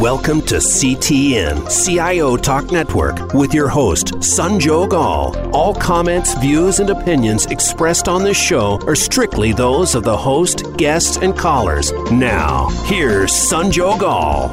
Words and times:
Welcome 0.00 0.40
to 0.46 0.54
CTN, 0.54 1.68
CIO 1.68 2.38
Talk 2.38 2.72
Network, 2.72 3.34
with 3.34 3.52
your 3.52 3.68
host, 3.68 4.14
Sanjog 4.20 4.94
Aul. 4.94 5.36
All 5.54 5.74
comments, 5.74 6.32
views, 6.38 6.80
and 6.80 6.88
opinions 6.88 7.44
expressed 7.44 8.08
on 8.08 8.24
this 8.24 8.38
show 8.38 8.80
are 8.86 8.96
strictly 8.96 9.52
those 9.52 9.94
of 9.94 10.04
the 10.04 10.16
host, 10.16 10.74
guests, 10.78 11.18
and 11.18 11.36
callers. 11.36 11.92
Now, 12.10 12.70
here's 12.84 13.30
Sanjog 13.30 14.00
Aul. 14.00 14.48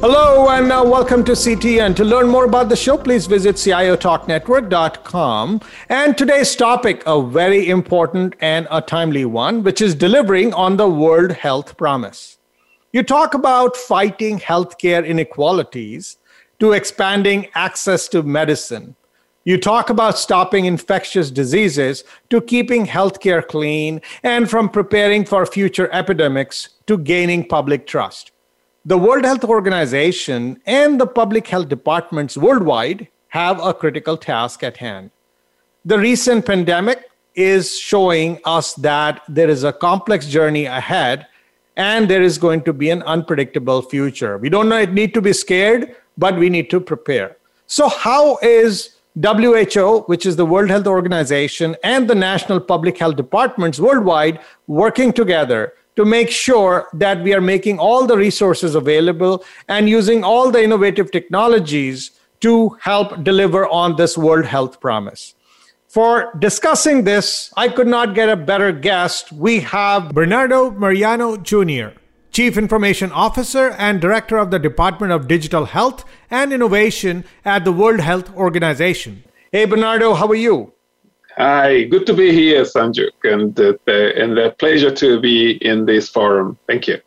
Hello 0.00 0.50
and 0.50 0.72
uh, 0.72 0.82
welcome 0.84 1.22
to 1.22 1.32
CTN. 1.32 1.94
To 1.94 2.04
learn 2.04 2.26
more 2.26 2.46
about 2.46 2.68
the 2.68 2.74
show, 2.74 2.98
please 2.98 3.26
visit 3.26 3.54
ciotalknetwork.com. 3.54 5.60
And 5.88 6.18
today's 6.18 6.56
topic, 6.56 7.04
a 7.06 7.22
very 7.22 7.70
important 7.70 8.34
and 8.40 8.66
a 8.72 8.80
timely 8.80 9.24
one, 9.24 9.62
which 9.62 9.80
is 9.80 9.94
delivering 9.94 10.52
on 10.52 10.76
the 10.76 10.88
World 10.88 11.30
Health 11.30 11.76
Promise. 11.76 12.35
You 12.92 13.02
talk 13.02 13.34
about 13.34 13.76
fighting 13.76 14.38
healthcare 14.38 15.06
inequalities 15.06 16.18
to 16.60 16.72
expanding 16.72 17.48
access 17.54 18.08
to 18.08 18.22
medicine. 18.22 18.94
You 19.44 19.58
talk 19.58 19.90
about 19.90 20.18
stopping 20.18 20.64
infectious 20.64 21.30
diseases 21.30 22.04
to 22.30 22.40
keeping 22.40 22.86
healthcare 22.86 23.46
clean 23.46 24.00
and 24.22 24.48
from 24.48 24.68
preparing 24.68 25.24
for 25.24 25.46
future 25.46 25.88
epidemics 25.92 26.70
to 26.86 26.98
gaining 26.98 27.46
public 27.46 27.86
trust. 27.86 28.32
The 28.84 28.98
World 28.98 29.24
Health 29.24 29.44
Organization 29.44 30.60
and 30.64 31.00
the 31.00 31.06
public 31.06 31.48
health 31.48 31.68
departments 31.68 32.36
worldwide 32.36 33.08
have 33.28 33.60
a 33.60 33.74
critical 33.74 34.16
task 34.16 34.62
at 34.62 34.76
hand. 34.76 35.10
The 35.84 35.98
recent 35.98 36.46
pandemic 36.46 37.10
is 37.34 37.78
showing 37.78 38.40
us 38.44 38.74
that 38.74 39.22
there 39.28 39.50
is 39.50 39.64
a 39.64 39.72
complex 39.72 40.26
journey 40.26 40.64
ahead 40.64 41.26
and 41.76 42.08
there 42.08 42.22
is 42.22 42.38
going 42.38 42.62
to 42.62 42.72
be 42.72 42.90
an 42.90 43.02
unpredictable 43.02 43.82
future. 43.82 44.38
We 44.38 44.48
don't 44.48 44.68
need 44.94 45.14
to 45.14 45.20
be 45.20 45.32
scared, 45.32 45.96
but 46.16 46.38
we 46.38 46.48
need 46.48 46.70
to 46.70 46.80
prepare. 46.80 47.36
So, 47.66 47.88
how 47.88 48.38
is 48.42 48.96
WHO, 49.20 50.04
which 50.06 50.26
is 50.26 50.36
the 50.36 50.46
World 50.46 50.68
Health 50.68 50.86
Organization, 50.86 51.76
and 51.82 52.08
the 52.08 52.14
national 52.14 52.60
public 52.60 52.98
health 52.98 53.16
departments 53.16 53.80
worldwide 53.80 54.40
working 54.66 55.12
together 55.12 55.72
to 55.96 56.04
make 56.04 56.30
sure 56.30 56.88
that 56.92 57.22
we 57.22 57.32
are 57.32 57.40
making 57.40 57.78
all 57.78 58.06
the 58.06 58.16
resources 58.16 58.74
available 58.74 59.42
and 59.68 59.88
using 59.88 60.22
all 60.22 60.50
the 60.50 60.62
innovative 60.62 61.10
technologies 61.10 62.10
to 62.40 62.68
help 62.80 63.24
deliver 63.24 63.66
on 63.68 63.96
this 63.96 64.18
World 64.18 64.44
Health 64.44 64.78
Promise? 64.80 65.34
For 65.96 66.30
discussing 66.38 67.04
this, 67.04 67.50
I 67.56 67.70
could 67.70 67.86
not 67.86 68.14
get 68.14 68.28
a 68.28 68.36
better 68.36 68.70
guest. 68.70 69.32
We 69.32 69.60
have 69.60 70.12
Bernardo 70.12 70.70
Mariano 70.70 71.38
Jr., 71.38 71.96
Chief 72.30 72.58
Information 72.58 73.10
Officer 73.12 73.70
and 73.78 73.98
Director 73.98 74.36
of 74.36 74.50
the 74.50 74.58
Department 74.58 75.14
of 75.14 75.26
Digital 75.26 75.64
Health 75.64 76.04
and 76.30 76.52
Innovation 76.52 77.24
at 77.46 77.64
the 77.64 77.72
World 77.72 78.00
Health 78.00 78.30
Organization. 78.36 79.24
Hey, 79.52 79.64
Bernardo, 79.64 80.12
how 80.12 80.28
are 80.28 80.34
you? 80.34 80.70
Hi, 81.38 81.84
good 81.84 82.04
to 82.08 82.12
be 82.12 82.30
here, 82.30 82.64
Sanjog, 82.64 83.12
and 83.24 83.58
uh, 83.58 83.72
and 83.88 84.36
a 84.36 84.50
pleasure 84.50 84.90
to 84.90 85.18
be 85.18 85.52
in 85.64 85.86
this 85.86 86.10
forum. 86.10 86.58
Thank 86.66 86.88
you. 86.88 87.00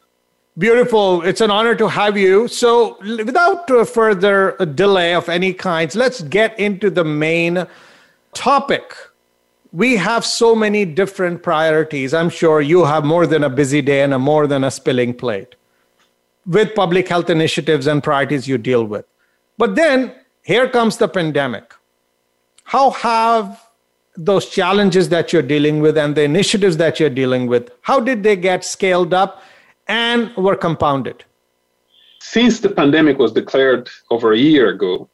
Beautiful. 0.58 1.22
It's 1.22 1.42
an 1.42 1.52
honor 1.52 1.76
to 1.76 1.88
have 1.90 2.18
you. 2.18 2.48
So, 2.48 2.98
without 3.02 3.70
further 3.88 4.58
delay 4.74 5.14
of 5.14 5.30
any 5.30 5.54
kinds, 5.54 5.96
let's 5.96 6.24
get 6.24 6.60
into 6.60 6.90
the 6.90 7.04
main 7.04 7.68
topic. 8.34 8.96
We 9.72 9.98
have 9.98 10.26
so 10.26 10.56
many 10.56 10.86
different 10.86 11.44
priorities. 11.44 12.14
I'm 12.14 12.30
sure 12.30 12.62
you 12.62 12.86
have 12.86 13.06
more 13.06 13.28
than 13.28 13.44
a 13.44 13.50
busy 13.50 13.82
day 13.82 14.02
and 14.02 14.14
a 14.14 14.20
more 14.20 14.48
than 14.48 14.64
a 14.64 14.72
spilling 14.72 15.14
plate 15.14 15.56
with 16.46 16.74
public 16.74 17.08
health 17.08 17.30
initiatives 17.30 17.86
and 17.86 18.04
priorities 18.04 18.48
you 18.48 18.58
deal 18.58 18.84
with. 18.84 19.06
But 19.58 19.76
then 19.76 20.16
here 20.42 20.68
comes 20.68 20.98
the 20.98 21.08
pandemic. 21.08 21.74
How 22.64 22.92
have 22.92 23.62
those 24.16 24.50
challenges 24.50 25.10
that 25.10 25.32
you're 25.32 25.42
dealing 25.42 25.80
with 25.80 25.98
and 25.98 26.16
the 26.16 26.24
initiatives 26.24 26.78
that 26.78 27.00
you're 27.00 27.10
dealing 27.10 27.48
with, 27.48 27.72
how 27.82 28.00
did 28.00 28.24
they 28.24 28.36
get 28.36 28.66
scaled 28.66 29.14
up 29.14 29.44
and 29.88 30.36
were 30.36 30.56
compounded? 30.56 31.24
Since 32.20 32.60
the 32.60 32.70
pandemic 32.70 33.18
was 33.18 33.32
declared 33.32 33.90
over 34.12 34.34
a 34.34 34.38
year 34.38 34.70
ago, 34.70 35.10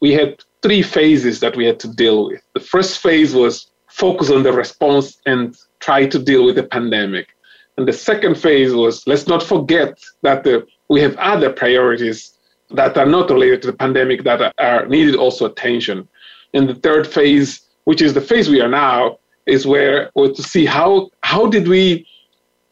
we 0.00 0.12
had 0.12 0.42
three 0.62 0.82
phases 0.82 1.40
that 1.40 1.56
we 1.56 1.66
had 1.66 1.80
to 1.80 1.88
deal 1.88 2.26
with. 2.26 2.42
The 2.54 2.60
first 2.60 3.00
phase 3.00 3.34
was 3.34 3.70
focus 3.88 4.30
on 4.30 4.42
the 4.42 4.52
response 4.52 5.18
and 5.26 5.56
try 5.80 6.06
to 6.06 6.18
deal 6.18 6.44
with 6.44 6.56
the 6.56 6.62
pandemic. 6.62 7.28
And 7.76 7.86
the 7.88 7.92
second 7.92 8.36
phase 8.36 8.72
was 8.74 9.06
let's 9.06 9.26
not 9.26 9.42
forget 9.42 9.98
that 10.22 10.44
the, 10.44 10.66
we 10.88 11.00
have 11.00 11.16
other 11.16 11.50
priorities 11.50 12.32
that 12.70 12.96
are 12.96 13.06
not 13.06 13.30
related 13.30 13.62
to 13.62 13.68
the 13.68 13.76
pandemic 13.76 14.24
that 14.24 14.40
are, 14.40 14.52
are 14.58 14.86
needed 14.86 15.16
also 15.16 15.46
attention. 15.46 16.08
And 16.54 16.68
the 16.68 16.74
third 16.74 17.06
phase, 17.06 17.62
which 17.84 18.02
is 18.02 18.14
the 18.14 18.20
phase 18.20 18.48
we 18.48 18.60
are 18.60 18.68
now, 18.68 19.18
is 19.46 19.66
where 19.66 20.10
or 20.14 20.28
to 20.28 20.42
see 20.42 20.66
how 20.66 21.10
how 21.22 21.46
did 21.46 21.66
we 21.66 22.06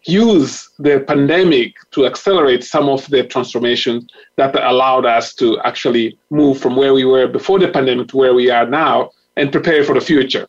use 0.05 0.71
the 0.79 1.01
pandemic 1.07 1.75
to 1.91 2.07
accelerate 2.07 2.65
some 2.65 2.89
of 2.89 3.07
the 3.09 3.25
transformation 3.25 4.09
that 4.37 4.55
allowed 4.55 5.05
us 5.05 5.35
to 5.35 5.59
actually 5.61 6.19
move 6.31 6.59
from 6.59 6.77
where 6.77 6.95
we 6.95 7.05
were 7.05 7.27
before 7.27 7.59
the 7.59 7.69
pandemic 7.69 8.09
to 8.09 8.17
where 8.17 8.35
we 8.35 8.51
are 8.51 8.67
now 8.67 9.11
and 9.37 9.53
prepare 9.53 9.85
for 9.85 9.95
the 9.95 10.01
future. 10.01 10.47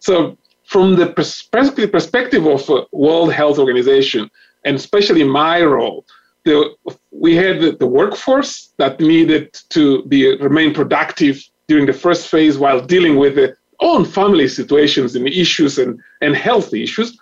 So, 0.00 0.36
from 0.64 0.96
the 0.96 1.06
perspective 1.06 2.46
of 2.46 2.70
World 2.92 3.32
Health 3.32 3.58
Organization, 3.58 4.30
and 4.64 4.76
especially 4.76 5.24
my 5.24 5.62
role, 5.62 6.04
the, 6.44 6.74
we 7.10 7.34
had 7.34 7.60
the, 7.60 7.72
the 7.72 7.86
workforce 7.86 8.72
that 8.76 9.00
needed 9.00 9.58
to 9.70 10.04
be 10.04 10.36
remain 10.36 10.74
productive 10.74 11.42
during 11.68 11.86
the 11.86 11.92
first 11.92 12.28
phase 12.28 12.58
while 12.58 12.80
dealing 12.80 13.16
with 13.16 13.34
their 13.34 13.58
own 13.80 14.04
family 14.04 14.48
situations 14.48 15.14
and 15.14 15.26
issues 15.26 15.78
and, 15.78 16.00
and 16.20 16.34
health 16.34 16.74
issues. 16.74 17.18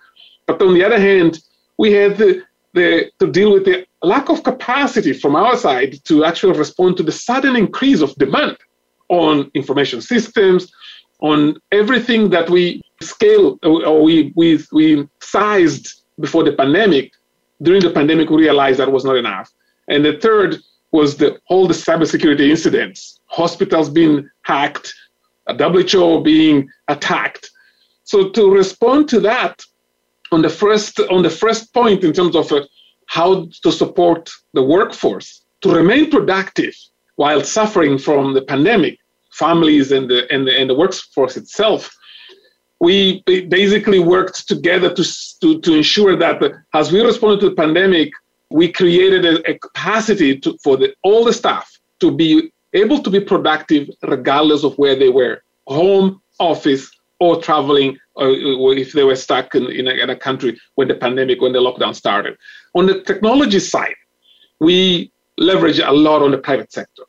But 0.46 0.60
on 0.62 0.74
the 0.74 0.84
other 0.84 0.98
hand, 0.98 1.40
we 1.78 1.92
had 1.92 2.16
the, 2.16 2.42
the, 2.74 3.10
to 3.18 3.30
deal 3.30 3.52
with 3.52 3.64
the 3.64 3.86
lack 4.02 4.28
of 4.28 4.42
capacity 4.42 5.12
from 5.12 5.36
our 5.36 5.56
side 5.56 5.98
to 6.04 6.24
actually 6.24 6.58
respond 6.58 6.96
to 6.96 7.02
the 7.02 7.12
sudden 7.12 7.56
increase 7.56 8.00
of 8.00 8.14
demand 8.16 8.56
on 9.08 9.50
information 9.54 10.00
systems, 10.00 10.72
on 11.20 11.56
everything 11.72 12.30
that 12.30 12.50
we 12.50 12.82
scale 13.00 13.58
or 13.62 14.02
we, 14.02 14.32
we, 14.36 14.60
we 14.72 15.08
sized 15.20 16.02
before 16.20 16.44
the 16.44 16.52
pandemic. 16.52 17.12
During 17.62 17.82
the 17.82 17.90
pandemic, 17.90 18.28
we 18.28 18.42
realized 18.42 18.78
that 18.78 18.92
was 18.92 19.04
not 19.04 19.16
enough. 19.16 19.50
And 19.88 20.04
the 20.04 20.18
third 20.18 20.56
was 20.92 21.16
the 21.16 21.38
all 21.48 21.66
the 21.66 21.74
cybersecurity 21.74 22.48
incidents, 22.50 23.20
hospitals 23.26 23.88
being 23.88 24.28
hacked, 24.42 24.94
WHO 25.48 26.22
being 26.22 26.68
attacked. 26.88 27.50
So 28.04 28.30
to 28.30 28.50
respond 28.50 29.08
to 29.10 29.20
that, 29.20 29.62
on 30.32 30.42
the 30.42 30.48
first 30.48 30.98
on 31.00 31.22
the 31.22 31.30
first 31.30 31.72
point 31.72 32.04
in 32.04 32.12
terms 32.12 32.34
of 32.36 32.50
uh, 32.52 32.64
how 33.06 33.48
to 33.62 33.72
support 33.72 34.30
the 34.52 34.62
workforce 34.62 35.42
to 35.62 35.74
remain 35.74 36.10
productive 36.10 36.74
while 37.16 37.42
suffering 37.42 37.98
from 37.98 38.34
the 38.34 38.42
pandemic, 38.42 38.98
families 39.30 39.92
and 39.92 40.10
the 40.10 40.30
and 40.32 40.46
the, 40.46 40.58
and 40.58 40.70
the 40.70 40.74
workforce 40.74 41.36
itself. 41.36 41.90
We 42.78 43.22
basically 43.48 44.00
worked 44.00 44.46
together 44.48 44.92
to, 44.92 45.04
to, 45.40 45.60
to 45.62 45.74
ensure 45.74 46.14
that 46.14 46.42
as 46.74 46.92
we 46.92 47.00
responded 47.00 47.40
to 47.40 47.48
the 47.48 47.56
pandemic, 47.56 48.10
we 48.50 48.70
created 48.70 49.24
a, 49.24 49.50
a 49.50 49.58
capacity 49.58 50.38
to, 50.40 50.58
for 50.62 50.76
the, 50.76 50.94
all 51.02 51.24
the 51.24 51.32
staff 51.32 51.80
to 52.00 52.10
be 52.10 52.52
able 52.74 53.02
to 53.02 53.08
be 53.08 53.20
productive 53.20 53.88
regardless 54.02 54.62
of 54.62 54.76
where 54.76 54.94
they 54.94 55.08
were 55.08 55.42
home, 55.66 56.20
office, 56.38 56.90
or 57.18 57.40
traveling 57.40 57.98
or, 58.16 58.74
if 58.74 58.92
they 58.92 59.04
were 59.04 59.16
stuck 59.16 59.54
in, 59.54 59.70
in 59.70 59.86
a, 59.88 59.90
in, 59.90 60.10
a, 60.10 60.16
country 60.16 60.58
when 60.74 60.88
the 60.88 60.94
pandemic, 60.94 61.40
when 61.40 61.52
the 61.52 61.58
lockdown 61.58 61.94
started. 61.94 62.36
On 62.74 62.86
the 62.86 63.02
technology 63.02 63.58
side, 63.58 63.94
we 64.58 65.12
leverage 65.38 65.78
a 65.78 65.92
lot 65.92 66.22
on 66.22 66.30
the 66.30 66.38
private 66.38 66.72
sector. 66.72 67.02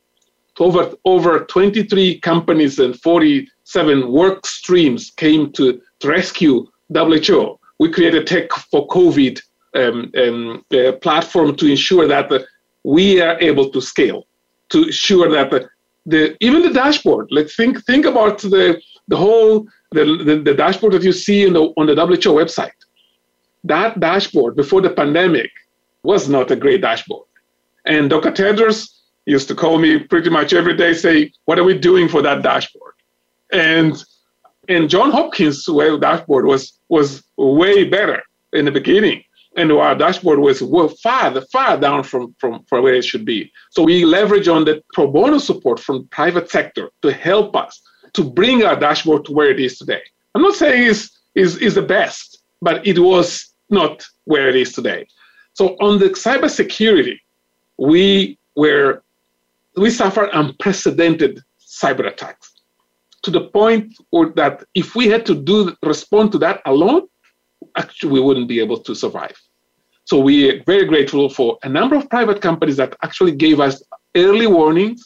Over, 0.60 0.94
over 1.06 1.46
23 1.46 2.20
companies 2.20 2.80
and 2.80 3.00
47 3.00 4.12
work 4.12 4.46
streams 4.46 5.12
came 5.12 5.52
to, 5.54 5.82
to 6.00 6.08
rescue 6.08 6.68
WHO. 6.94 7.60
We 7.80 7.92
created 7.92 8.28
tech 8.28 8.52
for 8.72 8.88
COVID 8.88 9.40
um, 9.76 10.12
um, 10.18 10.66
uh, 10.74 10.94
platform 10.94 11.56
to 11.56 11.68
ensure 11.68 12.08
that 12.08 12.32
uh, 12.32 12.40
we 12.84 13.22
are 13.22 13.40
able 13.40 13.70
to 13.70 13.82
scale, 13.82 14.26
to 14.70 14.86
ensure 14.86 15.30
that 15.30 15.52
the, 15.52 15.70
the 16.06 16.38
even 16.40 16.64
the 16.64 16.72
dashboard. 16.72 17.28
Let's 17.30 17.56
think 17.56 17.84
think 17.86 18.06
about 18.06 18.40
the 18.40 18.82
the 19.08 19.18
whole 19.18 19.68
the, 19.92 20.24
the, 20.24 20.42
the 20.44 20.54
dashboard 20.54 20.94
that 20.94 21.04
you 21.04 21.14
see 21.14 21.50
the, 21.50 21.74
on 21.78 21.88
the 21.88 21.96
WHO 21.96 22.34
website, 22.34 22.72
that 23.64 24.00
dashboard 24.00 24.56
before 24.56 24.82
the 24.82 24.90
pandemic 24.90 25.50
was 26.04 26.30
not 26.30 26.52
a 26.52 26.56
great 26.56 26.82
dashboard. 26.82 27.26
And 27.86 28.10
Dr. 28.10 28.32
Tedros 28.32 28.90
used 29.26 29.48
to 29.48 29.56
call 29.56 29.78
me 29.78 30.00
pretty 30.00 30.30
much 30.30 30.54
every 30.54 30.76
day, 30.76 30.94
say, 30.94 31.32
"What 31.46 31.60
are 31.60 31.64
we 31.64 31.78
doing 31.78 32.08
for 32.08 32.22
that 32.22 32.44
dashboard?" 32.44 32.94
And 33.52 34.02
and 34.70 34.90
John 34.90 35.12
Hopkins' 35.12 35.68
web 35.68 36.02
dashboard 36.02 36.46
was 36.46 36.74
was 36.90 37.24
way 37.38 37.86
better 37.86 38.22
in 38.54 38.66
the 38.66 38.72
beginning. 38.72 39.24
and 39.58 39.72
our 39.72 39.96
dashboard 39.96 40.38
was 40.40 40.62
far, 41.02 41.42
far 41.52 41.78
down 41.78 42.04
from, 42.04 42.36
from, 42.38 42.64
from 42.70 42.84
where 42.84 42.94
it 42.94 43.04
should 43.04 43.26
be. 43.26 43.52
So 43.72 43.82
we 43.82 44.06
leverage 44.06 44.48
on 44.48 44.66
the 44.66 44.84
pro 44.94 45.08
bono 45.08 45.40
support 45.40 45.80
from 45.80 46.08
private 46.10 46.50
sector 46.50 46.92
to 47.02 47.12
help 47.12 47.56
us 47.56 47.82
to 48.18 48.24
bring 48.24 48.64
our 48.64 48.76
dashboard 48.76 49.24
to 49.26 49.32
where 49.32 49.52
it 49.52 49.60
is 49.60 49.78
today. 49.78 50.02
I'm 50.34 50.42
not 50.42 50.56
saying 50.56 50.90
it's, 50.92 51.04
is 51.36 51.58
is 51.58 51.76
the 51.76 51.88
best, 51.98 52.28
but 52.62 52.86
it 52.86 53.00
was 53.00 53.54
not 53.70 53.96
where 54.26 54.50
it 54.50 54.56
is 54.56 54.74
today. 54.74 55.08
So 55.54 55.64
on 55.86 56.00
the 56.00 56.10
cybersecurity, 56.26 57.18
we 57.78 58.38
were 58.56 59.04
we 59.84 59.90
suffered 59.92 60.30
unprecedented 60.34 61.34
cyber 61.82 62.06
attacks 62.08 62.48
to 63.24 63.30
the 63.32 63.46
point 63.60 63.86
that 64.36 64.64
if 64.74 64.96
we 64.96 65.06
had 65.14 65.24
to 65.28 65.36
do 65.36 65.76
respond 65.84 66.32
to 66.32 66.40
that 66.40 66.62
alone, 66.66 67.04
actually 67.82 68.12
we 68.14 68.22
wouldn't 68.26 68.48
be 68.48 68.60
able 68.60 68.80
to 68.88 68.96
survive. 68.96 69.38
So 70.06 70.16
we 70.20 70.36
are 70.50 70.64
very 70.64 70.86
grateful 70.86 71.30
for 71.30 71.58
a 71.64 71.70
number 71.70 71.96
of 71.96 72.10
private 72.10 72.42
companies 72.42 72.78
that 72.78 72.96
actually 73.04 73.34
gave 73.46 73.60
us 73.60 73.84
early 74.16 74.48
warnings. 74.48 75.00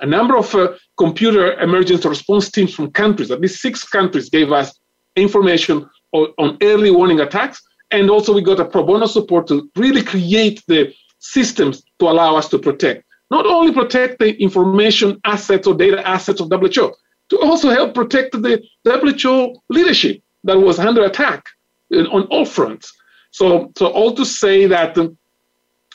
A 0.00 0.06
number 0.06 0.36
of 0.36 0.54
uh, 0.54 0.74
computer 0.98 1.58
emergency 1.60 2.08
response 2.08 2.50
teams 2.50 2.74
from 2.74 2.90
countries, 2.90 3.30
at 3.30 3.40
least 3.40 3.60
six 3.60 3.84
countries, 3.84 4.28
gave 4.28 4.52
us 4.52 4.78
information 5.16 5.88
on, 6.12 6.32
on 6.38 6.58
early 6.62 6.90
warning 6.90 7.20
attacks. 7.20 7.62
And 7.90 8.10
also, 8.10 8.34
we 8.34 8.42
got 8.42 8.60
a 8.60 8.64
pro 8.64 8.82
bono 8.82 9.06
support 9.06 9.46
to 9.48 9.70
really 9.76 10.02
create 10.02 10.62
the 10.66 10.92
systems 11.18 11.82
to 11.98 12.08
allow 12.08 12.36
us 12.36 12.48
to 12.48 12.58
protect. 12.58 13.04
Not 13.30 13.46
only 13.46 13.72
protect 13.72 14.18
the 14.18 14.36
information 14.40 15.20
assets 15.24 15.66
or 15.66 15.74
data 15.74 16.06
assets 16.06 16.40
of 16.40 16.48
WHO, 16.50 16.92
to 17.30 17.40
also 17.40 17.70
help 17.70 17.94
protect 17.94 18.32
the 18.32 18.62
WHO 18.84 19.60
leadership 19.68 20.22
that 20.44 20.58
was 20.58 20.78
under 20.78 21.04
attack 21.04 21.46
on 21.92 22.22
all 22.26 22.44
fronts. 22.44 22.92
So, 23.30 23.72
so 23.76 23.86
all 23.86 24.14
to 24.14 24.24
say 24.24 24.66
that 24.66 24.96
um, 24.96 25.16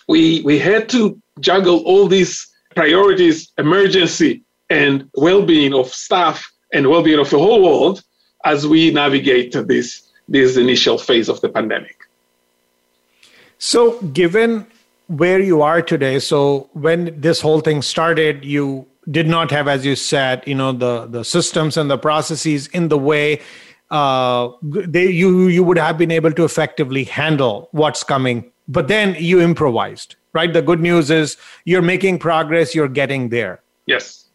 we 0.08 0.42
we 0.42 0.60
had 0.60 0.90
to 0.90 1.20
juggle 1.40 1.80
all 1.86 2.08
these 2.08 2.48
priorities, 2.76 3.52
emergency 3.58 4.44
and 4.70 5.10
well-being 5.16 5.74
of 5.74 5.88
staff 5.88 6.52
and 6.74 6.88
well-being 6.88 7.20
of 7.20 7.30
the 7.30 7.38
whole 7.38 7.64
world 7.64 8.04
as 8.46 8.66
we 8.66 8.92
navigate 8.92 9.54
this 9.68 10.08
this 10.28 10.56
initial 10.56 10.98
phase 10.98 11.28
of 11.28 11.42
the 11.42 11.50
pandemic. 11.50 11.98
So, 13.58 14.02
given 14.02 14.66
where 15.08 15.40
you 15.40 15.62
are 15.62 15.82
today, 15.82 16.20
so 16.20 16.70
when 16.74 17.20
this 17.20 17.42
whole 17.42 17.60
thing 17.60 17.82
started, 17.82 18.46
you 18.46 18.88
did 19.10 19.28
not 19.28 19.52
have, 19.52 19.68
as 19.68 19.86
you 19.86 19.96
said, 19.96 20.44
you 20.48 20.56
know, 20.56 20.72
the 20.72 21.06
the 21.08 21.24
systems 21.24 21.78
and 21.78 21.90
the 21.90 21.98
processes 21.98 22.68
in 22.68 22.88
the 22.88 22.98
way 22.98 23.42
uh, 23.92 24.50
they 24.64 25.10
you 25.10 25.48
you 25.48 25.64
would 25.64 25.78
have 25.78 25.98
been 25.98 26.12
able 26.12 26.32
to 26.32 26.46
effectively 26.46 27.04
handle 27.04 27.68
what's 27.72 28.04
coming. 28.04 28.50
But 28.68 28.88
then 28.88 29.16
you 29.20 29.42
improvised, 29.42 30.16
right? 30.34 30.52
The 30.52 30.62
good 30.62 30.80
news 30.80 31.12
is 31.12 31.38
you're 31.66 31.82
making 31.82 32.20
progress. 32.20 32.74
You're 32.74 32.88
getting 32.88 33.30
there. 33.30 33.62
Yes. 33.86 34.26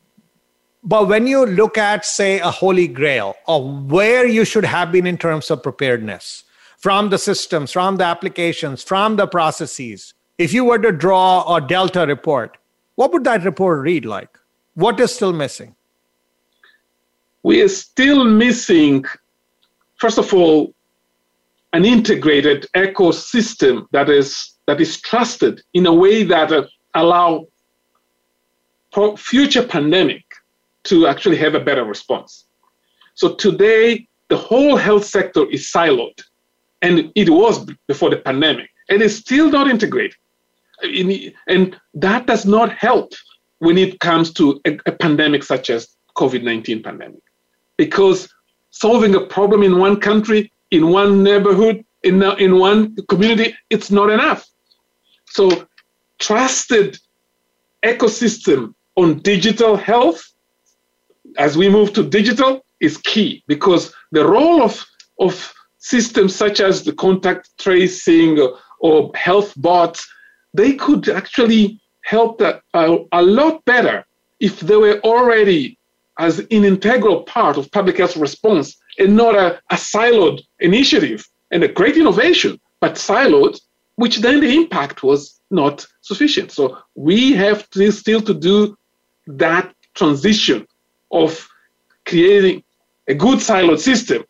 But 0.82 1.08
when 1.08 1.26
you 1.26 1.44
look 1.46 1.76
at, 1.78 2.04
say, 2.04 2.38
a 2.38 2.50
holy 2.50 2.86
grail 2.86 3.34
of 3.48 3.90
where 3.90 4.26
you 4.26 4.44
should 4.44 4.64
have 4.64 4.92
been 4.92 5.06
in 5.06 5.18
terms 5.18 5.50
of 5.50 5.62
preparedness 5.62 6.44
from 6.78 7.10
the 7.10 7.18
systems, 7.18 7.72
from 7.72 7.96
the 7.96 8.04
applications, 8.04 8.82
from 8.82 9.16
the 9.16 9.26
processes, 9.26 10.14
if 10.38 10.52
you 10.52 10.64
were 10.64 10.78
to 10.78 10.92
draw 10.92 11.56
a 11.56 11.60
Delta 11.60 12.06
report, 12.06 12.56
what 12.94 13.12
would 13.12 13.24
that 13.24 13.44
report 13.44 13.80
read 13.80 14.04
like? 14.04 14.38
What 14.74 15.00
is 15.00 15.14
still 15.14 15.32
missing? 15.32 15.74
We 17.42 17.62
are 17.62 17.68
still 17.68 18.24
missing, 18.24 19.04
first 19.96 20.18
of 20.18 20.32
all, 20.34 20.74
an 21.72 21.84
integrated 21.84 22.66
ecosystem 22.74 23.86
that 23.92 24.08
is 24.08 24.52
that 24.66 24.80
is 24.80 25.00
trusted 25.00 25.62
in 25.74 25.86
a 25.86 25.94
way 25.94 26.22
that 26.24 26.52
uh, 26.52 26.64
allow 26.94 27.46
future 29.16 29.66
pandemic 29.66 30.24
to 30.84 31.06
actually 31.06 31.36
have 31.36 31.54
a 31.54 31.60
better 31.60 31.84
response. 31.84 32.46
So 33.14 33.34
today, 33.34 34.08
the 34.28 34.36
whole 34.36 34.76
health 34.76 35.04
sector 35.04 35.48
is 35.50 35.70
siloed, 35.70 36.20
and 36.82 37.12
it 37.14 37.28
was 37.28 37.66
before 37.86 38.10
the 38.10 38.16
pandemic, 38.16 38.70
and 38.88 39.02
it's 39.02 39.16
still 39.16 39.50
not 39.50 39.68
integrated. 39.68 40.16
And 41.46 41.78
that 41.94 42.26
does 42.26 42.44
not 42.46 42.72
help 42.72 43.12
when 43.58 43.78
it 43.78 44.00
comes 44.00 44.32
to 44.34 44.60
a, 44.66 44.78
a 44.86 44.92
pandemic 44.92 45.42
such 45.42 45.70
as 45.70 45.88
COVID-19 46.16 46.84
pandemic, 46.84 47.22
because 47.76 48.28
solving 48.70 49.14
a 49.14 49.20
problem 49.20 49.62
in 49.62 49.78
one 49.78 50.00
country, 50.00 50.52
in 50.70 50.88
one 50.90 51.22
neighborhood, 51.22 51.84
in, 52.02 52.22
in 52.38 52.58
one 52.58 52.96
community, 53.08 53.54
it's 53.70 53.90
not 53.90 54.10
enough. 54.10 54.46
So 55.26 55.66
trusted 56.18 56.98
ecosystem 57.84 58.74
on 58.96 59.18
digital 59.20 59.76
health 59.76 60.32
as 61.38 61.56
we 61.56 61.68
move 61.68 61.92
to 61.94 62.02
digital 62.02 62.64
is 62.80 62.96
key 62.98 63.42
because 63.46 63.92
the 64.12 64.26
role 64.26 64.62
of, 64.62 64.84
of 65.20 65.52
systems 65.78 66.34
such 66.34 66.60
as 66.60 66.82
the 66.82 66.92
contact 66.92 67.50
tracing 67.58 68.38
or, 68.40 68.58
or 68.80 69.10
health 69.14 69.52
bots, 69.56 70.08
they 70.54 70.74
could 70.74 71.08
actually 71.08 71.80
help 72.02 72.40
a, 72.40 72.60
a 72.74 73.22
lot 73.22 73.64
better 73.64 74.04
if 74.40 74.60
they 74.60 74.76
were 74.76 75.00
already 75.00 75.78
as 76.18 76.38
an 76.38 76.64
integral 76.64 77.22
part 77.24 77.56
of 77.56 77.70
public 77.72 77.98
health 77.98 78.16
response 78.16 78.76
and 78.98 79.16
not 79.16 79.34
a, 79.34 79.60
a 79.70 79.74
siloed 79.74 80.40
initiative 80.60 81.26
and 81.50 81.62
a 81.62 81.68
great 81.68 81.96
innovation, 81.96 82.58
but 82.80 82.94
siloed, 82.94 83.60
which 83.96 84.18
then 84.18 84.40
the 84.40 84.54
impact 84.54 85.02
was 85.02 85.40
not 85.50 85.86
sufficient. 86.02 86.52
So 86.52 86.78
we 86.94 87.32
have 87.32 87.68
to 87.70 87.90
still 87.90 88.20
to 88.22 88.34
do 88.34 88.76
that 89.26 89.74
transition 89.94 90.66
of 91.10 91.48
creating 92.04 92.62
a 93.08 93.14
good 93.14 93.38
siloed 93.38 93.80
system 93.80 94.24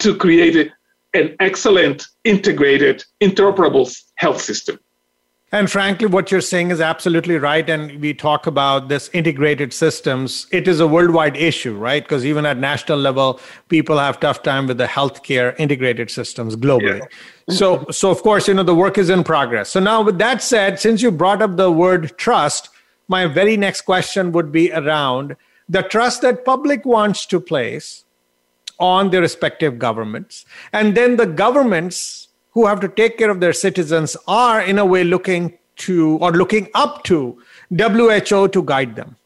to 0.00 0.16
create 0.16 0.70
an 1.14 1.36
excellent, 1.40 2.06
integrated, 2.24 3.04
interoperable 3.20 3.86
health 4.16 4.40
system. 4.40 4.78
And 5.54 5.70
frankly, 5.70 6.06
what 6.06 6.30
you're 6.30 6.40
saying 6.40 6.70
is 6.70 6.80
absolutely 6.80 7.36
right. 7.36 7.68
And 7.68 8.00
we 8.00 8.14
talk 8.14 8.46
about 8.46 8.88
this 8.88 9.10
integrated 9.12 9.74
systems. 9.74 10.46
It 10.50 10.66
is 10.66 10.80
a 10.80 10.86
worldwide 10.86 11.36
issue, 11.36 11.76
right? 11.76 12.02
Because 12.02 12.24
even 12.24 12.46
at 12.46 12.56
national 12.56 12.98
level, 12.98 13.38
people 13.68 13.98
have 13.98 14.18
tough 14.18 14.42
time 14.42 14.66
with 14.66 14.78
the 14.78 14.86
healthcare 14.86 15.54
integrated 15.58 16.10
systems 16.10 16.56
globally. 16.56 17.00
Yeah. 17.00 17.54
So, 17.54 17.84
so 17.90 18.10
of 18.10 18.22
course, 18.22 18.48
you 18.48 18.54
know, 18.54 18.62
the 18.62 18.74
work 18.74 18.96
is 18.96 19.10
in 19.10 19.24
progress. 19.24 19.68
So 19.68 19.78
now 19.78 20.00
with 20.00 20.16
that 20.18 20.40
said, 20.42 20.80
since 20.80 21.02
you 21.02 21.10
brought 21.10 21.42
up 21.42 21.58
the 21.58 21.70
word 21.70 22.16
trust, 22.16 22.70
my 23.08 23.26
very 23.26 23.58
next 23.58 23.82
question 23.82 24.32
would 24.32 24.52
be 24.52 24.72
around 24.72 25.36
the 25.68 25.82
trust 25.82 26.22
that 26.22 26.46
public 26.46 26.86
wants 26.86 27.26
to 27.26 27.38
place 27.38 28.04
on 28.78 29.10
their 29.10 29.20
respective 29.20 29.78
governments 29.78 30.44
and 30.72 30.96
then 30.96 31.16
the 31.16 31.26
governments 31.26 32.28
who 32.52 32.66
have 32.66 32.80
to 32.80 32.88
take 32.88 33.18
care 33.18 33.30
of 33.30 33.40
their 33.40 33.52
citizens 33.52 34.16
are 34.28 34.60
in 34.60 34.78
a 34.78 34.84
way 34.84 35.04
looking 35.04 35.58
to 35.76 36.18
or 36.18 36.32
looking 36.32 36.68
up 36.74 37.02
to 37.04 37.38
WHO 37.70 38.48
to 38.48 38.62
guide 38.64 38.96
them 38.96 39.16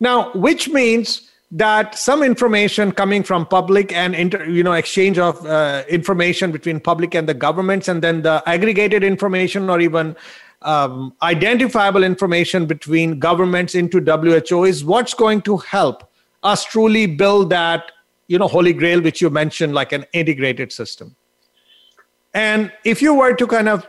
now 0.00 0.32
which 0.32 0.68
means 0.68 1.30
that 1.52 1.96
some 1.96 2.22
information 2.22 2.92
coming 2.92 3.24
from 3.24 3.44
public 3.44 3.92
and 3.92 4.14
inter, 4.14 4.44
you 4.44 4.62
know 4.62 4.72
exchange 4.72 5.18
of 5.18 5.44
uh, 5.46 5.82
information 5.88 6.52
between 6.52 6.78
public 6.78 7.14
and 7.14 7.28
the 7.28 7.34
governments 7.34 7.88
and 7.88 8.02
then 8.02 8.22
the 8.22 8.42
aggregated 8.46 9.02
information 9.02 9.68
or 9.68 9.80
even 9.80 10.16
um, 10.62 11.14
identifiable 11.22 12.04
information 12.04 12.66
between 12.66 13.18
governments 13.18 13.74
into 13.74 14.00
WHO 14.00 14.64
is 14.64 14.84
what's 14.84 15.14
going 15.14 15.42
to 15.42 15.56
help 15.58 16.10
us 16.42 16.64
truly 16.64 17.06
build 17.06 17.50
that, 17.50 17.92
you 18.28 18.38
know, 18.38 18.48
holy 18.48 18.72
grail, 18.72 19.00
which 19.00 19.20
you 19.20 19.30
mentioned, 19.30 19.74
like 19.74 19.92
an 19.92 20.04
integrated 20.12 20.72
system. 20.72 21.16
And 22.34 22.72
if 22.84 23.02
you 23.02 23.14
were 23.14 23.34
to 23.34 23.46
kind 23.46 23.68
of 23.68 23.86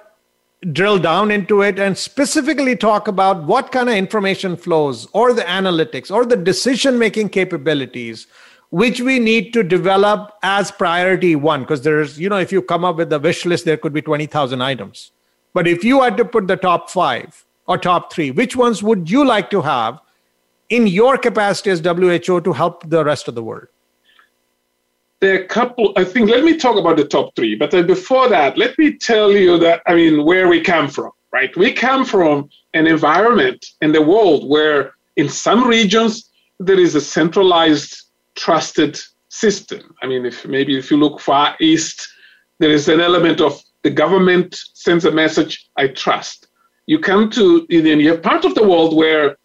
drill 0.73 0.99
down 0.99 1.31
into 1.31 1.61
it 1.61 1.79
and 1.79 1.97
specifically 1.97 2.75
talk 2.75 3.07
about 3.07 3.43
what 3.45 3.71
kind 3.71 3.89
of 3.89 3.95
information 3.95 4.55
flows 4.55 5.07
or 5.13 5.33
the 5.33 5.41
analytics 5.43 6.11
or 6.11 6.25
the 6.25 6.35
decision 6.35 6.99
making 6.99 7.29
capabilities 7.29 8.27
which 8.69 9.01
we 9.01 9.19
need 9.19 9.51
to 9.51 9.63
develop 9.63 10.31
as 10.43 10.71
priority 10.71 11.35
one 11.35 11.61
because 11.61 11.81
there's 11.81 12.19
you 12.19 12.29
know 12.29 12.37
if 12.37 12.51
you 12.51 12.61
come 12.61 12.85
up 12.85 12.95
with 12.95 13.11
a 13.11 13.17
wish 13.17 13.43
list 13.43 13.65
there 13.65 13.75
could 13.75 13.91
be 13.91 14.03
20000 14.03 14.61
items 14.61 15.11
but 15.53 15.67
if 15.67 15.83
you 15.83 16.01
had 16.01 16.15
to 16.17 16.25
put 16.25 16.47
the 16.47 16.55
top 16.55 16.89
five 16.89 17.45
or 17.67 17.77
top 17.77 18.11
three, 18.11 18.31
which 18.31 18.55
ones 18.55 18.81
would 18.81 19.09
you 19.09 19.25
like 19.25 19.49
to 19.49 19.61
have 19.61 19.99
in 20.69 20.87
your 20.87 21.17
capacity 21.17 21.69
as 21.69 21.79
WHO 21.79 22.41
to 22.41 22.53
help 22.53 22.89
the 22.89 23.03
rest 23.03 23.27
of 23.27 23.35
the 23.35 23.43
world? 23.43 23.67
There 25.21 25.39
are 25.39 25.43
a 25.43 25.47
couple, 25.47 25.93
I 25.95 26.03
think, 26.03 26.29
let 26.29 26.43
me 26.43 26.57
talk 26.57 26.77
about 26.77 26.97
the 26.97 27.05
top 27.05 27.35
three. 27.35 27.55
But 27.55 27.69
before 27.85 28.27
that, 28.29 28.57
let 28.57 28.77
me 28.79 28.97
tell 28.97 29.31
you 29.31 29.59
that, 29.59 29.83
I 29.87 29.93
mean, 29.93 30.25
where 30.25 30.47
we 30.47 30.61
come 30.61 30.87
from, 30.87 31.11
right? 31.31 31.55
We 31.55 31.73
come 31.73 32.05
from 32.05 32.49
an 32.73 32.87
environment 32.87 33.63
in 33.81 33.91
the 33.91 34.01
world 34.01 34.49
where 34.49 34.95
in 35.17 35.29
some 35.29 35.67
regions 35.67 36.31
there 36.59 36.79
is 36.79 36.95
a 36.95 37.01
centralized, 37.01 38.01
trusted 38.35 38.99
system. 39.29 39.93
I 40.01 40.07
mean, 40.07 40.25
if 40.25 40.45
maybe 40.47 40.75
if 40.77 40.89
you 40.89 40.97
look 40.97 41.19
far 41.19 41.55
east, 41.59 42.07
there 42.57 42.71
is 42.71 42.89
an 42.89 42.99
element 42.99 43.41
of 43.41 43.61
the 43.83 43.91
government 43.91 44.59
sends 44.73 45.05
a 45.05 45.11
message, 45.11 45.69
I 45.77 45.87
trust. 45.87 46.47
You 46.87 46.97
come 46.99 47.29
to, 47.31 47.65
you 47.69 48.09
have 48.09 48.23
part 48.23 48.43
of 48.43 48.55
the 48.55 48.67
world 48.67 48.95
where 48.95 49.37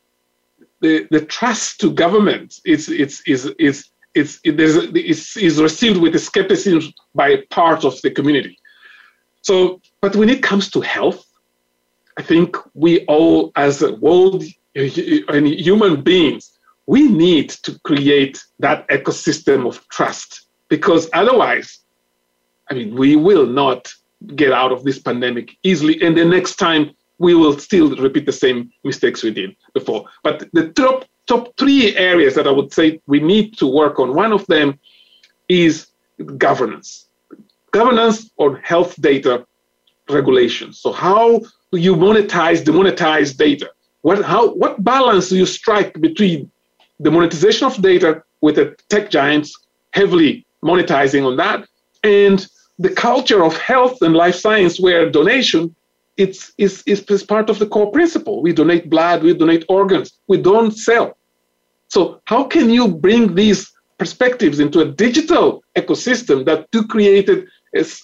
the, 0.80 1.06
the 1.10 1.20
trust 1.20 1.80
to 1.80 1.90
government 1.90 2.60
is, 2.64 2.88
is, 2.88 3.22
is, 3.26 3.46
is, 3.58 3.88
is, 4.16 4.40
is, 4.44 5.36
is 5.36 5.60
received 5.60 5.98
with 5.98 6.18
skepticism 6.20 6.92
by 7.14 7.42
part 7.50 7.84
of 7.84 8.00
the 8.02 8.10
community. 8.10 8.58
So, 9.42 9.80
but 10.00 10.16
when 10.16 10.28
it 10.28 10.42
comes 10.42 10.70
to 10.70 10.80
health, 10.80 11.24
I 12.18 12.22
think 12.22 12.56
we 12.74 13.04
all, 13.06 13.52
as 13.56 13.82
a 13.82 13.94
world 13.96 14.42
and 14.74 15.46
human 15.46 16.02
beings, 16.02 16.52
we 16.86 17.08
need 17.08 17.50
to 17.50 17.78
create 17.80 18.42
that 18.58 18.88
ecosystem 18.88 19.66
of 19.66 19.86
trust 19.88 20.46
because 20.68 21.08
otherwise, 21.12 21.80
I 22.70 22.74
mean, 22.74 22.94
we 22.96 23.16
will 23.16 23.46
not 23.46 23.92
get 24.34 24.52
out 24.52 24.72
of 24.72 24.82
this 24.82 24.98
pandemic 24.98 25.56
easily. 25.62 26.00
And 26.02 26.16
the 26.16 26.24
next 26.24 26.56
time, 26.56 26.90
we 27.18 27.34
will 27.34 27.58
still 27.58 27.94
repeat 27.96 28.26
the 28.26 28.32
same 28.32 28.72
mistakes 28.84 29.22
we 29.22 29.30
did 29.30 29.56
before. 29.74 30.06
But 30.22 30.48
the 30.52 30.70
top 30.72 31.04
top 31.26 31.56
three 31.56 31.96
areas 31.96 32.34
that 32.34 32.46
I 32.46 32.50
would 32.50 32.72
say 32.72 33.00
we 33.06 33.20
need 33.20 33.56
to 33.58 33.66
work 33.66 33.98
on. 33.98 34.14
One 34.14 34.32
of 34.32 34.46
them 34.46 34.78
is 35.48 35.88
governance. 36.36 37.06
Governance 37.72 38.30
on 38.38 38.56
health 38.62 39.00
data 39.00 39.46
regulation. 40.08 40.72
So 40.72 40.92
how 40.92 41.40
do 41.72 41.78
you 41.78 41.94
monetize 41.96 42.62
demonetize 42.64 43.36
data? 43.36 43.70
What 44.02 44.24
how 44.24 44.52
what 44.54 44.82
balance 44.84 45.28
do 45.28 45.36
you 45.36 45.46
strike 45.46 46.00
between 46.00 46.50
the 47.00 47.10
monetization 47.10 47.66
of 47.66 47.82
data 47.82 48.22
with 48.40 48.56
the 48.56 48.76
tech 48.88 49.10
giants 49.10 49.52
heavily 49.92 50.46
monetizing 50.64 51.26
on 51.26 51.36
that 51.36 51.66
and 52.04 52.46
the 52.78 52.90
culture 52.90 53.44
of 53.44 53.56
health 53.56 54.02
and 54.02 54.14
life 54.14 54.34
science 54.34 54.78
where 54.78 55.10
donation 55.10 55.74
it's, 56.16 56.52
it's, 56.58 56.82
it's 56.86 57.22
part 57.22 57.50
of 57.50 57.58
the 57.58 57.66
core 57.66 57.90
principle. 57.90 58.42
We 58.42 58.52
donate 58.52 58.88
blood, 58.88 59.22
we 59.22 59.34
donate 59.34 59.64
organs, 59.68 60.18
we 60.28 60.40
don't 60.40 60.72
sell. 60.72 61.16
So, 61.88 62.20
how 62.24 62.44
can 62.44 62.70
you 62.70 62.88
bring 62.88 63.34
these 63.34 63.72
perspectives 63.98 64.58
into 64.58 64.80
a 64.80 64.84
digital 64.84 65.62
ecosystem 65.76 66.44
that 66.46 66.70
to 66.72 66.86
create 66.86 67.28
a 67.28 67.46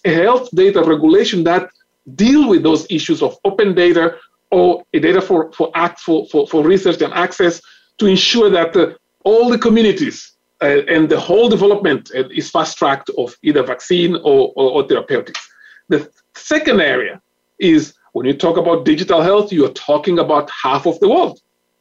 health 0.04 0.48
data 0.54 0.82
regulation 0.82 1.44
that 1.44 1.70
deal 2.14 2.48
with 2.48 2.62
those 2.62 2.86
issues 2.90 3.22
of 3.22 3.36
open 3.44 3.74
data 3.74 4.16
or 4.50 4.84
a 4.92 5.00
data 5.00 5.20
for, 5.20 5.50
for, 5.52 5.70
act, 5.74 6.00
for, 6.00 6.26
for, 6.26 6.46
for 6.46 6.62
research 6.62 7.00
and 7.00 7.12
access 7.14 7.60
to 7.98 8.06
ensure 8.06 8.50
that 8.50 8.76
uh, 8.76 8.92
all 9.24 9.48
the 9.48 9.58
communities 9.58 10.32
uh, 10.62 10.82
and 10.88 11.08
the 11.08 11.18
whole 11.18 11.48
development 11.48 12.10
uh, 12.14 12.28
is 12.28 12.50
fast 12.50 12.76
tracked 12.76 13.10
of 13.18 13.34
either 13.42 13.62
vaccine 13.62 14.16
or, 14.16 14.52
or, 14.56 14.70
or 14.72 14.88
therapeutics. 14.88 15.40
The 15.88 16.10
second 16.34 16.80
area 16.80 17.20
is 17.58 17.94
when 18.12 18.26
you 18.26 18.34
talk 18.34 18.56
about 18.56 18.84
digital 18.84 19.22
health, 19.22 19.52
you 19.52 19.64
are 19.64 19.72
talking 19.72 20.18
about 20.18 20.50
half 20.50 20.86
of 20.86 20.98
the 21.00 21.08
world 21.08 21.40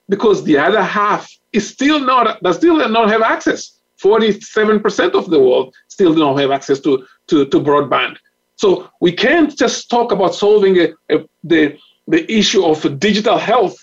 because 0.09 0.43
the 0.43 0.57
other 0.57 0.81
half 0.81 1.29
is 1.53 1.67
still 1.67 1.99
not, 1.99 2.41
does 2.41 2.57
still 2.57 2.87
not 2.89 3.09
have 3.09 3.21
access. 3.21 3.79
47% 4.01 5.13
of 5.13 5.29
the 5.29 5.39
world 5.39 5.73
still 5.87 6.13
don't 6.15 6.39
have 6.39 6.51
access 6.51 6.79
to, 6.79 7.05
to, 7.27 7.45
to 7.45 7.59
broadband. 7.59 8.17
So 8.55 8.89
we 8.99 9.11
can't 9.11 9.55
just 9.55 9.89
talk 9.89 10.11
about 10.11 10.33
solving 10.33 10.77
a, 10.77 10.89
a, 11.09 11.25
the, 11.43 11.77
the 12.07 12.31
issue 12.31 12.65
of 12.65 12.99
digital 12.99 13.37
health 13.37 13.75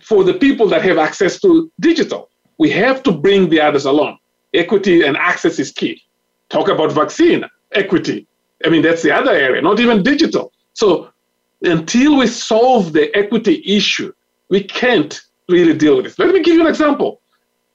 for 0.00 0.24
the 0.24 0.34
people 0.34 0.68
that 0.68 0.82
have 0.82 0.98
access 0.98 1.40
to 1.40 1.70
digital. 1.80 2.30
We 2.58 2.70
have 2.70 3.02
to 3.04 3.12
bring 3.12 3.48
the 3.48 3.60
others 3.60 3.84
along. 3.84 4.18
Equity 4.52 5.02
and 5.02 5.16
access 5.16 5.58
is 5.58 5.70
key. 5.70 6.02
Talk 6.50 6.68
about 6.68 6.92
vaccine 6.92 7.44
equity. 7.72 8.26
I 8.64 8.70
mean, 8.70 8.82
that's 8.82 9.02
the 9.02 9.12
other 9.12 9.32
area, 9.32 9.62
not 9.62 9.78
even 9.78 10.02
digital. 10.02 10.52
So 10.72 11.10
until 11.62 12.18
we 12.18 12.26
solve 12.26 12.92
the 12.92 13.14
equity 13.16 13.62
issue, 13.66 14.12
we 14.48 14.62
can't 14.62 15.20
really 15.48 15.74
deal 15.74 15.96
with 15.96 16.06
it. 16.06 16.18
Let 16.18 16.32
me 16.32 16.42
give 16.42 16.54
you 16.54 16.62
an 16.62 16.66
example. 16.66 17.20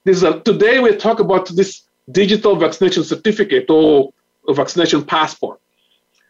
A, 0.05 0.39
today 0.39 0.79
we 0.79 0.95
talk 0.95 1.19
about 1.19 1.47
this 1.49 1.83
digital 2.11 2.55
vaccination 2.55 3.03
certificate 3.03 3.69
or 3.69 4.13
vaccination 4.49 5.03
passport. 5.03 5.59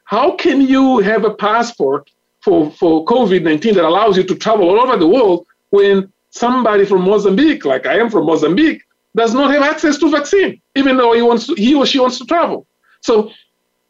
How 0.05 0.35
can 0.35 0.61
you 0.61 0.99
have 0.99 1.25
a 1.25 1.33
passport 1.33 2.09
for, 2.41 2.71
for 2.71 3.05
COVID 3.05 3.41
19 3.43 3.75
that 3.75 3.85
allows 3.85 4.17
you 4.17 4.23
to 4.23 4.35
travel 4.35 4.69
all 4.69 4.79
over 4.79 4.97
the 4.97 5.07
world 5.07 5.47
when 5.69 6.11
somebody 6.29 6.85
from 6.85 7.03
Mozambique, 7.03 7.65
like 7.65 7.85
I 7.85 7.97
am 7.99 8.09
from 8.09 8.25
Mozambique, 8.25 8.83
does 9.15 9.33
not 9.33 9.51
have 9.51 9.63
access 9.63 9.97
to 9.99 10.09
vaccine, 10.09 10.61
even 10.75 10.97
though 10.97 11.13
he 11.13 11.21
wants 11.21 11.47
to, 11.47 11.53
he 11.55 11.73
or 11.75 11.85
she 11.85 11.99
wants 11.99 12.17
to 12.17 12.25
travel? 12.25 12.67
So, 13.01 13.31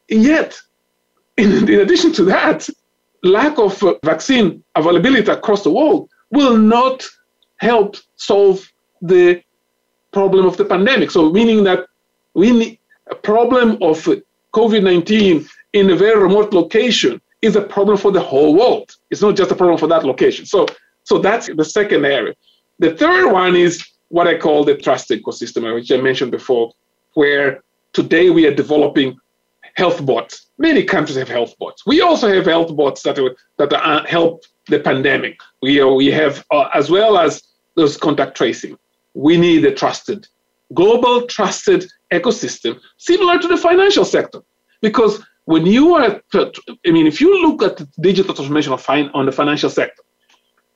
yet, 0.07 0.59
in, 1.37 1.51
in 1.69 1.79
addition 1.79 2.13
to 2.13 2.25
that, 2.25 2.69
lack 3.23 3.57
of 3.57 3.81
uh, 3.83 3.95
vaccine 4.03 4.63
availability 4.75 5.31
across 5.31 5.63
the 5.63 5.71
world 5.71 6.09
will 6.31 6.57
not 6.57 7.05
help 7.57 7.95
solve 8.15 8.69
the 9.01 9.41
problem 10.11 10.45
of 10.45 10.57
the 10.57 10.65
pandemic. 10.65 11.11
So, 11.11 11.31
meaning 11.31 11.63
that 11.63 11.87
we 12.33 12.51
need 12.51 12.79
a 13.07 13.15
problem 13.15 13.77
of 13.81 14.07
COVID 14.53 14.83
19 14.83 15.47
in 15.73 15.89
a 15.89 15.95
very 15.95 16.21
remote 16.21 16.53
location 16.53 17.19
is 17.41 17.55
a 17.55 17.61
problem 17.61 17.97
for 17.97 18.11
the 18.11 18.21
whole 18.21 18.55
world. 18.55 18.95
It's 19.09 19.21
not 19.21 19.35
just 19.35 19.51
a 19.51 19.55
problem 19.55 19.77
for 19.77 19.87
that 19.87 20.05
location. 20.05 20.45
So, 20.45 20.65
so 21.03 21.17
that's 21.17 21.47
the 21.53 21.65
second 21.65 22.05
area. 22.05 22.33
The 22.79 22.95
third 22.95 23.31
one 23.31 23.55
is 23.55 23.85
what 24.09 24.27
I 24.27 24.37
call 24.37 24.63
the 24.63 24.75
trust 24.75 25.09
ecosystem, 25.09 25.73
which 25.73 25.91
I 25.91 25.97
mentioned 25.97 26.31
before, 26.31 26.71
where 27.15 27.63
today 27.91 28.29
we 28.29 28.47
are 28.47 28.53
developing 28.53 29.17
health 29.75 30.05
bots. 30.05 30.42
Many 30.57 30.83
countries 30.83 31.17
have 31.17 31.29
health 31.29 31.57
bots. 31.57 31.85
We 31.85 32.01
also 32.01 32.27
have 32.27 32.45
health 32.45 32.75
bots 32.75 33.01
that, 33.03 33.17
that 33.57 33.73
are, 33.73 34.05
help 34.05 34.43
the 34.67 34.79
pandemic. 34.79 35.39
We, 35.61 35.81
uh, 35.81 35.87
we 35.87 36.11
have, 36.11 36.45
uh, 36.51 36.69
as 36.73 36.89
well 36.89 37.17
as 37.17 37.41
those 37.75 37.97
contact 37.97 38.37
tracing. 38.37 38.77
We 39.15 39.37
need 39.37 39.65
a 39.65 39.73
trusted, 39.73 40.27
global 40.73 41.25
trusted 41.27 41.89
ecosystem, 42.11 42.79
similar 42.97 43.39
to 43.39 43.47
the 43.47 43.57
financial 43.57 44.05
sector. 44.05 44.41
Because 44.81 45.23
when 45.45 45.65
you 45.65 45.95
are, 45.95 46.21
uh, 46.33 46.45
I 46.85 46.91
mean, 46.91 47.07
if 47.07 47.19
you 47.19 47.41
look 47.41 47.63
at 47.63 47.77
the 47.77 47.87
digital 48.01 48.33
transformation 48.33 48.73
of 48.73 48.85
on 48.87 49.25
the 49.25 49.31
financial 49.31 49.69
sector, 49.69 50.03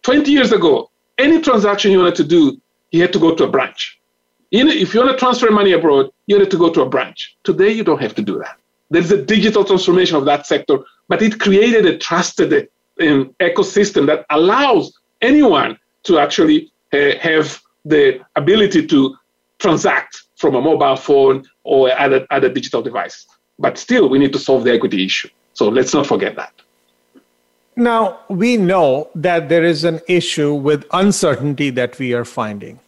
20 0.01 0.31
years 0.31 0.51
ago, 0.51 0.89
any 1.17 1.41
transaction 1.41 1.91
you 1.91 2.00
wanted 2.00 2.15
to 2.15 2.24
do, 2.24 2.60
you 2.91 3.01
had 3.01 3.13
to 3.13 3.19
go 3.19 3.36
to 3.36 3.43
a 3.43 3.50
branch. 3.50 4.00
If 4.51 4.93
you 4.93 5.01
want 5.01 5.12
to 5.12 5.17
transfer 5.17 5.51
money 5.51 5.74
abroad, 5.74 6.10
you 6.25 6.39
had 6.39 6.50
to 6.51 6.57
go 6.57 6.72
to 6.72 6.81
a 6.81 6.89
branch. 6.89 7.36
Today, 7.43 7.72
you 7.72 7.84
don't 7.84 8.01
have 8.01 8.15
to 8.15 8.22
do 8.22 8.39
that. 8.39 8.57
There's 8.89 9.12
a 9.12 9.22
digital 9.22 9.63
transformation 9.63 10.15
of 10.15 10.25
that 10.25 10.46
sector, 10.46 10.79
but 11.08 11.22
it 11.22 11.39
created 11.39 11.86
a 11.86 11.98
trusted 11.98 12.70
um, 13.01 13.36
ecosystem 13.39 14.06
that 14.08 14.25
allows 14.29 14.94
anyone 15.22 15.77
to 16.03 16.20
actually 16.20 16.72
uh, 16.94 17.12
have 17.20 17.62
the 17.86 18.22
ability 18.36 18.88
to 18.88 19.15
transact 19.60 20.24
from 20.36 20.56
a 20.56 20.62
mobile 20.62 20.96
phone 20.96 21.44
or 21.63 21.91
other, 22.00 22.25
other 22.29 22.50
digital 22.50 22.82
device. 22.82 23.25
But 23.60 23.77
still, 23.77 24.08
we 24.08 24.20
need 24.20 24.34
to 24.34 24.39
solve 24.39 24.63
the 24.63 24.72
equity 24.72 25.06
issue. 25.06 25.29
So 25.53 25.70
let's 25.70 25.94
not 25.94 26.06
forget 26.06 26.36
that. 26.36 26.53
Now, 27.75 28.20
we 28.29 28.58
know 28.58 29.10
that 29.15 29.50
there 29.50 29.63
is 29.63 29.84
an 29.84 30.01
issue 30.08 30.53
with 30.53 30.86
uncertainty 30.91 31.70
that 31.72 32.00
we 32.00 32.13
are 32.13 32.25
finding. 32.25 32.79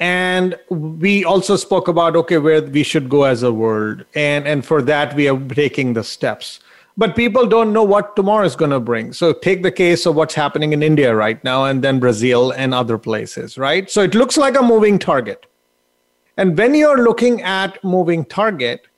And 0.00 0.56
we 0.68 1.24
also 1.24 1.56
spoke 1.56 1.88
about, 1.88 2.14
okay, 2.16 2.38
where 2.38 2.62
we 2.62 2.82
should 2.82 3.08
go 3.08 3.24
as 3.24 3.42
a 3.42 3.52
world. 3.52 4.04
And, 4.14 4.46
and 4.46 4.64
for 4.64 4.80
that, 4.82 5.14
we 5.16 5.28
are 5.28 5.38
taking 5.48 5.94
the 5.94 6.04
steps 6.04 6.60
but 6.98 7.14
people 7.14 7.46
don't 7.46 7.72
know 7.72 7.84
what 7.84 8.16
tomorrow 8.16 8.44
is 8.44 8.56
going 8.56 8.72
to 8.72 8.80
bring. 8.80 9.12
So 9.12 9.32
take 9.32 9.62
the 9.62 9.70
case 9.70 10.04
of 10.04 10.16
what's 10.16 10.34
happening 10.34 10.72
in 10.72 10.82
India 10.82 11.14
right 11.14 11.42
now 11.44 11.64
and 11.64 11.80
then 11.80 12.00
Brazil 12.00 12.50
and 12.50 12.74
other 12.74 12.98
places, 12.98 13.56
right? 13.56 13.88
So 13.88 14.02
it 14.02 14.16
looks 14.16 14.36
like 14.36 14.58
a 14.58 14.62
moving 14.62 14.98
target. 14.98 15.46
And 16.36 16.58
when 16.58 16.74
you're 16.74 17.04
looking 17.04 17.40
at 17.42 17.82
moving 17.84 18.24
target 18.24 18.88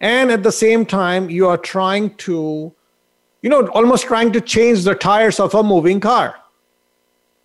and 0.00 0.30
at 0.30 0.42
the 0.42 0.52
same 0.52 0.86
time 0.86 1.28
you 1.28 1.46
are 1.46 1.58
trying 1.58 2.14
to 2.16 2.72
you 3.42 3.50
know 3.50 3.66
almost 3.68 4.06
trying 4.06 4.32
to 4.32 4.40
change 4.40 4.84
the 4.84 4.94
tires 4.94 5.38
of 5.38 5.54
a 5.54 5.62
moving 5.62 6.00
car. 6.00 6.36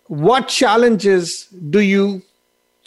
What 0.06 0.48
challenges 0.48 1.46
do 1.70 1.80
you 1.80 2.22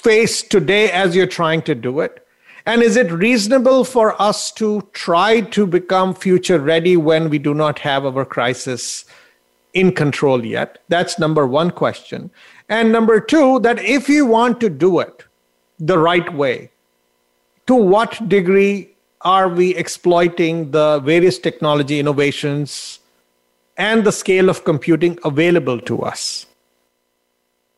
face 0.02 0.42
today 0.42 0.90
as 0.92 1.16
you're 1.16 1.28
trying 1.28 1.62
to 1.64 1.76
do 1.76 2.00
it? 2.00 2.26
And 2.66 2.82
is 2.82 2.96
it 2.96 3.12
reasonable 3.12 3.84
for 3.84 4.20
us 4.22 4.52
to 4.54 4.88
try 4.94 5.42
to 5.42 5.66
become 5.66 6.14
future 6.14 6.60
ready 6.60 6.96
when 6.96 7.30
we 7.30 7.40
do 7.40 7.54
not 7.54 7.80
have 7.80 8.06
our 8.06 8.26
crisis 8.26 9.06
in 9.74 9.92
control 9.92 10.46
yet? 10.46 10.80
That's 10.88 11.20
number 11.20 11.46
one 11.48 11.72
question. 11.72 12.32
And 12.70 12.92
number 12.92 13.20
two, 13.20 13.60
that 13.62 13.80
if 13.80 14.08
you 14.08 14.26
want 14.26 14.60
to 14.62 14.70
do 14.70 15.00
it 15.00 15.26
the 15.80 15.98
right 15.98 16.32
way, 16.34 16.72
to 17.68 17.76
what 17.76 18.30
degree 18.30 18.90
are 19.22 19.50
we 19.50 19.76
exploiting 19.76 20.72
the 20.72 21.00
various 21.00 21.40
technology 21.40 22.00
innovations 22.00 23.00
and 23.78 24.04
the 24.04 24.12
scale 24.12 24.50
of 24.50 24.64
computing 24.64 25.18
available 25.24 25.80
to 25.82 26.02
us? 26.02 26.46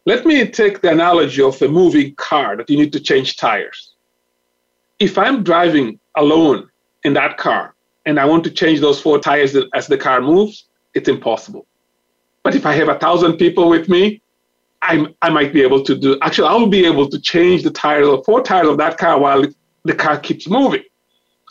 Let 0.05 0.25
me 0.25 0.48
take 0.48 0.81
the 0.81 0.91
analogy 0.91 1.41
of 1.41 1.62
a 1.62 1.67
moving 1.67 2.15
car 2.15 2.58
that 2.58 2.70
you 2.70 2.77
need 2.77 2.93
to 2.93 3.00
change 3.00 3.38
tires 3.38 3.91
if 5.01 5.17
I'm 5.17 5.43
driving 5.43 6.00
alone 6.15 6.70
in 7.03 7.13
that 7.15 7.38
car 7.38 7.74
and 8.05 8.20
I 8.20 8.25
want 8.25 8.43
to 8.43 8.51
change 8.51 8.79
those 8.81 9.01
four 9.01 9.17
tires 9.20 9.58
as 9.74 9.88
the 9.88 9.98
car 9.98 10.22
moves, 10.22 10.67
it's 10.93 11.10
impossible. 11.10 11.65
But 12.43 12.53
if 12.53 12.67
I 12.67 12.74
have 12.74 12.88
a 12.88 13.00
thousand 13.00 13.38
people 13.38 13.67
with 13.67 13.89
me, 13.89 14.22
I'm, 14.84 15.15
I 15.24 15.31
might 15.31 15.53
be 15.53 15.63
able 15.63 15.84
to 15.84 15.96
do, 15.98 16.20
actually, 16.22 16.50
I'll 16.50 16.67
be 16.67 16.86
able 16.86 17.10
to 17.10 17.20
change 17.20 17.63
the 17.63 17.72
tires, 17.72 18.05
the 18.05 18.22
four 18.24 18.43
tires 18.43 18.67
of 18.67 18.77
that 18.77 19.00
car 19.00 19.20
while 19.20 19.43
the 19.84 19.96
car 19.96 20.20
keeps 20.20 20.48
moving. 20.48 20.84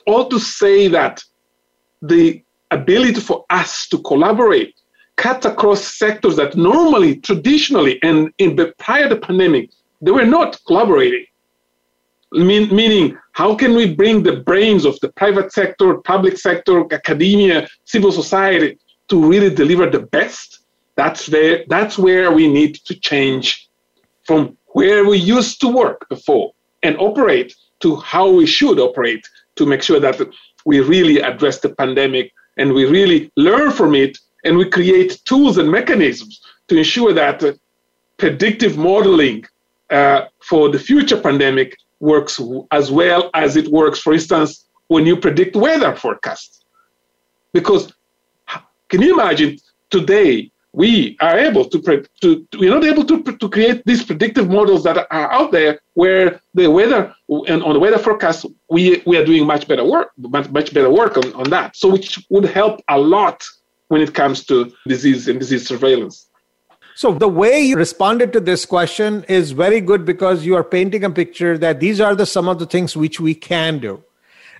All 0.06 0.28
to 0.28 0.38
say 0.38 0.86
that 0.88 1.20
the 2.02 2.44
ability 2.70 3.20
for 3.20 3.44
us 3.50 3.88
to 3.88 3.98
collaborate, 3.98 4.79
cut 5.20 5.44
across 5.44 5.82
sectors 5.98 6.36
that 6.36 6.56
normally, 6.56 7.16
traditionally, 7.16 8.02
and 8.02 8.32
in 8.38 8.56
the 8.56 8.72
prior 8.78 9.06
to 9.06 9.14
the 9.14 9.20
pandemic, 9.20 9.68
they 10.00 10.10
were 10.10 10.24
not 10.24 10.58
collaborating. 10.66 11.26
Mean, 12.32 12.74
meaning, 12.74 13.18
how 13.32 13.54
can 13.54 13.74
we 13.74 13.94
bring 13.94 14.22
the 14.22 14.36
brains 14.36 14.86
of 14.86 14.98
the 15.00 15.10
private 15.10 15.52
sector, 15.52 15.98
public 16.12 16.38
sector, 16.38 16.76
academia, 16.92 17.68
civil 17.84 18.12
society 18.12 18.78
to 19.08 19.16
really 19.32 19.54
deliver 19.54 19.90
the 19.90 20.04
best? 20.18 20.60
That's 20.96 21.28
where, 21.28 21.64
that's 21.68 21.98
where 21.98 22.32
we 22.32 22.48
need 22.48 22.76
to 22.86 22.94
change 22.94 23.68
from 24.26 24.56
where 24.68 25.04
we 25.04 25.18
used 25.18 25.60
to 25.60 25.68
work 25.68 26.08
before 26.08 26.52
and 26.82 26.96
operate 26.98 27.54
to 27.80 27.96
how 27.96 28.30
we 28.30 28.46
should 28.46 28.78
operate 28.78 29.28
to 29.56 29.66
make 29.66 29.82
sure 29.82 30.00
that 30.00 30.16
we 30.64 30.80
really 30.80 31.20
address 31.20 31.60
the 31.60 31.74
pandemic 31.74 32.32
and 32.56 32.72
we 32.72 32.84
really 32.86 33.30
learn 33.36 33.70
from 33.70 33.94
it 33.94 34.16
and 34.44 34.56
we 34.56 34.68
create 34.68 35.20
tools 35.24 35.58
and 35.58 35.70
mechanisms 35.70 36.40
to 36.68 36.76
ensure 36.76 37.12
that 37.12 37.42
predictive 38.16 38.76
modeling 38.76 39.44
uh, 39.90 40.26
for 40.42 40.68
the 40.68 40.78
future 40.78 41.20
pandemic 41.20 41.76
works 42.00 42.40
as 42.70 42.90
well 42.90 43.30
as 43.34 43.56
it 43.56 43.68
works, 43.68 43.98
for 43.98 44.12
instance, 44.12 44.66
when 44.88 45.06
you 45.06 45.16
predict 45.16 45.56
weather 45.56 45.94
forecasts. 45.94 46.64
Because 47.52 47.92
can 48.88 49.02
you 49.02 49.14
imagine 49.14 49.58
today 49.90 50.50
we 50.72 51.16
are 51.20 51.38
able 51.38 51.64
to, 51.64 52.06
to 52.20 52.46
we're 52.58 52.70
not 52.70 52.84
able 52.84 53.04
to, 53.04 53.22
to 53.22 53.48
create 53.48 53.82
these 53.86 54.04
predictive 54.04 54.48
models 54.48 54.84
that 54.84 54.96
are 55.10 55.32
out 55.32 55.50
there 55.50 55.80
where 55.94 56.40
the 56.54 56.70
weather 56.70 57.12
and 57.48 57.62
on 57.62 57.72
the 57.72 57.80
weather 57.80 57.98
forecast 57.98 58.46
we, 58.68 59.02
we 59.06 59.16
are 59.16 59.24
doing 59.24 59.44
much 59.46 59.66
better 59.66 59.84
work 59.84 60.10
much, 60.16 60.48
much 60.50 60.72
better 60.72 60.90
work 60.90 61.16
on, 61.16 61.32
on 61.34 61.50
that 61.50 61.74
so 61.76 61.88
which 61.88 62.24
would 62.30 62.44
help 62.44 62.80
a 62.88 62.98
lot 62.98 63.42
when 63.90 64.00
it 64.00 64.14
comes 64.14 64.44
to 64.44 64.72
disease 64.86 65.28
and 65.28 65.38
disease 65.38 65.66
surveillance 65.66 66.30
so 67.00 67.14
the 67.14 67.28
way 67.28 67.62
you 67.62 67.76
responded 67.76 68.30
to 68.34 68.40
this 68.40 68.66
question 68.66 69.24
is 69.26 69.52
very 69.52 69.80
good 69.80 70.04
because 70.04 70.44
you 70.44 70.54
are 70.54 70.62
painting 70.62 71.02
a 71.02 71.08
picture 71.08 71.56
that 71.56 71.80
these 71.80 71.98
are 71.98 72.14
the 72.14 72.26
some 72.26 72.46
of 72.46 72.58
the 72.58 72.66
things 72.66 72.94
which 72.94 73.18
we 73.18 73.34
can 73.34 73.78
do. 73.78 74.04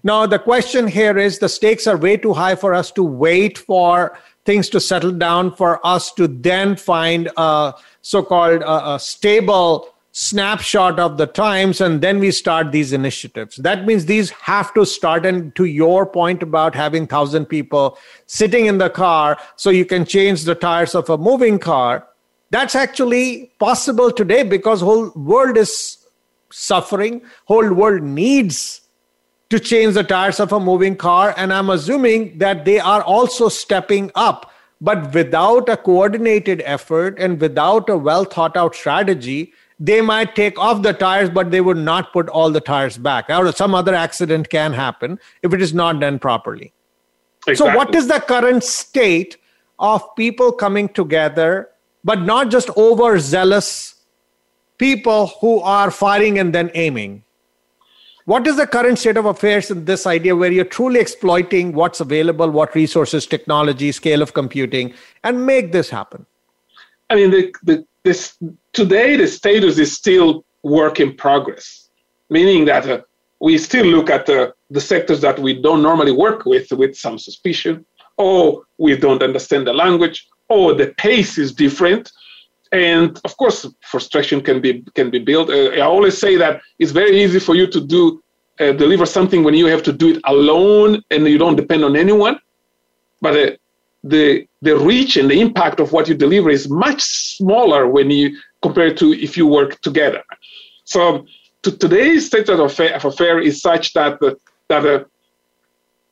Now 0.03 0.25
the 0.25 0.39
question 0.39 0.89
here 0.89 1.19
is 1.19 1.39
the 1.39 1.51
stakes 1.51 1.87
are 1.87 1.99
way 1.99 2.17
too 2.17 2.33
high 2.33 2.55
for 2.55 2.73
us 2.73 2.91
to 2.93 3.03
wait 3.03 3.59
for 3.59 4.19
things 4.47 4.71
to 4.71 4.81
settle 4.81 5.13
down 5.13 5.55
for 5.55 5.85
us 5.87 6.13
to 6.13 6.27
then 6.29 6.77
find 6.77 7.29
a 7.37 7.75
so-called 8.01 8.63
a 8.67 8.99
stable 8.99 9.95
snapshot 10.21 11.01
of 11.01 11.17
the 11.17 11.27
times 11.27 11.81
and 11.81 12.03
then 12.03 12.19
we 12.19 12.31
start 12.31 12.73
these 12.73 12.93
initiatives. 12.93 13.57
That 13.57 13.87
means 13.87 14.05
these 14.05 14.31
have 14.31 14.75
to 14.75 14.85
start 14.85 15.25
and 15.25 15.55
to 15.57 15.65
your 15.65 16.05
point 16.05 16.43
about 16.43 16.75
having 16.75 17.03
1000 17.03 17.47
people 17.47 17.97
sitting 18.27 18.67
in 18.67 18.79
the 18.79 18.91
car 18.91 19.39
so 19.57 19.71
you 19.71 19.87
can 19.87 20.05
change 20.05 20.45
the 20.45 20.55
tires 20.55 20.95
of 20.95 21.09
a 21.09 21.17
moving 21.17 21.59
car 21.59 22.07
that's 22.51 22.75
actually 22.75 23.53
possible 23.59 24.11
today 24.11 24.43
because 24.43 24.81
whole 24.81 25.11
world 25.11 25.57
is 25.57 25.99
suffering. 26.51 27.23
Whole 27.45 27.73
world 27.73 28.03
needs 28.03 28.81
to 29.51 29.61
change 29.61 29.95
the 29.95 30.03
tires 30.05 30.41
of 30.41 30.53
a 30.53 30.61
moving 30.61 30.95
car 30.95 31.35
and 31.37 31.53
i'm 31.53 31.71
assuming 31.71 32.39
that 32.39 32.65
they 32.65 32.79
are 32.79 33.03
also 33.03 33.49
stepping 33.49 34.11
up. 34.15 34.53
But 34.81 35.13
without 35.15 35.69
a 35.69 35.77
coordinated 35.77 36.63
effort 36.65 37.19
and 37.19 37.41
without 37.41 37.89
a 37.89 37.97
well 37.97 38.25
thought 38.25 38.57
out 38.57 38.75
strategy 38.75 39.53
they 39.81 40.01
might 40.01 40.37
take 40.37 40.59
off 40.59 40.83
the 40.83 40.93
tires 40.93 41.31
but 41.31 41.51
they 41.51 41.61
would 41.61 41.77
not 41.77 42.13
put 42.13 42.29
all 42.29 42.51
the 42.51 42.61
tires 42.61 42.99
back 42.99 43.31
or 43.31 43.51
some 43.53 43.75
other 43.75 43.95
accident 43.95 44.51
can 44.51 44.73
happen 44.73 45.19
if 45.43 45.55
it 45.55 45.63
is 45.63 45.73
not 45.73 45.99
done 46.01 46.19
properly 46.19 46.73
exactly. 47.47 47.57
so 47.57 47.77
what 47.77 47.95
is 47.95 48.07
the 48.09 48.21
current 48.21 48.63
state 48.63 49.39
of 49.79 50.05
people 50.17 50.53
coming 50.53 50.89
together 50.89 51.71
but 52.05 52.21
not 52.23 52.51
just 52.51 52.71
overzealous 52.77 53.95
people 54.81 55.27
who 55.41 55.61
are 55.61 55.91
firing 55.91 56.39
and 56.39 56.55
then 56.55 56.71
aiming. 56.75 57.23
What 58.25 58.47
is 58.47 58.57
the 58.57 58.67
current 58.67 58.99
state 58.99 59.19
of 59.19 59.27
affairs 59.27 59.71
in 59.71 59.85
this 59.85 60.07
idea 60.07 60.35
where 60.35 60.51
you're 60.51 60.65
truly 60.65 61.01
exploiting 61.01 61.73
what's 61.73 62.01
available, 62.01 62.51
what 62.51 62.75
resources, 62.75 63.27
technology, 63.27 63.93
scale 63.93 64.23
of 64.23 64.33
computing, 64.33 64.95
and 65.23 65.45
make 65.47 65.73
this 65.73 65.91
happen? 65.91 66.25
I 67.11 67.17
mean, 67.17 67.31
the, 67.31 67.55
the, 67.63 67.87
this, 68.05 68.37
today 68.73 69.17
the 69.17 69.27
status 69.27 69.79
is 69.79 69.97
still 69.97 70.45
work 70.63 71.01
in 71.01 71.15
progress, 71.15 71.89
meaning 72.29 72.65
that 72.67 72.89
uh, 72.89 73.01
we 73.41 73.59
still 73.59 73.87
look 73.87 74.11
at 74.11 74.27
the, 74.27 74.55
the 74.71 74.81
sectors 74.81 75.21
that 75.21 75.39
we 75.39 75.61
don't 75.61 75.83
normally 75.83 76.13
work 76.13 76.45
with 76.45 76.71
with 76.73 76.97
some 76.97 77.19
suspicion, 77.19 77.85
or 78.17 78.63
we 78.79 78.97
don't 78.97 79.23
understand 79.23 79.67
the 79.67 79.73
language, 79.73 80.29
or 80.49 80.75
the 80.75 80.89
pace 80.99 81.39
is 81.39 81.53
different. 81.53 82.11
And 82.73 83.19
of 83.25 83.37
course, 83.37 83.67
frustration 83.81 84.41
can 84.41 84.61
be 84.61 84.85
can 84.95 85.11
be 85.11 85.19
built. 85.19 85.51
Uh, 85.51 85.71
I 85.71 85.81
always 85.81 86.17
say 86.19 86.37
that 86.37 86.61
it's 86.79 86.93
very 86.93 87.21
easy 87.21 87.41
for 87.41 87.55
you 87.57 87.67
to 87.67 87.81
do 87.81 88.23
uh, 88.61 88.73
deliver 88.73 89.07
something 89.07 89.43
when 89.43 89.55
you 89.55 89.67
have 89.67 89.83
to 89.83 89.93
do 89.93 90.11
it 90.11 90.21
alone 90.25 91.03
and 91.11 91.27
you 91.27 91.39
don't 91.39 91.57
depend 91.57 91.83
on 91.83 91.97
anyone. 91.97 92.39
But 93.21 93.37
uh, 93.37 93.51
the 94.03 94.47
the 94.63 94.77
reach 94.77 95.17
and 95.17 95.31
the 95.31 95.41
impact 95.41 95.81
of 95.81 95.93
what 95.93 96.09
you 96.09 96.15
deliver 96.15 96.51
is 96.51 96.69
much 96.69 97.03
smaller 97.03 97.87
when 97.87 98.11
you 98.11 98.37
compare 98.63 98.95
to 98.95 99.13
if 99.13 99.37
you 99.37 99.47
work 99.47 99.81
together. 99.81 100.23
So 100.85 101.27
to 101.63 101.77
today's 101.77 102.27
state 102.27 102.49
of 102.49 102.61
affair, 102.61 102.95
of 102.95 103.05
affair 103.05 103.39
is 103.41 103.61
such 103.61 103.93
that 103.93 104.23
uh, 104.23 104.35
that 104.69 104.87
uh, 104.87 105.05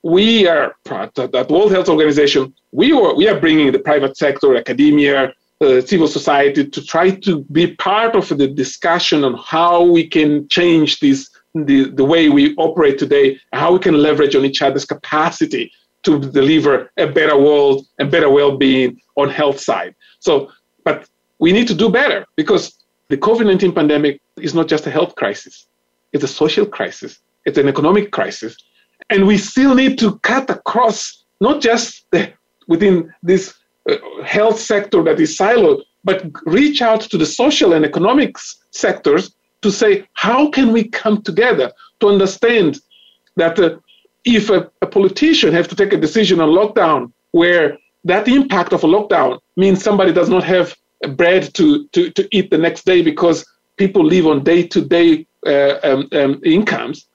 we 0.02 0.46
are 0.46 0.74
that 0.84 1.46
World 1.50 1.72
Health 1.72 1.88
Organization. 1.88 2.54
We 2.72 2.92
are 2.92 3.14
we 3.14 3.28
are 3.28 3.40
bringing 3.40 3.72
the 3.72 3.78
private 3.78 4.16
sector, 4.16 4.56
academia, 4.56 5.32
uh, 5.60 5.80
civil 5.80 6.08
society 6.08 6.68
to 6.68 6.84
try 6.84 7.10
to 7.10 7.44
be 7.50 7.74
part 7.76 8.14
of 8.14 8.28
the 8.28 8.48
discussion 8.48 9.24
on 9.24 9.34
how 9.38 9.82
we 9.82 10.06
can 10.06 10.48
change 10.48 11.00
this 11.00 11.28
the, 11.54 11.90
the 11.90 12.04
way 12.04 12.28
we 12.28 12.54
operate 12.56 12.98
today, 12.98 13.40
how 13.52 13.72
we 13.72 13.78
can 13.78 13.94
leverage 13.94 14.36
on 14.36 14.44
each 14.44 14.62
other's 14.62 14.84
capacity 14.84 15.72
to 16.08 16.18
deliver 16.40 16.90
a 16.96 17.06
better 17.06 17.36
world 17.36 17.86
and 17.98 18.10
better 18.10 18.30
well-being 18.30 19.00
on 19.16 19.28
health 19.28 19.60
side. 19.60 19.94
So, 20.20 20.50
but 20.84 21.08
we 21.38 21.52
need 21.52 21.68
to 21.68 21.74
do 21.74 21.88
better 21.90 22.26
because 22.36 22.64
the 23.08 23.16
COVID-19 23.16 23.74
pandemic 23.74 24.20
is 24.46 24.54
not 24.54 24.68
just 24.68 24.86
a 24.86 24.90
health 24.90 25.14
crisis; 25.20 25.66
it's 26.12 26.24
a 26.24 26.34
social 26.42 26.66
crisis, 26.66 27.18
it's 27.46 27.58
an 27.58 27.68
economic 27.68 28.10
crisis, 28.10 28.56
and 29.10 29.26
we 29.26 29.36
still 29.38 29.74
need 29.74 29.98
to 29.98 30.18
cut 30.30 30.48
across 30.50 31.24
not 31.40 31.60
just 31.60 32.04
the, 32.12 32.32
within 32.66 33.12
this 33.22 33.54
uh, 33.88 33.96
health 34.24 34.58
sector 34.58 35.02
that 35.02 35.20
is 35.20 35.36
siloed, 35.36 35.82
but 36.04 36.18
reach 36.46 36.80
out 36.82 37.02
to 37.10 37.16
the 37.18 37.26
social 37.26 37.72
and 37.74 37.84
economic 37.84 38.36
sectors 38.70 39.34
to 39.62 39.70
say, 39.70 40.06
how 40.14 40.50
can 40.50 40.72
we 40.72 40.88
come 40.88 41.22
together 41.22 41.72
to 42.00 42.08
understand 42.08 42.78
that 43.36 43.58
uh, 43.58 43.76
if 44.24 44.50
a, 44.50 44.70
a 44.82 44.86
politician 44.86 45.52
has 45.52 45.68
to 45.68 45.76
take 45.76 45.92
a 45.92 45.96
decision 45.96 46.40
on 46.40 46.48
lockdown 46.50 47.12
where 47.32 47.78
that 48.04 48.28
impact 48.28 48.72
of 48.72 48.84
a 48.84 48.86
lockdown 48.86 49.38
means 49.56 49.82
somebody 49.82 50.12
does 50.12 50.28
not 50.28 50.44
have 50.44 50.74
bread 51.16 51.52
to, 51.54 51.86
to, 51.88 52.10
to 52.10 52.28
eat 52.36 52.50
the 52.50 52.58
next 52.58 52.84
day 52.84 53.02
because 53.02 53.44
people 53.76 54.04
live 54.04 54.26
on 54.26 54.42
day-to-day 54.42 55.26
uh, 55.46 55.78
um, 55.84 56.08
um, 56.12 56.40
incomes, 56.44 57.08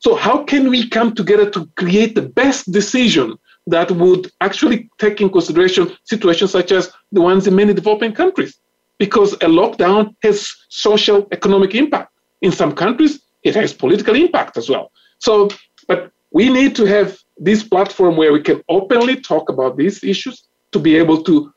so, 0.00 0.14
how 0.14 0.44
can 0.44 0.70
we 0.70 0.88
come 0.88 1.14
together 1.14 1.48
to 1.50 1.66
create 1.76 2.14
the 2.14 2.22
best 2.22 2.72
decision 2.72 3.36
that 3.66 3.90
would 3.90 4.30
actually 4.40 4.88
take 4.98 5.20
in 5.20 5.28
consideration 5.28 5.94
situations 6.04 6.50
such 6.50 6.72
as 6.72 6.90
the 7.12 7.20
ones 7.20 7.46
in 7.46 7.54
many 7.54 7.74
developing 7.74 8.14
countries? 8.14 8.58
Because 8.98 9.34
a 9.34 9.48
lockdown 9.60 10.14
has 10.22 10.50
social 10.70 11.28
economic 11.32 11.74
impact. 11.74 12.12
In 12.40 12.50
some 12.50 12.74
countries, 12.74 13.20
it 13.42 13.54
has 13.54 13.74
political 13.74 14.14
impact 14.14 14.56
as 14.56 14.70
well. 14.70 14.90
So, 15.18 15.50
but 15.86 16.10
we 16.32 16.48
need 16.48 16.76
to 16.76 16.84
have 16.84 17.18
this 17.36 17.62
platform 17.62 18.16
where 18.16 18.32
we 18.32 18.42
can 18.42 18.62
openly 18.68 19.20
talk 19.20 19.48
about 19.48 19.76
these 19.76 20.04
issues 20.04 20.44
to 20.72 20.78
be 20.78 20.96
able 20.96 21.22
to 21.24 21.52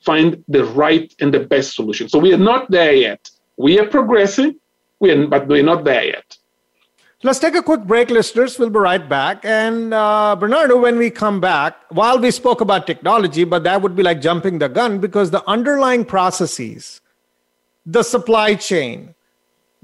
find 0.00 0.42
the 0.48 0.64
right 0.64 1.12
and 1.20 1.32
the 1.32 1.40
best 1.40 1.74
solution. 1.74 2.08
So 2.08 2.18
we 2.18 2.32
are 2.32 2.38
not 2.38 2.70
there 2.70 2.94
yet. 2.94 3.30
We 3.56 3.78
are 3.78 3.86
progressing, 3.86 4.60
we 5.00 5.10
are, 5.10 5.26
but 5.26 5.48
we're 5.48 5.62
not 5.62 5.84
there 5.84 6.04
yet. 6.04 6.36
Let's 7.22 7.38
take 7.38 7.54
a 7.54 7.62
quick 7.62 7.84
break, 7.84 8.10
listeners. 8.10 8.58
We'll 8.58 8.68
be 8.68 8.78
right 8.78 9.08
back. 9.08 9.46
And 9.46 9.94
uh, 9.94 10.36
Bernardo, 10.38 10.78
when 10.78 10.98
we 10.98 11.08
come 11.08 11.40
back, 11.40 11.74
while 11.88 12.18
we 12.18 12.30
spoke 12.30 12.60
about 12.60 12.86
technology, 12.86 13.44
but 13.44 13.64
that 13.64 13.80
would 13.80 13.96
be 13.96 14.02
like 14.02 14.20
jumping 14.20 14.58
the 14.58 14.68
gun 14.68 14.98
because 14.98 15.30
the 15.30 15.42
underlying 15.48 16.04
processes, 16.04 17.00
the 17.86 18.02
supply 18.02 18.56
chain, 18.56 19.13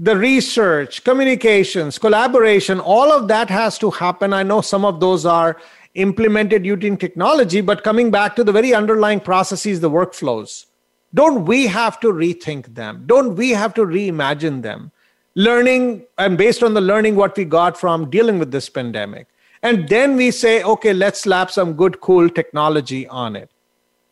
the 0.02 0.16
research, 0.16 1.04
communications, 1.04 1.98
collaboration, 1.98 2.80
all 2.80 3.12
of 3.12 3.28
that 3.28 3.50
has 3.50 3.76
to 3.78 3.90
happen. 3.90 4.32
I 4.32 4.42
know 4.42 4.62
some 4.62 4.86
of 4.86 4.98
those 4.98 5.26
are 5.26 5.58
implemented 5.94 6.64
using 6.64 6.96
technology, 6.96 7.60
but 7.60 7.84
coming 7.84 8.10
back 8.10 8.34
to 8.36 8.42
the 8.42 8.50
very 8.50 8.72
underlying 8.72 9.20
processes, 9.20 9.80
the 9.80 9.90
workflows, 9.90 10.64
don't 11.12 11.44
we 11.44 11.66
have 11.66 12.00
to 12.00 12.06
rethink 12.08 12.74
them? 12.74 13.02
Don't 13.04 13.36
we 13.36 13.50
have 13.50 13.74
to 13.74 13.82
reimagine 13.82 14.62
them? 14.62 14.90
Learning 15.34 16.06
and 16.16 16.38
based 16.38 16.62
on 16.62 16.72
the 16.72 16.80
learning 16.80 17.14
what 17.14 17.36
we 17.36 17.44
got 17.44 17.78
from 17.78 18.08
dealing 18.08 18.38
with 18.38 18.52
this 18.52 18.70
pandemic. 18.70 19.26
And 19.62 19.86
then 19.90 20.16
we 20.16 20.30
say, 20.30 20.62
okay, 20.62 20.94
let's 20.94 21.20
slap 21.20 21.50
some 21.50 21.74
good, 21.74 22.00
cool 22.00 22.30
technology 22.30 23.06
on 23.08 23.36
it. 23.36 23.50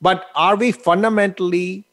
But 0.03 0.27
are 0.35 0.55
we 0.55 0.71
fundamentally 0.71 1.87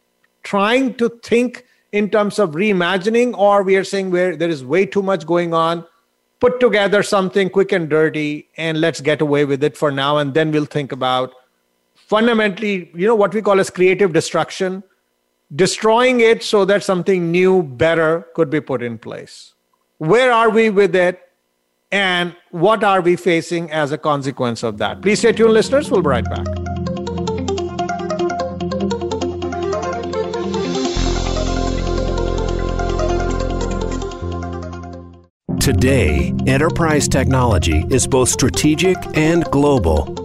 trying 0.43 0.95
to 0.95 1.09
think 1.23 1.64
in 1.95 2.09
terms 2.09 2.39
of 2.39 2.51
reimagining, 2.51 3.35
or 3.37 3.63
we 3.63 3.77
are 3.77 3.83
saying 3.83 4.11
where 4.11 4.35
there 4.35 4.49
is 4.49 4.65
way 4.65 4.85
too 4.85 5.01
much 5.01 5.25
going 5.25 5.53
on, 5.53 5.85
put 6.41 6.59
together 6.59 7.01
something 7.01 7.49
quick 7.49 7.71
and 7.71 7.89
dirty, 7.89 8.49
and 8.57 8.81
let's 8.81 8.99
get 8.99 9.21
away 9.21 9.45
with 9.45 9.63
it 9.63 9.77
for 9.77 9.91
now, 9.91 10.17
and 10.17 10.33
then 10.33 10.51
we'll 10.51 10.65
think 10.65 10.91
about 10.91 11.33
fundamentally, 11.95 12.91
you 12.93 13.07
know, 13.07 13.15
what 13.15 13.33
we 13.33 13.41
call 13.41 13.59
as 13.59 13.69
creative 13.69 14.11
destruction, 14.11 14.83
destroying 15.55 16.19
it 16.19 16.43
so 16.43 16.65
that 16.65 16.83
something 16.83 17.31
new, 17.31 17.63
better 17.63 18.27
could 18.33 18.49
be 18.49 18.59
put 18.59 18.83
in 18.83 18.97
place. 18.97 19.53
Where 19.97 20.31
are 20.33 20.49
we 20.49 20.69
with 20.69 20.95
it? 20.95 21.21
And 21.91 22.35
what 22.51 22.83
are 22.83 22.99
we 22.99 23.15
facing 23.15 23.71
as 23.71 23.93
a 23.93 23.97
consequence 23.97 24.63
of 24.63 24.79
that? 24.79 25.01
Please 25.01 25.19
stay 25.19 25.31
tuned, 25.31 25.53
listeners. 25.53 25.89
We'll 25.89 26.01
be 26.01 26.09
right 26.09 26.25
back. 26.25 26.64
Today, 35.65 36.31
enterprise 36.45 37.07
technology 37.07 37.87
is 37.89 38.05
both 38.05 38.29
strategic 38.29 38.97
and 39.17 39.43
global. 39.45 40.24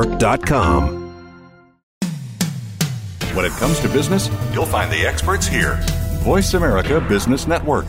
CIOTalkNetwork.com. 0.01 1.01
When 3.35 3.45
it 3.45 3.51
comes 3.53 3.79
to 3.79 3.87
business, 3.89 4.29
you'll 4.53 4.65
find 4.65 4.91
the 4.91 5.07
experts 5.07 5.47
here. 5.47 5.79
Voice 6.23 6.53
America 6.53 6.99
Business 7.01 7.47
Network. 7.47 7.85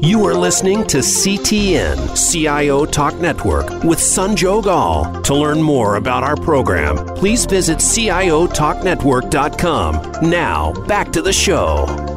You 0.00 0.24
are 0.26 0.34
listening 0.34 0.86
to 0.88 0.98
CTN 0.98 2.16
CIO 2.16 2.84
Talk 2.84 3.14
Network 3.16 3.70
with 3.82 3.98
Sanjog 3.98 4.66
Aul. 4.66 5.22
To 5.22 5.34
learn 5.34 5.62
more 5.62 5.96
about 5.96 6.22
our 6.22 6.36
program, 6.36 6.98
please 7.16 7.46
visit 7.46 7.78
CIOTalkNetwork.com. 7.78 10.30
Now, 10.30 10.72
back 10.86 11.10
to 11.12 11.22
the 11.22 11.32
show. 11.32 12.11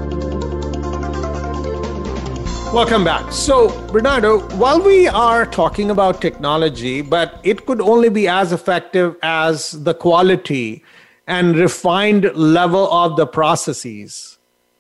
Welcome 2.76 3.06
back. 3.06 3.32
So, 3.32 3.70
Bernardo, 3.90 4.42
while 4.58 4.82
we 4.82 5.08
are 5.08 5.46
talking 5.46 5.92
about 5.92 6.20
technology, 6.20 7.02
but 7.02 7.40
it 7.42 7.66
could 7.66 7.80
only 7.80 8.10
be 8.10 8.28
as 8.28 8.52
effective 8.52 9.16
as 9.24 9.72
the 9.84 9.94
quality 9.94 10.84
and 11.26 11.56
refined 11.56 12.36
level 12.36 12.92
of 12.92 13.16
the 13.16 13.28
processes 13.28 14.40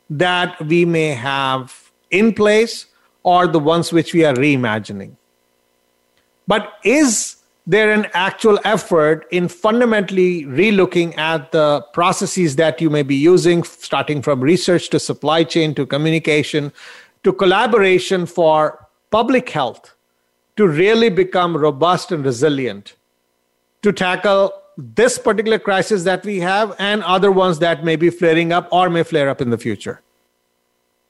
that 0.10 0.62
we 0.65 0.84
may 0.84 1.12
have 1.12 1.89
in 2.12 2.34
place 2.34 2.88
or 3.23 3.47
the 3.47 3.60
ones 3.60 3.93
which 3.93 4.13
we 4.13 4.25
are 4.25 4.34
reimagining. 4.34 5.15
But 6.47 6.73
is 6.84 7.38
there 7.65 7.91
an 7.93 8.08
actual 8.13 8.60
effort 8.65 9.25
in 9.31 9.47
fundamentally 9.47 10.43
relooking 10.43 11.17
at 11.17 11.53
the 11.53 11.81
processes 11.93 12.58
that 12.58 12.81
you 12.81 12.89
may 12.89 13.03
be 13.03 13.15
using, 13.15 13.63
starting 13.63 14.21
from 14.21 14.41
research 14.41 14.89
to 14.89 14.99
supply 14.99 15.45
chain 15.45 15.73
to 15.75 15.86
communication 15.86 16.73
to 17.25 17.33
collaboration 17.33 18.25
for 18.27 18.88
public 19.09 19.49
health 19.49 19.95
to 20.55 20.67
really 20.67 21.09
become 21.09 21.57
robust 21.57 22.11
and 22.11 22.23
resilient 22.23 22.95
to 23.81 23.91
tackle 23.91 24.53
this 24.77 25.17
particular 25.17 25.57
crisis 25.57 26.03
that 26.03 26.23
we 26.23 26.39
have 26.39 26.75
and 26.77 27.03
other 27.03 27.31
ones 27.31 27.57
that 27.59 27.83
may 27.83 27.95
be 27.95 28.11
flaring 28.11 28.51
up 28.53 28.67
or 28.71 28.89
may 28.89 29.03
flare 29.03 29.27
up 29.27 29.41
in 29.41 29.49
the 29.49 29.57
future? 29.57 30.01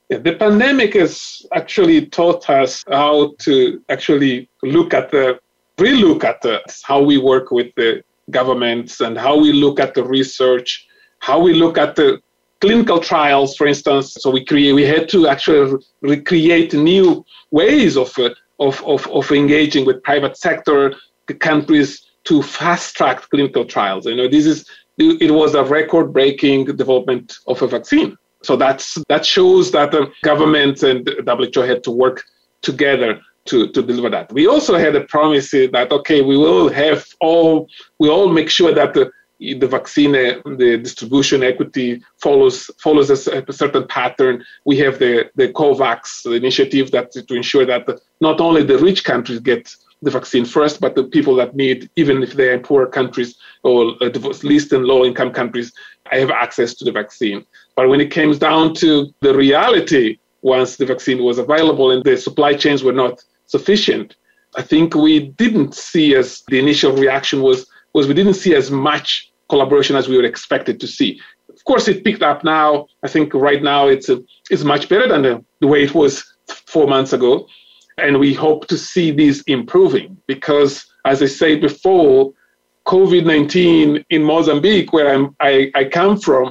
The 0.10 0.36
pandemic 0.40 0.94
has 0.94 1.46
actually 1.54 2.06
taught 2.06 2.50
us 2.50 2.84
how 2.88 3.34
to 3.40 3.84
actually 3.90 4.48
look 4.64 4.94
at 4.94 5.12
the 5.12 5.40
relook 5.78 6.24
at 6.24 6.42
the, 6.42 6.62
how 6.84 7.02
we 7.02 7.18
work 7.18 7.52
with 7.52 7.74
the 7.76 8.04
governments 8.30 9.02
and 9.02 9.18
how 9.18 9.38
we 9.38 9.52
look 9.52 9.82
at 9.82 9.94
the 9.94 10.04
research, 10.04 10.88
how 11.20 11.40
we 11.40 11.54
look 11.54 11.78
at 11.78 11.96
the 11.96 12.22
clinical 12.62 13.00
trials, 13.00 13.56
for 13.56 13.68
instance. 13.68 14.14
So 14.20 14.30
we 14.30 14.44
create, 14.44 14.74
we 14.74 14.84
had 14.84 15.10
to 15.10 15.28
actually 15.28 15.78
recreate 16.02 16.74
new 16.74 17.26
ways 17.52 17.98
of, 17.98 18.18
uh, 18.18 18.30
of, 18.60 18.84
of, 18.86 19.08
of 19.08 19.32
engaging 19.32 19.86
with 19.86 20.04
private 20.04 20.38
sector 20.38 20.96
countries 21.40 22.06
to 22.26 22.42
fast 22.42 22.96
track 22.96 23.22
clinical 23.30 23.66
trials. 23.66 24.06
You 24.06 24.16
know, 24.16 24.28
this 24.28 24.46
is 24.46 24.66
it 24.98 25.32
was 25.32 25.56
a 25.56 25.64
record 25.64 26.14
breaking 26.14 26.66
development 26.66 27.38
of 27.48 27.62
a 27.62 27.68
vaccine. 27.68 28.18
So 28.44 28.56
that's 28.56 28.98
that 29.10 29.26
shows 29.26 29.72
that 29.72 29.92
the 29.92 30.12
government 30.24 30.84
and 30.84 31.08
WHO 31.26 31.62
had 31.62 31.84
to 31.84 31.92
work 31.92 32.24
together 32.62 33.20
to, 33.46 33.68
to 33.72 33.82
deliver 33.82 34.10
that. 34.10 34.32
We 34.32 34.48
also 34.48 34.78
had 34.78 34.96
a 34.96 35.02
promise 35.02 35.52
that 35.52 35.88
okay, 35.92 36.22
we 36.22 36.38
will 36.38 36.70
have 36.70 37.06
all 37.20 37.68
we 38.00 38.10
all 38.10 38.30
make 38.30 38.50
sure 38.50 38.74
that 38.74 38.94
the 38.94 39.12
the 39.40 39.68
vaccine, 39.68 40.16
uh, 40.16 40.42
the 40.46 40.78
distribution 40.82 41.44
equity 41.44 42.02
follows 42.22 42.70
follows 42.82 43.10
a, 43.10 43.44
a, 43.48 43.54
certain 43.54 43.88
pattern. 43.88 44.44
We 44.66 44.78
have 44.80 45.00
the 45.00 45.30
the 45.36 45.50
COVAX 45.50 46.26
initiative 46.36 46.92
that 46.92 47.12
to 47.12 47.36
ensure 47.36 47.66
that 47.66 47.88
not 48.22 48.40
only 48.40 48.64
the 48.64 48.78
rich 48.78 49.04
countries 49.04 49.40
get 49.40 49.74
the 50.02 50.12
vaccine 50.12 50.46
first, 50.46 50.80
but 50.80 50.96
the 50.96 51.04
people 51.04 51.36
that 51.36 51.56
need, 51.56 51.90
even 51.96 52.22
if 52.22 52.34
they're 52.34 52.54
in 52.54 52.62
poor 52.62 52.86
countries 52.86 53.36
or 53.64 53.96
least 54.44 54.72
and 54.72 54.86
low 54.86 55.04
income 55.04 55.32
countries, 55.32 55.72
have 56.12 56.30
access 56.30 56.76
to 56.76 56.86
the 56.86 56.92
vaccine. 56.92 57.46
But 57.76 57.90
when 57.90 58.02
it 58.02 58.12
comes 58.12 58.38
down 58.38 58.74
to 58.76 59.14
the 59.22 59.34
reality, 59.34 60.18
once 60.42 60.76
the 60.76 60.86
vaccine 60.86 61.24
was 61.24 61.40
available 61.40 61.92
and 61.92 62.04
the 62.04 62.18
supply 62.18 62.54
chains 62.54 62.84
were 62.84 62.94
not 62.94 63.24
sufficient, 63.48 64.16
I 64.56 64.62
think 64.62 64.96
we 64.96 65.20
didn't 65.20 65.74
see 65.74 66.16
as 66.16 66.44
the 66.50 66.60
initial 66.60 66.94
reaction 66.94 67.42
was 67.42 67.68
was 67.96 68.08
we 68.08 68.14
didn't 68.20 68.42
see 68.44 68.54
as 68.62 68.68
much 68.70 69.08
collaboration 69.52 69.96
as 69.96 70.06
we 70.10 70.18
were 70.18 70.30
expected 70.34 70.76
to 70.82 70.88
see. 70.98 71.10
Of 71.58 71.64
course, 71.70 71.86
it 71.92 72.04
picked 72.08 72.24
up 72.32 72.40
now. 72.44 72.70
I 73.06 73.08
think 73.14 73.28
right 73.50 73.64
now 73.74 73.82
it's 73.94 74.10
a, 74.16 74.18
it's 74.54 74.66
much 74.74 74.84
better 74.92 75.08
than 75.08 75.22
the, 75.28 75.34
the 75.62 75.70
way 75.74 75.82
it 75.88 75.94
was 76.02 76.12
four 76.74 76.88
months 76.96 77.14
ago, 77.14 77.32
and 77.98 78.20
we 78.24 78.32
hope 78.46 78.62
to 78.68 78.78
see 78.78 79.08
this 79.12 79.38
improving 79.58 80.10
because, 80.34 80.72
as 81.12 81.18
I 81.28 81.30
said 81.42 81.58
before, 81.70 82.34
COVID 82.96 83.26
nineteen 83.34 83.88
in 84.16 84.22
Mozambique, 84.34 84.90
where 84.96 85.08
I'm, 85.14 85.26
I, 85.40 85.54
I 85.80 85.84
come 86.00 86.20
from, 86.28 86.46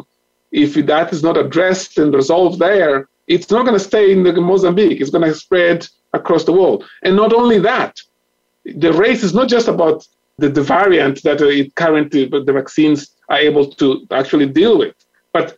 if 0.51 0.71
that 0.93 1.13
is 1.13 1.23
not 1.23 1.37
addressed 1.37 1.99
and 2.01 2.15
resolved 2.23 2.59
there, 2.59 2.95
it's 3.35 3.51
not 3.51 3.65
going 3.67 3.79
to 3.79 3.89
stay 3.93 4.07
in 4.13 4.21
Mozambique. 4.53 5.01
It's 5.01 5.15
going 5.15 5.29
to 5.29 5.35
spread 5.47 5.79
across 6.13 6.45
the 6.45 6.57
world. 6.59 6.79
And 7.05 7.15
not 7.23 7.33
only 7.41 7.59
that, 7.71 7.93
the 8.65 8.93
race 8.93 9.23
is 9.23 9.35
not 9.39 9.49
just 9.49 9.69
about 9.69 9.99
the, 10.39 10.49
the 10.49 10.63
variant 10.63 11.23
that 11.23 11.41
uh, 11.41 11.47
it 11.47 11.75
currently 11.77 12.27
the 12.27 12.53
vaccines 12.53 13.11
are 13.29 13.39
able 13.39 13.67
to 13.67 14.07
actually 14.11 14.47
deal 14.47 14.79
with. 14.79 14.95
But 15.33 15.57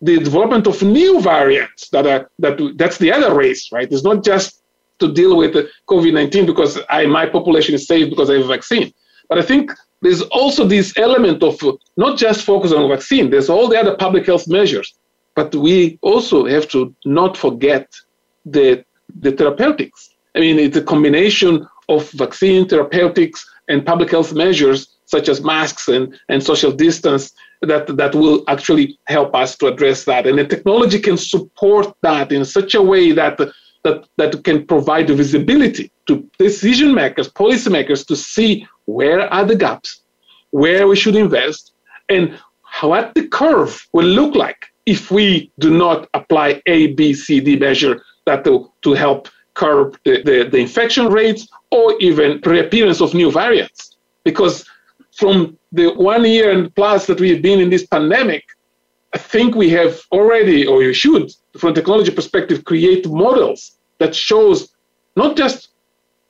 the 0.00 0.18
development 0.18 0.66
of 0.66 0.82
new 0.82 1.20
variants 1.20 1.88
that 1.90 2.06
are 2.06 2.30
that 2.38 2.58
that's 2.76 2.98
the 2.98 3.12
other 3.12 3.34
race, 3.34 3.70
right? 3.72 3.90
It's 3.90 4.04
not 4.04 4.24
just 4.24 4.62
to 4.98 5.12
deal 5.12 5.36
with 5.36 5.54
COVID-19 5.88 6.46
because 6.46 6.78
I 6.88 7.06
my 7.06 7.26
population 7.26 7.74
is 7.74 7.86
safe 7.86 8.10
because 8.10 8.30
I 8.30 8.34
have 8.34 8.44
a 8.44 8.48
vaccine. 8.48 8.92
But 9.28 9.38
I 9.38 9.42
think 9.42 9.72
there's 10.02 10.22
also 10.22 10.66
this 10.66 10.92
element 10.98 11.42
of 11.42 11.58
not 11.96 12.18
just 12.18 12.42
focus 12.42 12.72
on 12.72 12.88
vaccine. 12.88 13.30
There's 13.30 13.48
all 13.48 13.68
the 13.68 13.78
other 13.78 13.96
public 13.96 14.26
health 14.26 14.46
measures, 14.48 14.94
but 15.34 15.54
we 15.54 15.98
also 16.02 16.46
have 16.46 16.68
to 16.68 16.94
not 17.04 17.36
forget 17.36 17.86
the 18.44 18.84
the 19.20 19.32
therapeutics. 19.32 20.10
I 20.34 20.40
mean, 20.40 20.58
it's 20.58 20.76
a 20.76 20.82
combination 20.82 21.66
of 21.88 22.10
vaccine 22.12 22.68
therapeutics 22.68 23.46
and 23.68 23.84
public 23.84 24.10
health 24.10 24.32
measures 24.32 24.88
such 25.06 25.28
as 25.28 25.42
masks 25.42 25.88
and, 25.88 26.18
and 26.28 26.42
social 26.42 26.72
distance 26.72 27.32
that, 27.62 27.96
that 27.96 28.14
will 28.14 28.42
actually 28.48 28.98
help 29.06 29.34
us 29.34 29.56
to 29.58 29.66
address 29.66 30.04
that. 30.04 30.26
And 30.26 30.38
the 30.38 30.46
technology 30.46 30.98
can 30.98 31.16
support 31.16 31.94
that 32.02 32.32
in 32.32 32.44
such 32.44 32.74
a 32.74 32.82
way 32.82 33.12
that, 33.12 33.38
that, 33.84 34.06
that 34.16 34.44
can 34.44 34.66
provide 34.66 35.08
visibility 35.08 35.90
to 36.06 36.28
decision 36.38 36.94
makers, 36.94 37.28
policymakers 37.28 38.06
to 38.06 38.16
see 38.16 38.66
where 38.86 39.32
are 39.32 39.44
the 39.44 39.56
gaps, 39.56 40.02
where 40.50 40.86
we 40.86 40.96
should 40.96 41.16
invest, 41.16 41.72
and 42.08 42.38
what 42.80 43.14
the 43.14 43.26
curve 43.28 43.86
will 43.92 44.06
look 44.06 44.34
like 44.34 44.66
if 44.86 45.10
we 45.10 45.50
do 45.58 45.70
not 45.70 46.08
apply 46.14 46.60
A, 46.66 46.88
B, 46.88 47.14
C, 47.14 47.40
D 47.40 47.56
measure 47.56 48.02
that 48.26 48.44
to, 48.44 48.70
to 48.82 48.92
help 48.92 49.28
curb 49.54 49.96
the, 50.04 50.22
the, 50.22 50.48
the 50.50 50.58
infection 50.58 51.08
rates 51.08 51.48
or 51.74 51.96
even 51.98 52.40
reappearance 52.44 53.00
of 53.00 53.14
new 53.14 53.30
variants. 53.30 53.96
Because 54.22 54.64
from 55.20 55.58
the 55.72 55.86
one 55.94 56.24
year 56.24 56.50
and 56.54 56.74
plus 56.74 57.06
that 57.06 57.20
we've 57.20 57.42
been 57.42 57.60
in 57.60 57.70
this 57.70 57.86
pandemic, 57.86 58.44
I 59.12 59.18
think 59.18 59.54
we 59.54 59.70
have 59.70 60.00
already, 60.12 60.66
or 60.66 60.82
you 60.82 60.92
should, 60.92 61.32
from 61.58 61.70
a 61.70 61.74
technology 61.74 62.12
perspective, 62.12 62.64
create 62.64 63.04
models 63.08 63.60
that 63.98 64.14
shows 64.14 64.74
not 65.16 65.36
just 65.36 65.68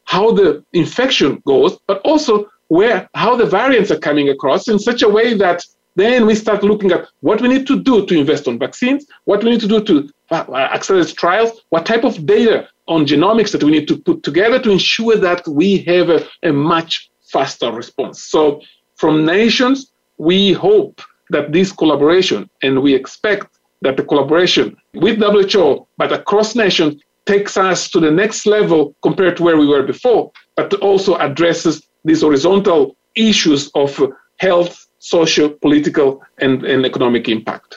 how 0.04 0.32
the 0.32 0.64
infection 0.72 1.42
goes, 1.46 1.78
but 1.86 1.98
also 2.10 2.32
where 2.68 3.08
how 3.14 3.36
the 3.36 3.46
variants 3.46 3.90
are 3.90 3.98
coming 4.08 4.28
across 4.30 4.68
in 4.68 4.78
such 4.78 5.02
a 5.02 5.08
way 5.08 5.34
that 5.34 5.62
then 5.96 6.26
we 6.26 6.34
start 6.34 6.64
looking 6.64 6.90
at 6.92 7.06
what 7.20 7.40
we 7.40 7.48
need 7.48 7.66
to 7.66 7.76
do 7.82 8.04
to 8.06 8.18
invest 8.18 8.48
on 8.48 8.58
vaccines, 8.58 9.06
what 9.24 9.42
we 9.42 9.50
need 9.50 9.60
to 9.60 9.68
do 9.68 9.80
to 9.84 10.10
uh, 10.30 10.44
accelerate 10.76 11.14
trials, 11.16 11.50
what 11.70 11.86
type 11.86 12.04
of 12.04 12.26
data 12.26 12.68
on 12.86 13.06
genomics 13.06 13.52
that 13.52 13.62
we 13.62 13.70
need 13.70 13.88
to 13.88 13.96
put 13.96 14.22
together 14.22 14.58
to 14.60 14.70
ensure 14.70 15.16
that 15.16 15.46
we 15.48 15.78
have 15.78 16.10
a, 16.10 16.26
a 16.42 16.52
much 16.52 17.10
faster 17.22 17.72
response. 17.72 18.22
So, 18.22 18.60
from 18.96 19.24
nations, 19.24 19.92
we 20.18 20.52
hope 20.52 21.00
that 21.30 21.52
this 21.52 21.72
collaboration, 21.72 22.48
and 22.62 22.82
we 22.82 22.94
expect 22.94 23.58
that 23.82 23.96
the 23.96 24.04
collaboration 24.04 24.76
with 24.94 25.18
WHO, 25.18 25.86
but 25.96 26.12
across 26.12 26.54
nations, 26.54 27.02
takes 27.26 27.56
us 27.56 27.88
to 27.90 28.00
the 28.00 28.10
next 28.10 28.46
level 28.46 28.94
compared 29.02 29.36
to 29.36 29.42
where 29.42 29.56
we 29.56 29.66
were 29.66 29.82
before, 29.82 30.30
but 30.56 30.72
also 30.74 31.16
addresses 31.16 31.86
these 32.04 32.20
horizontal 32.20 32.96
issues 33.14 33.70
of 33.74 34.00
health, 34.36 34.86
social, 34.98 35.48
political, 35.48 36.22
and, 36.38 36.64
and 36.64 36.84
economic 36.84 37.28
impact. 37.28 37.73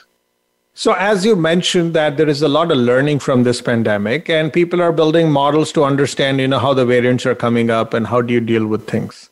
So, 0.78 0.92
as 0.92 1.24
you 1.24 1.34
mentioned, 1.34 1.94
that 1.94 2.16
there 2.16 2.28
is 2.28 2.40
a 2.40 2.46
lot 2.46 2.70
of 2.70 2.78
learning 2.78 3.18
from 3.18 3.42
this 3.42 3.60
pandemic, 3.60 4.30
and 4.30 4.52
people 4.52 4.80
are 4.80 4.92
building 4.92 5.28
models 5.28 5.72
to 5.72 5.82
understand, 5.82 6.38
you 6.38 6.46
know, 6.46 6.60
how 6.60 6.72
the 6.72 6.86
variants 6.86 7.26
are 7.26 7.34
coming 7.34 7.68
up 7.68 7.94
and 7.94 8.06
how 8.06 8.22
do 8.22 8.32
you 8.32 8.40
deal 8.40 8.64
with 8.64 8.86
things. 8.86 9.28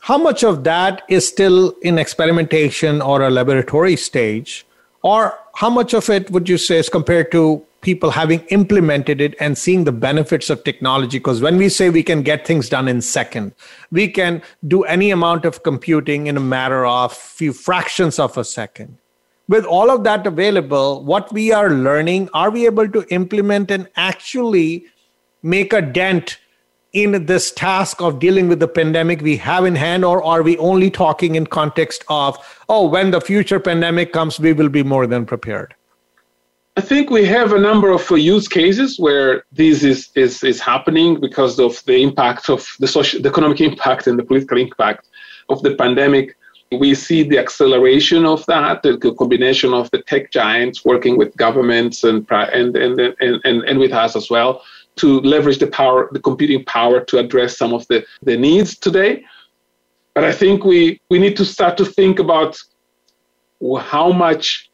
How 0.00 0.18
much 0.18 0.42
of 0.42 0.64
that 0.64 1.02
is 1.08 1.28
still 1.28 1.76
in 1.82 1.96
experimentation 1.96 3.00
or 3.00 3.22
a 3.22 3.30
laboratory 3.30 3.94
stage, 3.94 4.66
or 5.02 5.38
how 5.54 5.70
much 5.70 5.94
of 5.94 6.10
it 6.10 6.28
would 6.32 6.48
you 6.48 6.58
say 6.58 6.78
is 6.78 6.88
compared 6.88 7.30
to 7.30 7.64
people 7.82 8.10
having 8.10 8.40
implemented 8.48 9.20
it 9.20 9.36
and 9.38 9.56
seeing 9.56 9.84
the 9.84 9.92
benefits 9.92 10.50
of 10.50 10.64
technology 10.64 11.18
because 11.18 11.40
when 11.40 11.56
we 11.56 11.68
say 11.68 11.88
we 11.88 12.02
can 12.02 12.22
get 12.22 12.44
things 12.46 12.68
done 12.68 12.88
in 12.88 13.00
second 13.00 13.54
we 13.90 14.06
can 14.06 14.42
do 14.68 14.82
any 14.82 15.10
amount 15.10 15.46
of 15.46 15.62
computing 15.62 16.26
in 16.26 16.36
a 16.36 16.40
matter 16.40 16.84
of 16.84 17.10
few 17.10 17.54
fractions 17.54 18.18
of 18.18 18.36
a 18.36 18.44
second 18.44 18.98
with 19.50 19.64
all 19.64 19.90
of 19.90 20.04
that 20.04 20.26
available 20.30 21.02
what 21.04 21.32
we 21.32 21.52
are 21.52 21.70
learning 21.70 22.28
are 22.42 22.50
we 22.50 22.66
able 22.66 22.88
to 22.96 23.04
implement 23.16 23.70
and 23.70 23.88
actually 23.96 24.84
make 25.42 25.72
a 25.72 25.82
dent 25.82 26.38
in 26.92 27.26
this 27.26 27.50
task 27.52 28.00
of 28.02 28.18
dealing 28.18 28.48
with 28.48 28.60
the 28.60 28.68
pandemic 28.68 29.20
we 29.20 29.36
have 29.36 29.64
in 29.64 29.74
hand 29.74 30.04
or 30.04 30.22
are 30.24 30.42
we 30.42 30.56
only 30.58 30.90
talking 30.90 31.34
in 31.34 31.46
context 31.46 32.04
of 32.08 32.38
oh 32.68 32.86
when 32.86 33.10
the 33.10 33.20
future 33.20 33.60
pandemic 33.60 34.12
comes 34.12 34.40
we 34.40 34.52
will 34.52 34.68
be 34.68 34.82
more 34.94 35.06
than 35.06 35.26
prepared 35.34 35.74
I 36.76 36.82
think 36.82 37.10
we 37.10 37.26
have 37.26 37.52
a 37.52 37.58
number 37.58 37.90
of 37.90 38.10
uh, 38.10 38.14
use 38.14 38.46
cases 38.48 38.98
where 38.98 39.44
this 39.52 39.82
is, 39.82 40.08
is, 40.14 40.42
is 40.44 40.60
happening 40.60 41.20
because 41.20 41.58
of 41.58 41.84
the 41.84 42.00
impact 42.00 42.48
of 42.48 42.74
the 42.78 42.86
social, 42.86 43.20
the 43.20 43.28
economic 43.28 43.60
impact 43.60 44.06
and 44.06 44.18
the 44.18 44.22
political 44.22 44.56
impact 44.56 45.08
of 45.48 45.62
the 45.62 45.74
pandemic. 45.74 46.36
We 46.72 46.94
see 46.94 47.24
the 47.24 47.38
acceleration 47.38 48.24
of 48.24 48.46
that, 48.46 48.82
the 48.82 48.96
combination 49.18 49.74
of 49.74 49.90
the 49.90 50.02
tech 50.02 50.30
giants 50.30 50.84
working 50.84 51.18
with 51.18 51.36
governments 51.36 52.04
and, 52.04 52.26
and, 52.30 52.76
and, 52.76 53.00
and, 53.00 53.40
and, 53.44 53.62
and 53.64 53.78
with 53.78 53.92
us 53.92 54.14
as 54.14 54.30
well 54.30 54.62
to 54.96 55.20
leverage 55.20 55.58
the 55.58 55.66
power, 55.66 56.08
the 56.12 56.20
computing 56.20 56.64
power 56.64 57.00
to 57.04 57.18
address 57.18 57.56
some 57.56 57.72
of 57.72 57.86
the, 57.88 58.04
the 58.22 58.36
needs 58.36 58.76
today. 58.76 59.24
But 60.14 60.24
I 60.24 60.32
think 60.32 60.64
we, 60.64 61.00
we 61.10 61.18
need 61.18 61.36
to 61.38 61.44
start 61.44 61.76
to 61.78 61.84
think 61.84 62.18
about 62.18 62.56
how 63.80 64.12
much, 64.12 64.70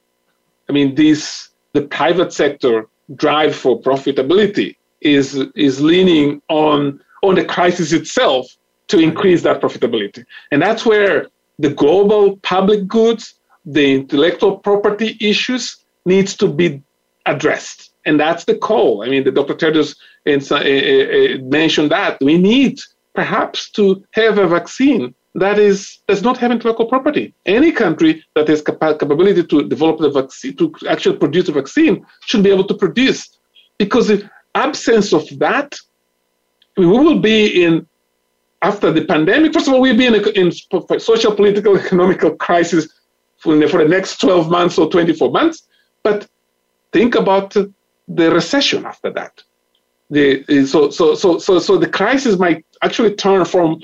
I 0.69 0.73
mean, 0.73 0.95
these 0.95 1.51
the 1.77 1.83
private 1.83 2.33
sector 2.33 2.89
drive 3.17 3.55
for 3.55 3.81
profitability 3.81 4.77
is 5.03 5.27
is 5.55 5.81
leaning 5.81 6.41
on 6.49 7.01
on 7.23 7.35
the 7.35 7.45
crisis 7.45 7.93
itself 7.93 8.47
to 8.89 8.99
increase 8.99 9.43
that 9.43 9.61
profitability 9.61 10.25
and 10.51 10.63
that's 10.63 10.87
where 10.87 11.27
the 11.59 11.71
global 11.71 12.37
public 12.39 12.87
goods 12.87 13.35
the 13.65 13.95
intellectual 13.95 14.59
property 14.59 15.17
issues 15.21 15.77
needs 16.05 16.37
to 16.37 16.47
be 16.47 16.81
addressed 17.27 17.91
and 18.05 18.21
that's 18.21 18.45
the 18.45 18.55
call 18.55 19.03
i 19.03 19.09
mean 19.09 19.25
the 19.25 19.33
dr 19.33 19.55
tedros 19.55 19.97
uh, 20.27 20.55
uh, 20.55 20.59
uh, 20.59 21.39
mentioned 21.43 21.91
that 21.91 22.17
we 22.21 22.39
need 22.39 22.81
perhaps 23.15 23.71
to 23.71 24.05
have 24.13 24.39
a 24.39 24.47
vaccine 24.47 25.15
that 25.37 25.59
is 25.59 25.99
does 26.09 26.23
not 26.23 26.39
have 26.39 26.51
intellectual 26.51 26.87
property. 26.87 27.35
Any 27.45 27.71
country 27.71 28.25
that 28.35 28.49
has 28.49 28.63
capa- 28.63 28.97
capability 28.99 29.43
to 29.45 29.69
develop 29.69 29.99
the 29.99 30.11
vaccine, 30.11 30.57
to 30.57 30.75
actually 30.89 31.19
produce 31.19 31.49
a 31.49 31.53
vaccine, 31.53 32.05
should 32.25 32.43
be 32.43 32.51
able 32.51 32.65
to 32.65 32.75
produce. 32.75 33.29
Because 33.79 34.09
the 34.09 34.29
absence 34.55 35.13
of 35.13 35.25
that, 35.39 35.75
we 36.79 36.87
will 36.87 37.19
be 37.19 37.63
in 37.65 37.87
after 38.63 38.91
the 38.91 39.05
pandemic. 39.05 39.53
First 39.53 39.69
of 39.69 39.75
all, 39.75 39.81
we'll 39.81 39.97
be 39.97 40.07
in, 40.07 40.15
a, 40.15 40.29
in 40.31 40.53
social, 40.99 41.35
political, 41.35 41.77
economical 41.85 42.35
crisis 42.37 42.89
for 43.39 43.57
the, 43.57 43.69
for 43.69 43.83
the 43.83 43.89
next 43.89 44.21
12 44.21 44.51
months 44.51 44.79
or 44.79 44.91
24 44.91 45.31
months. 45.31 45.67
But 46.03 46.27
think 46.93 47.15
about 47.15 47.55
the 48.09 48.31
recession 48.31 48.87
after 48.87 49.11
that. 49.11 49.43
The, 50.11 50.45
so, 50.67 50.91
so, 50.91 51.15
so, 51.15 51.39
so, 51.39 51.59
so 51.59 51.77
the 51.77 51.89
crisis 51.89 52.39
might 52.39 52.65
actually 52.83 53.15
turn 53.17 53.45
from 53.45 53.83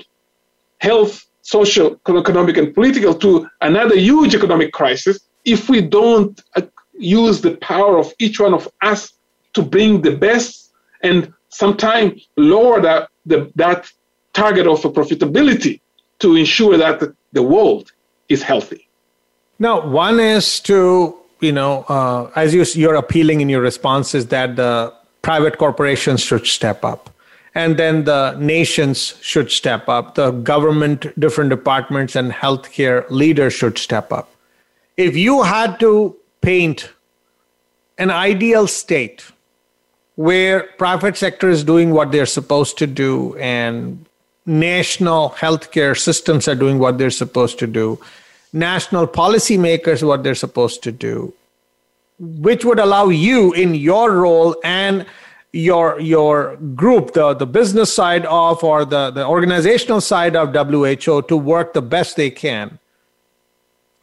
health 0.79 1.25
social, 1.43 1.99
economic, 2.07 2.57
and 2.57 2.73
political 2.73 3.13
to 3.13 3.47
another 3.61 3.97
huge 3.97 4.33
economic 4.33 4.71
crisis 4.71 5.19
if 5.45 5.69
we 5.69 5.81
don't 5.81 6.41
uh, 6.55 6.61
use 6.93 7.41
the 7.41 7.57
power 7.57 7.97
of 7.97 8.11
each 8.19 8.39
one 8.39 8.53
of 8.53 8.67
us 8.81 9.13
to 9.53 9.61
bring 9.61 10.01
the 10.01 10.15
best 10.15 10.71
and 11.01 11.33
sometimes 11.49 12.27
lower 12.37 12.81
that, 12.81 13.09
the, 13.25 13.51
that 13.55 13.91
target 14.33 14.67
of 14.67 14.83
a 14.85 14.89
profitability 14.89 15.79
to 16.19 16.35
ensure 16.35 16.77
that 16.77 17.01
the 17.31 17.43
world 17.43 17.91
is 18.29 18.43
healthy. 18.43 18.87
Now, 19.59 19.85
one 19.87 20.19
is 20.19 20.59
to, 20.61 21.15
you 21.39 21.51
know, 21.51 21.83
uh, 21.87 22.31
as 22.35 22.53
you, 22.53 22.65
you're 22.73 22.95
appealing 22.95 23.41
in 23.41 23.49
your 23.49 23.61
responses 23.61 24.27
that 24.27 24.55
the 24.55 24.93
private 25.21 25.57
corporations 25.57 26.21
should 26.21 26.45
step 26.47 26.83
up 26.83 27.09
and 27.55 27.77
then 27.77 28.03
the 28.05 28.35
nations 28.37 29.15
should 29.21 29.51
step 29.51 29.87
up 29.87 30.15
the 30.15 30.31
government 30.31 31.07
different 31.19 31.49
departments 31.49 32.15
and 32.15 32.31
healthcare 32.31 33.09
leaders 33.09 33.53
should 33.53 33.77
step 33.77 34.11
up 34.11 34.29
if 34.97 35.15
you 35.15 35.43
had 35.43 35.79
to 35.79 36.15
paint 36.41 36.91
an 37.97 38.09
ideal 38.11 38.67
state 38.67 39.31
where 40.15 40.63
private 40.77 41.17
sector 41.17 41.49
is 41.49 41.63
doing 41.63 41.91
what 41.91 42.11
they're 42.11 42.25
supposed 42.25 42.77
to 42.77 42.87
do 42.87 43.35
and 43.37 44.05
national 44.45 45.31
healthcare 45.31 45.97
systems 45.97 46.47
are 46.47 46.55
doing 46.55 46.79
what 46.79 46.97
they're 46.97 47.09
supposed 47.09 47.59
to 47.59 47.67
do. 47.67 47.99
National 48.51 49.07
policymakers 49.07 50.05
what 50.05 50.23
they're 50.23 50.35
supposed 50.35 50.83
to 50.83 50.91
do. 50.91 51.33
Which 52.19 52.63
would 52.65 52.79
allow 52.79 53.09
you 53.09 53.53
in 53.53 53.73
your 53.75 54.11
role 54.11 54.55
and 54.63 55.05
your 55.51 55.99
your 55.99 56.55
group 56.75 57.13
the 57.13 57.33
the 57.33 57.45
business 57.45 57.93
side 57.93 58.25
of 58.25 58.63
or 58.63 58.85
the 58.85 59.11
the 59.11 59.25
organizational 59.25 60.01
side 60.01 60.35
of 60.35 60.53
WHO 60.53 61.21
to 61.23 61.37
work 61.37 61.73
the 61.73 61.81
best 61.81 62.15
they 62.15 62.29
can. 62.29 62.79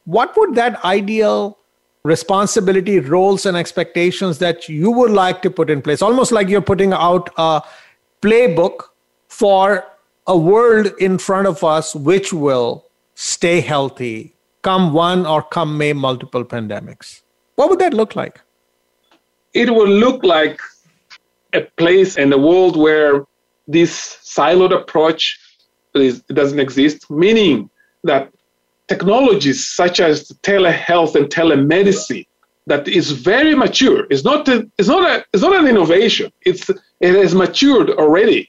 What 0.04 0.36
would 0.36 0.54
that 0.54 0.82
ideal 0.84 1.58
responsibility 2.04 2.98
roles 2.98 3.46
and 3.46 3.56
expectations 3.56 4.38
that 4.38 4.68
you 4.68 4.90
would 4.90 5.10
like 5.10 5.42
to 5.42 5.50
put 5.50 5.70
in 5.70 5.82
place? 5.82 6.02
Almost 6.02 6.32
like 6.32 6.48
you're 6.48 6.60
putting 6.60 6.92
out 6.92 7.30
a 7.36 7.62
playbook 8.22 8.84
for 9.28 9.84
a 10.26 10.36
world 10.36 10.92
in 10.98 11.18
front 11.18 11.46
of 11.46 11.62
us 11.64 11.94
which 11.94 12.32
will 12.32 12.86
stay 13.14 13.60
healthy 13.60 14.34
come 14.62 14.92
one 14.92 15.26
or 15.26 15.42
come 15.42 15.76
may 15.78 15.92
multiple 15.92 16.44
pandemics 16.44 17.22
what 17.56 17.68
would 17.70 17.78
that 17.78 17.94
look 17.94 18.14
like 18.16 18.40
it 19.54 19.70
will 19.70 19.88
look 19.88 20.22
like 20.22 20.60
a 21.52 21.62
place 21.76 22.16
in 22.16 22.32
a 22.32 22.38
world 22.38 22.76
where 22.76 23.24
this 23.66 24.18
siloed 24.22 24.72
approach 24.72 25.38
is, 25.94 26.22
doesn't 26.22 26.60
exist, 26.60 27.10
meaning 27.10 27.70
that 28.04 28.32
technologies 28.88 29.66
such 29.66 30.00
as 30.00 30.28
telehealth 30.42 31.14
and 31.14 31.26
telemedicine 31.26 32.26
that 32.66 32.86
is 32.88 33.10
very 33.12 33.54
mature. 33.54 34.06
It's 34.10 34.24
not 34.24 34.48
a, 34.48 34.68
it's 34.78 34.88
not 34.88 35.08
a, 35.08 35.24
it's 35.32 35.42
not 35.42 35.58
an 35.58 35.66
innovation. 35.66 36.32
It's 36.42 36.68
it 36.68 37.14
has 37.14 37.34
matured 37.34 37.90
already. 37.90 38.48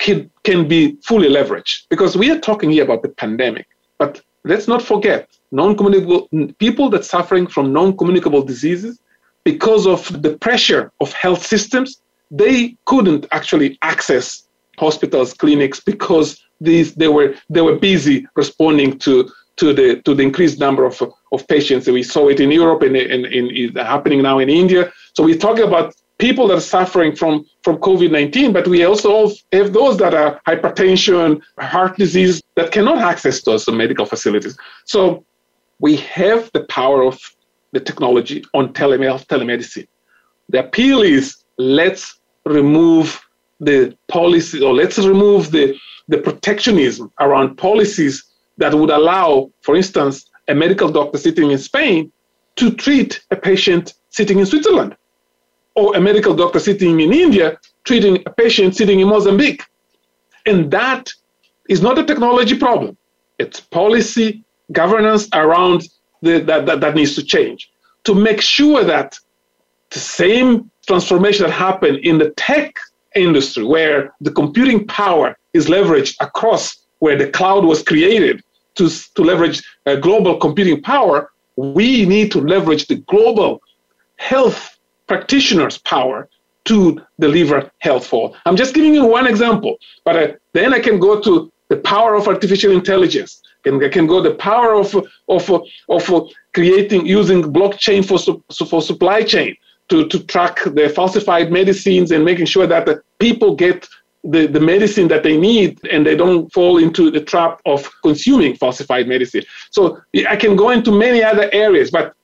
Can 0.00 0.30
can 0.44 0.66
be 0.66 0.96
fully 1.08 1.28
leveraged 1.28 1.76
because 1.90 2.16
we 2.16 2.30
are 2.30 2.40
talking 2.48 2.70
here 2.70 2.84
about 2.84 3.02
the 3.02 3.10
pandemic. 3.22 3.66
But 3.98 4.22
let's 4.44 4.66
not 4.66 4.82
forget 4.82 5.28
non-communicable 5.52 6.28
people 6.58 6.88
that 6.90 7.04
suffering 7.04 7.46
from 7.46 7.72
non-communicable 7.72 8.42
diseases 8.42 8.98
because 9.44 9.86
of 9.86 10.00
the 10.22 10.36
pressure 10.38 10.90
of 11.00 11.12
health 11.12 11.44
systems. 11.44 12.00
They 12.30 12.76
couldn't 12.86 13.26
actually 13.32 13.78
access 13.82 14.26
hospitals, 14.78 15.34
clinics 15.34 15.80
because 15.80 16.40
these 16.60 16.94
they 16.94 17.08
were 17.08 17.34
they 17.54 17.60
were 17.60 17.76
busy 17.76 18.26
responding 18.36 18.98
to 19.00 19.12
to 19.56 19.72
the 19.74 20.00
to 20.02 20.14
the 20.14 20.22
increased 20.22 20.58
number 20.58 20.84
of, 20.84 21.02
of 21.32 21.46
patients. 21.48 21.86
We 21.86 22.02
saw 22.02 22.28
it 22.28 22.40
in 22.40 22.50
Europe 22.50 22.82
and 22.82 22.96
in, 22.96 23.26
in, 23.26 23.74
happening 23.76 24.22
now 24.22 24.38
in 24.38 24.48
India. 24.48 24.92
So 25.14 25.24
we're 25.24 25.44
talking 25.46 25.64
about 25.64 25.94
people 26.20 26.46
that 26.48 26.58
are 26.58 26.72
suffering 26.76 27.16
from, 27.16 27.44
from 27.62 27.76
COVID-19, 27.78 28.52
but 28.52 28.68
we 28.68 28.84
also 28.84 29.30
have 29.52 29.72
those 29.72 29.96
that 29.98 30.14
are 30.14 30.40
hypertension, 30.46 31.40
heart 31.58 31.96
disease 31.96 32.42
that 32.56 32.70
cannot 32.72 32.98
access 32.98 33.42
those 33.42 33.68
medical 33.68 34.06
facilities. 34.06 34.56
So 34.84 35.24
we 35.78 35.96
have 35.96 36.50
the 36.52 36.64
power 36.64 37.02
of 37.02 37.18
the 37.72 37.80
technology 37.80 38.44
on 38.54 38.72
telehealth, 38.72 39.26
telemedicine. 39.26 39.88
The 40.50 40.60
appeal 40.66 41.02
is 41.02 41.36
let's 41.58 42.18
remove 42.44 43.20
the 43.60 43.96
policy 44.08 44.62
or 44.62 44.72
let's 44.74 44.98
remove 44.98 45.50
the, 45.50 45.76
the 46.08 46.18
protectionism 46.18 47.12
around 47.20 47.56
policies 47.56 48.24
that 48.58 48.74
would 48.74 48.90
allow, 48.90 49.50
for 49.62 49.76
instance, 49.76 50.26
a 50.48 50.54
medical 50.54 50.90
doctor 50.90 51.18
sitting 51.18 51.50
in 51.50 51.58
Spain 51.58 52.12
to 52.56 52.70
treat 52.72 53.22
a 53.30 53.36
patient 53.36 53.94
sitting 54.10 54.38
in 54.38 54.46
Switzerland, 54.46 54.96
or 55.74 55.96
a 55.96 56.00
medical 56.00 56.34
doctor 56.34 56.58
sitting 56.58 57.00
in 57.00 57.12
India 57.12 57.58
treating 57.84 58.22
a 58.26 58.30
patient 58.30 58.76
sitting 58.76 59.00
in 59.00 59.08
Mozambique. 59.08 59.62
And 60.46 60.70
that 60.70 61.10
is 61.68 61.82
not 61.82 61.98
a 61.98 62.04
technology 62.04 62.56
problem. 62.58 62.96
It's 63.38 63.60
policy 63.60 64.44
governance 64.72 65.28
around 65.32 65.88
the, 66.22 66.40
that, 66.40 66.66
that, 66.66 66.80
that 66.80 66.94
needs 66.94 67.14
to 67.14 67.22
change 67.22 67.70
to 68.04 68.14
make 68.14 68.40
sure 68.40 68.84
that 68.84 69.18
the 69.90 69.98
same 69.98 70.70
transformation 70.86 71.46
that 71.46 71.52
happened 71.52 71.98
in 71.98 72.18
the 72.18 72.30
tech 72.30 72.74
industry, 73.14 73.64
where 73.64 74.14
the 74.20 74.30
computing 74.30 74.86
power 74.86 75.36
is 75.52 75.66
leveraged 75.66 76.16
across 76.20 76.76
where 77.00 77.16
the 77.16 77.28
cloud 77.30 77.64
was 77.64 77.82
created 77.82 78.42
to, 78.76 78.88
to 79.14 79.22
leverage 79.22 79.62
uh, 79.86 79.96
global 79.96 80.36
computing 80.36 80.80
power, 80.82 81.30
we 81.56 82.06
need 82.06 82.30
to 82.32 82.40
leverage 82.40 82.86
the 82.86 82.96
global 82.96 83.60
health 84.16 84.69
practitioners' 85.10 85.78
power 85.78 86.28
to 86.70 86.76
deliver 87.18 87.58
health 87.78 88.06
for. 88.06 88.32
I'm 88.46 88.58
just 88.62 88.74
giving 88.76 88.94
you 88.94 89.04
one 89.04 89.26
example, 89.26 89.72
but 90.04 90.14
uh, 90.16 90.28
then 90.52 90.72
I 90.72 90.80
can 90.86 91.00
go 91.00 91.20
to 91.26 91.32
the 91.72 91.78
power 91.94 92.12
of 92.14 92.28
artificial 92.28 92.72
intelligence, 92.80 93.32
and 93.64 93.84
I 93.84 93.88
can 93.96 94.06
go 94.06 94.18
the 94.22 94.36
power 94.50 94.70
of 94.82 94.88
of 95.36 95.44
of 95.96 96.02
creating 96.56 97.02
using 97.18 97.40
blockchain 97.58 98.00
for 98.08 98.18
for 98.70 98.80
supply 98.90 99.20
chain 99.32 99.52
to 99.90 99.96
to 100.12 100.18
track 100.32 100.56
the 100.78 100.86
falsified 100.98 101.48
medicines 101.60 102.08
and 102.12 102.24
making 102.30 102.48
sure 102.54 102.68
that 102.74 102.86
the 102.86 102.96
people 103.18 103.50
get 103.64 103.78
the, 104.34 104.42
the 104.56 104.64
medicine 104.74 105.08
that 105.08 105.22
they 105.26 105.36
need 105.48 105.70
and 105.92 106.00
they 106.06 106.16
don't 106.22 106.52
fall 106.56 106.74
into 106.86 107.10
the 107.10 107.22
trap 107.32 107.52
of 107.64 107.80
consuming 108.08 108.52
falsified 108.64 109.06
medicine. 109.14 109.44
So 109.76 109.80
I 110.34 110.36
can 110.36 110.54
go 110.56 110.68
into 110.76 110.92
many 111.06 111.20
other 111.32 111.48
areas, 111.66 111.90
but 111.90 112.14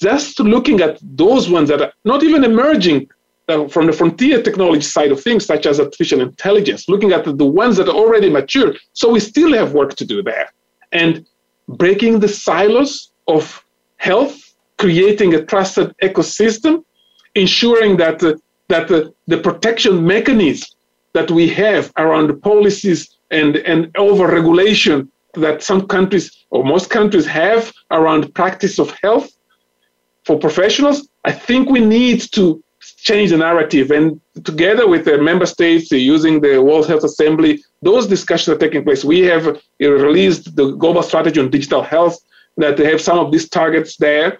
just 0.00 0.40
looking 0.40 0.80
at 0.80 0.98
those 1.02 1.48
ones 1.50 1.68
that 1.68 1.82
are 1.82 1.92
not 2.04 2.22
even 2.22 2.44
emerging 2.44 3.08
uh, 3.48 3.66
from 3.68 3.86
the 3.86 3.92
frontier 3.92 4.42
technology 4.42 4.82
side 4.82 5.10
of 5.10 5.22
things, 5.22 5.46
such 5.46 5.66
as 5.66 5.80
artificial 5.80 6.20
intelligence, 6.20 6.88
looking 6.88 7.12
at 7.12 7.24
the 7.24 7.46
ones 7.46 7.76
that 7.76 7.88
are 7.88 7.94
already 7.94 8.30
mature. 8.30 8.74
So 8.92 9.10
we 9.10 9.20
still 9.20 9.52
have 9.54 9.72
work 9.72 9.94
to 9.96 10.04
do 10.04 10.22
there. 10.22 10.52
And 10.92 11.26
breaking 11.68 12.20
the 12.20 12.28
silos 12.28 13.10
of 13.26 13.64
health, 13.96 14.54
creating 14.78 15.34
a 15.34 15.44
trusted 15.44 15.94
ecosystem, 16.02 16.84
ensuring 17.34 17.96
that, 17.96 18.22
uh, 18.22 18.34
that 18.68 18.90
uh, 18.90 19.10
the 19.26 19.38
protection 19.38 20.06
mechanism 20.06 20.68
that 21.14 21.30
we 21.30 21.48
have 21.48 21.92
around 21.96 22.40
policies 22.42 23.16
and, 23.30 23.56
and 23.56 23.90
over 23.96 24.26
regulation 24.26 25.10
that 25.34 25.62
some 25.62 25.86
countries 25.86 26.44
or 26.50 26.64
most 26.64 26.90
countries 26.90 27.26
have 27.26 27.72
around 27.90 28.34
practice 28.34 28.78
of 28.78 28.96
health 29.02 29.30
for 30.28 30.38
professionals, 30.38 31.08
I 31.24 31.32
think 31.32 31.70
we 31.70 31.80
need 31.80 32.20
to 32.32 32.62
change 33.08 33.30
the 33.30 33.38
narrative. 33.38 33.90
And 33.90 34.20
together 34.44 34.86
with 34.86 35.06
the 35.06 35.16
member 35.30 35.46
states 35.46 35.90
using 35.90 36.34
the 36.42 36.62
World 36.62 36.86
Health 36.86 37.02
Assembly, 37.02 37.52
those 37.80 38.06
discussions 38.06 38.54
are 38.54 38.60
taking 38.64 38.84
place. 38.84 39.02
We 39.02 39.20
have 39.20 39.44
uh, 39.48 39.58
released 39.80 40.54
the 40.54 40.66
global 40.82 41.02
strategy 41.02 41.40
on 41.40 41.48
digital 41.48 41.82
health 41.82 42.16
that 42.58 42.76
they 42.76 42.84
have 42.92 43.00
some 43.00 43.18
of 43.18 43.32
these 43.32 43.48
targets 43.48 43.96
there. 43.96 44.38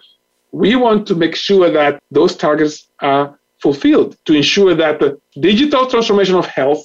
We 0.51 0.75
want 0.75 1.07
to 1.07 1.15
make 1.15 1.35
sure 1.35 1.71
that 1.71 1.93
those 2.11 2.35
targets 2.35 2.87
are 2.99 3.39
fulfilled 3.57 4.15
to 4.25 4.33
ensure 4.41 4.75
that 4.75 4.99
the 4.99 5.19
digital 5.49 5.87
transformation 5.87 6.35
of 6.35 6.45
health 6.45 6.83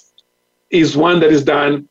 is 0.71 0.97
one 0.97 1.21
that 1.21 1.31
is 1.31 1.45
done 1.45 1.87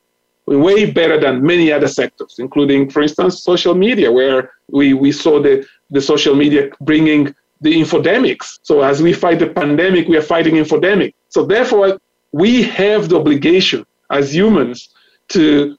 way 0.45 0.91
better 0.91 1.19
than 1.19 1.41
many 1.41 1.71
other 1.71 1.87
sectors, 1.87 2.35
including, 2.39 2.89
for 2.89 3.01
instance, 3.01 3.43
social 3.43 3.75
media, 3.75 4.11
where 4.11 4.51
we, 4.67 4.93
we 4.93 5.11
saw 5.11 5.41
the, 5.41 5.65
the 5.93 6.01
social 6.01 6.35
media 6.35 6.69
bringing 6.81 7.33
the 7.61 7.73
infodemics. 7.81 8.59
So 8.63 8.81
as 8.81 9.01
we 9.01 9.13
fight 9.13 9.39
the 9.39 9.47
pandemic, 9.47 10.07
we 10.07 10.17
are 10.17 10.27
fighting 10.35 10.55
infodemic. 10.55 11.13
So 11.29 11.45
therefore, 11.45 11.97
we 12.33 12.63
have 12.63 13.09
the 13.09 13.17
obligation 13.17 13.85
as 14.09 14.35
humans 14.35 14.89
to 15.29 15.77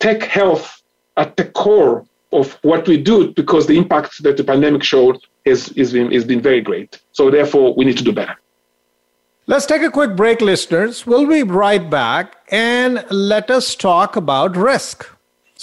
take 0.00 0.24
health 0.24 0.82
at 1.16 1.36
the 1.36 1.44
core 1.44 2.04
of 2.32 2.58
what 2.62 2.88
we 2.88 2.96
do 2.96 3.32
because 3.32 3.66
the 3.66 3.78
impact 3.78 4.22
that 4.24 4.36
the 4.36 4.44
pandemic 4.44 4.82
showed 4.82 5.18
has, 5.46 5.68
has, 5.76 5.92
been, 5.92 6.10
has 6.10 6.24
been 6.24 6.40
very 6.40 6.60
great. 6.60 7.00
So 7.12 7.30
therefore, 7.30 7.74
we 7.74 7.84
need 7.84 7.98
to 7.98 8.04
do 8.04 8.12
better. 8.12 8.36
Let's 9.46 9.66
take 9.66 9.82
a 9.82 9.90
quick 9.90 10.16
break, 10.16 10.40
listeners. 10.40 11.06
We'll 11.06 11.28
be 11.28 11.42
right 11.42 11.88
back 11.88 12.36
and 12.48 13.04
let 13.10 13.50
us 13.50 13.74
talk 13.74 14.16
about 14.16 14.56
risk. 14.56 15.06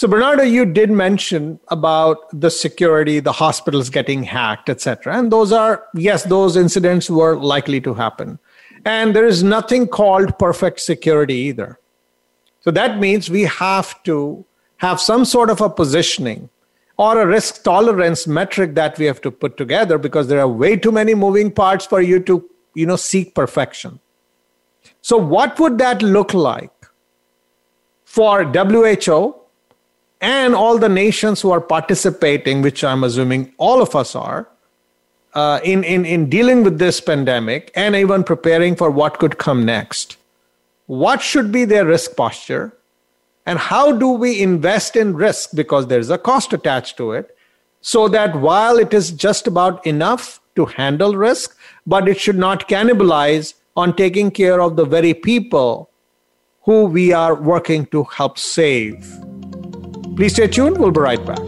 So, 0.02 0.08
Bernardo, 0.08 0.42
you 0.42 0.64
did 0.64 0.90
mention 0.90 1.60
about 1.68 2.18
the 2.32 2.50
security, 2.50 3.20
the 3.20 3.30
hospitals 3.30 3.88
getting 3.88 4.24
hacked, 4.24 4.68
etc. 4.68 5.16
And 5.16 5.30
those 5.30 5.52
are, 5.52 5.84
yes, 5.94 6.24
those 6.24 6.56
incidents 6.56 7.08
were 7.08 7.36
likely 7.36 7.80
to 7.82 7.94
happen. 7.94 8.40
And 8.84 9.14
there 9.14 9.24
is 9.24 9.44
nothing 9.44 9.86
called 9.86 10.36
perfect 10.40 10.80
security 10.80 11.34
either. 11.34 11.78
So 12.62 12.72
that 12.72 12.98
means 12.98 13.30
we 13.30 13.42
have 13.42 14.02
to 14.02 14.44
have 14.78 15.00
some 15.00 15.24
sort 15.24 15.50
of 15.50 15.60
a 15.60 15.70
positioning 15.70 16.48
or 16.98 17.20
a 17.20 17.24
risk 17.24 17.62
tolerance 17.62 18.26
metric 18.26 18.74
that 18.74 18.98
we 18.98 19.04
have 19.04 19.20
to 19.20 19.30
put 19.30 19.56
together 19.56 19.98
because 19.98 20.26
there 20.26 20.40
are 20.40 20.48
way 20.48 20.74
too 20.74 20.90
many 20.90 21.14
moving 21.14 21.48
parts 21.48 21.86
for 21.86 22.00
you 22.00 22.18
to 22.24 22.44
you 22.74 22.86
know 22.86 22.96
seek 22.96 23.36
perfection 23.36 24.00
so 25.00 25.16
what 25.16 25.60
would 25.60 25.78
that 25.78 26.02
look 26.02 26.34
like 26.34 26.72
for 28.04 28.42
who 28.42 29.41
and 30.22 30.54
all 30.54 30.78
the 30.78 30.88
nations 30.88 31.42
who 31.42 31.50
are 31.50 31.60
participating 31.60 32.62
which 32.62 32.82
i'm 32.84 33.04
assuming 33.04 33.52
all 33.58 33.82
of 33.82 33.94
us 33.94 34.16
are 34.16 34.48
uh, 35.34 35.60
in, 35.64 35.82
in, 35.82 36.04
in 36.04 36.28
dealing 36.28 36.62
with 36.62 36.78
this 36.78 37.00
pandemic 37.00 37.70
and 37.74 37.96
even 37.96 38.22
preparing 38.22 38.76
for 38.76 38.90
what 38.90 39.18
could 39.18 39.38
come 39.38 39.64
next 39.64 40.16
what 40.86 41.22
should 41.22 41.50
be 41.50 41.64
their 41.64 41.86
risk 41.86 42.16
posture? 42.16 42.76
And 43.46 43.58
how 43.58 43.92
do 43.92 44.08
we 44.08 44.42
invest 44.42 44.94
in 44.94 45.14
risk? 45.14 45.50
Because 45.54 45.86
there's 45.86 46.10
a 46.10 46.18
cost 46.18 46.52
attached 46.52 46.98
to 46.98 47.12
it 47.12 47.34
so 47.80 48.08
that 48.08 48.36
while 48.36 48.78
it 48.78 48.92
is 48.92 49.10
just 49.10 49.46
about 49.46 49.84
enough 49.86 50.40
to 50.54 50.66
handle 50.66 51.16
risk 51.16 51.56
but 51.86 52.08
it 52.08 52.20
should 52.20 52.36
not 52.36 52.68
cannibalize 52.68 53.54
on 53.74 53.96
taking 53.96 54.30
care 54.30 54.60
of 54.60 54.76
the 54.76 54.84
very 54.84 55.14
people 55.14 55.88
who 56.64 56.84
we 56.84 57.12
are 57.12 57.34
working 57.34 57.86
to 57.86 58.04
help 58.04 58.38
save 58.38 59.31
please 60.16 60.32
stay 60.32 60.46
tuned 60.46 60.78
we'll 60.78 60.90
be 60.90 61.00
right 61.00 61.24
back 61.24 61.38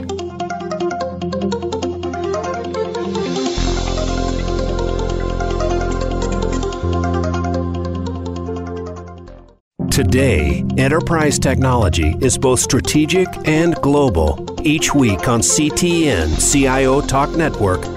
Today, 9.94 10.64
enterprise 10.76 11.38
technology 11.38 12.16
is 12.20 12.36
both 12.36 12.58
strategic 12.58 13.28
and 13.46 13.76
global. 13.76 14.44
Each 14.64 14.92
week 14.92 15.28
on 15.28 15.38
CTN 15.38 16.34
CIO 16.50 17.00
Talk 17.00 17.36
Network, 17.36 17.86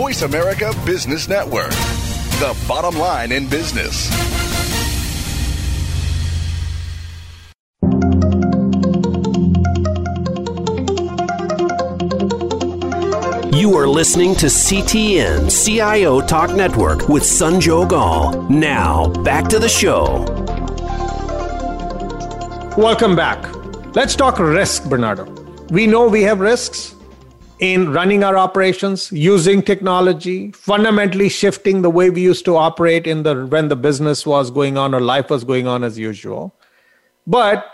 Voice 0.00 0.22
America 0.22 0.72
Business 0.86 1.28
Network, 1.28 1.68
the 2.40 2.56
bottom 2.66 2.98
line 2.98 3.32
in 3.32 3.46
business. 3.46 4.08
You 13.52 13.76
are 13.76 13.86
listening 13.86 14.34
to 14.36 14.46
CTN 14.46 15.50
CIO 15.50 16.22
Talk 16.22 16.54
Network 16.54 17.10
with 17.10 17.22
Sanjog 17.22 17.92
Aul. 17.92 18.48
Now, 18.48 19.08
back 19.22 19.48
to 19.50 19.58
the 19.58 19.68
show. 19.68 20.24
Welcome 22.78 23.14
back. 23.14 23.54
Let's 23.94 24.16
talk 24.16 24.38
risk, 24.38 24.88
Bernardo. 24.88 25.26
We 25.68 25.86
know 25.86 26.08
we 26.08 26.22
have 26.22 26.40
risks 26.40 26.94
in 27.60 27.92
running 27.92 28.24
our 28.24 28.38
operations, 28.38 29.12
using 29.12 29.62
technology, 29.62 30.50
fundamentally 30.52 31.28
shifting 31.28 31.82
the 31.82 31.90
way 31.90 32.08
we 32.08 32.22
used 32.22 32.44
to 32.46 32.56
operate 32.56 33.06
in 33.06 33.22
the 33.22 33.46
when 33.46 33.68
the 33.68 33.76
business 33.76 34.26
was 34.26 34.50
going 34.50 34.78
on 34.78 34.94
or 34.94 35.00
life 35.00 35.28
was 35.28 35.44
going 35.44 35.66
on 35.66 35.84
as 35.84 35.98
usual. 35.98 36.54
But 37.26 37.70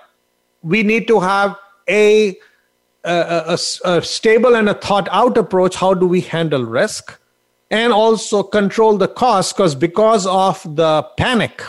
we 0.62 0.82
need 0.82 1.07
to 1.07 1.20
have 1.20 1.57
a 1.89 2.37
a, 3.05 3.57
a, 3.57 3.59
a 3.84 4.03
stable 4.03 4.57
and 4.57 4.68
a 4.68 4.74
thought 4.74 5.09
out 5.12 5.39
approach. 5.39 5.76
How 5.76 5.95
do 5.95 6.07
we 6.07 6.20
handle 6.20 6.64
risk? 6.64 7.18
And 7.70 7.93
also 7.93 8.43
control 8.43 8.97
the 8.97 9.09
cost 9.09 9.57
because 9.57 9.74
because 9.74 10.26
of 10.26 10.62
the 10.76 11.05
panic, 11.16 11.62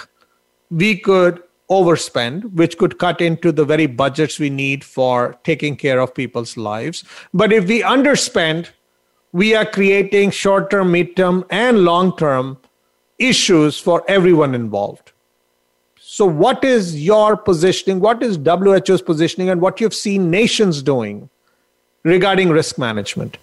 we 0.71 0.97
could 0.97 1.41
overspend, 1.69 2.53
which 2.53 2.77
could 2.77 2.97
cut 2.97 3.21
into 3.21 3.51
the 3.51 3.65
very 3.65 3.85
budgets 3.85 4.39
we 4.39 4.49
need 4.49 4.83
for 4.83 5.37
taking 5.43 5.75
care 5.75 5.99
of 5.99 6.13
people's 6.13 6.55
lives. 6.57 7.03
But 7.33 7.51
if 7.51 7.67
we 7.67 7.81
underspend, 7.81 8.69
we 9.33 9.53
are 9.53 9.65
creating 9.65 10.31
short 10.31 10.69
term, 10.69 10.91
mid 10.91 11.15
term, 11.15 11.45
and 11.49 11.83
long 11.83 12.15
term 12.17 12.57
issues 13.19 13.79
for 13.79 14.03
everyone 14.07 14.55
involved. 14.55 15.11
So, 15.99 16.25
what 16.25 16.63
is 16.63 17.03
your 17.03 17.35
positioning? 17.35 17.99
What 17.99 18.23
is 18.23 18.37
WHO's 18.37 19.01
positioning, 19.01 19.49
and 19.49 19.61
what 19.61 19.81
you've 19.81 19.93
seen 19.93 20.31
nations 20.31 20.81
doing 20.81 21.29
regarding 22.03 22.49
risk 22.49 22.77
management? 22.77 23.37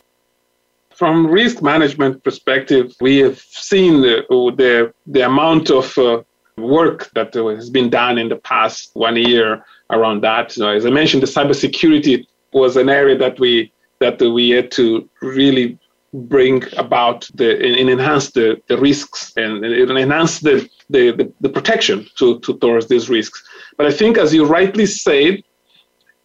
From 0.94 1.26
risk 1.26 1.62
management 1.62 2.24
perspective, 2.24 2.94
we 3.00 3.18
have 3.18 3.38
seen 3.38 4.00
the 4.00 4.24
the, 4.56 4.92
the 5.06 5.20
amount 5.20 5.70
of 5.70 5.96
uh, 5.98 6.22
work 6.56 7.10
that 7.14 7.34
uh, 7.36 7.46
has 7.48 7.70
been 7.70 7.90
done 7.90 8.18
in 8.18 8.28
the 8.28 8.36
past 8.36 8.90
one 8.94 9.16
year 9.16 9.64
around 9.90 10.22
that. 10.22 10.52
So 10.52 10.68
as 10.68 10.86
I 10.86 10.90
mentioned, 10.90 11.22
the 11.22 11.26
cybersecurity 11.26 12.26
was 12.52 12.76
an 12.76 12.88
area 12.88 13.16
that 13.18 13.38
we 13.38 13.72
that 14.00 14.20
we 14.20 14.50
had 14.50 14.70
to 14.72 15.08
really 15.22 15.78
bring 16.12 16.62
about 16.76 17.28
the 17.34 17.56
and 17.56 17.90
enhance 17.90 18.30
the, 18.30 18.60
the 18.68 18.78
risks 18.78 19.32
and, 19.36 19.64
and 19.64 19.98
enhance 19.98 20.40
the, 20.40 20.68
the, 20.88 21.10
the, 21.10 21.32
the 21.40 21.48
protection 21.48 22.06
to, 22.18 22.38
to 22.40 22.56
towards 22.58 22.86
these 22.86 23.08
risks. 23.08 23.42
But 23.76 23.86
I 23.86 23.92
think 23.92 24.16
as 24.16 24.32
you 24.32 24.44
rightly 24.46 24.86
said, 24.86 25.42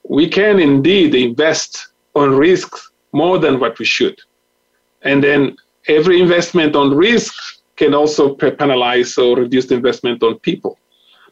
we 0.07 0.27
can 0.27 0.59
indeed 0.59 1.15
invest 1.15 1.87
on 2.15 2.35
risks 2.35 2.91
more 3.13 3.39
than 3.39 3.59
what 3.59 3.79
we 3.79 3.85
should. 3.85 4.19
And 5.01 5.23
then 5.23 5.57
every 5.87 6.21
investment 6.21 6.75
on 6.75 6.95
risk 6.95 7.33
can 7.79 7.93
also 7.93 8.35
penalize 8.35 9.17
or 9.17 9.37
reduce 9.37 9.67
the 9.67 9.75
investment 9.75 10.21
on 10.21 10.37
people. 10.39 10.77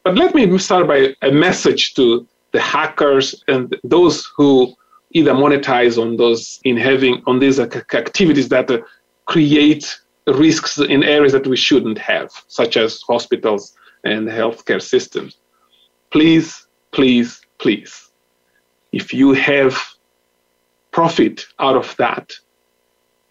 But 0.03 0.15
let 0.15 0.33
me 0.33 0.57
start 0.57 0.87
by 0.87 1.13
a 1.21 1.31
message 1.31 1.93
to 1.95 2.25
the 2.53 2.61
hackers 2.61 3.43
and 3.49 3.75
those 3.83 4.25
who 4.37 4.73
either 5.11 5.33
monetize 5.33 6.01
on 6.01 6.15
those 6.15 6.61
in 6.63 6.77
having 6.77 7.21
on 7.27 7.39
these 7.39 7.59
activities 7.59 8.47
that 8.49 8.71
uh, 8.71 8.79
create 9.25 9.85
risks 10.27 10.77
in 10.77 11.03
areas 11.03 11.33
that 11.33 11.47
we 11.47 11.57
shouldn't 11.57 11.97
have, 11.97 12.29
such 12.47 12.77
as 12.77 13.01
hospitals 13.01 13.75
and 14.05 14.27
healthcare 14.27 14.81
systems. 14.81 15.37
Please, 16.11 16.67
please, 16.91 17.41
please, 17.57 18.09
if 18.93 19.13
you 19.13 19.33
have 19.33 19.73
profit 20.91 21.45
out 21.59 21.75
of 21.75 21.93
that 21.97 22.31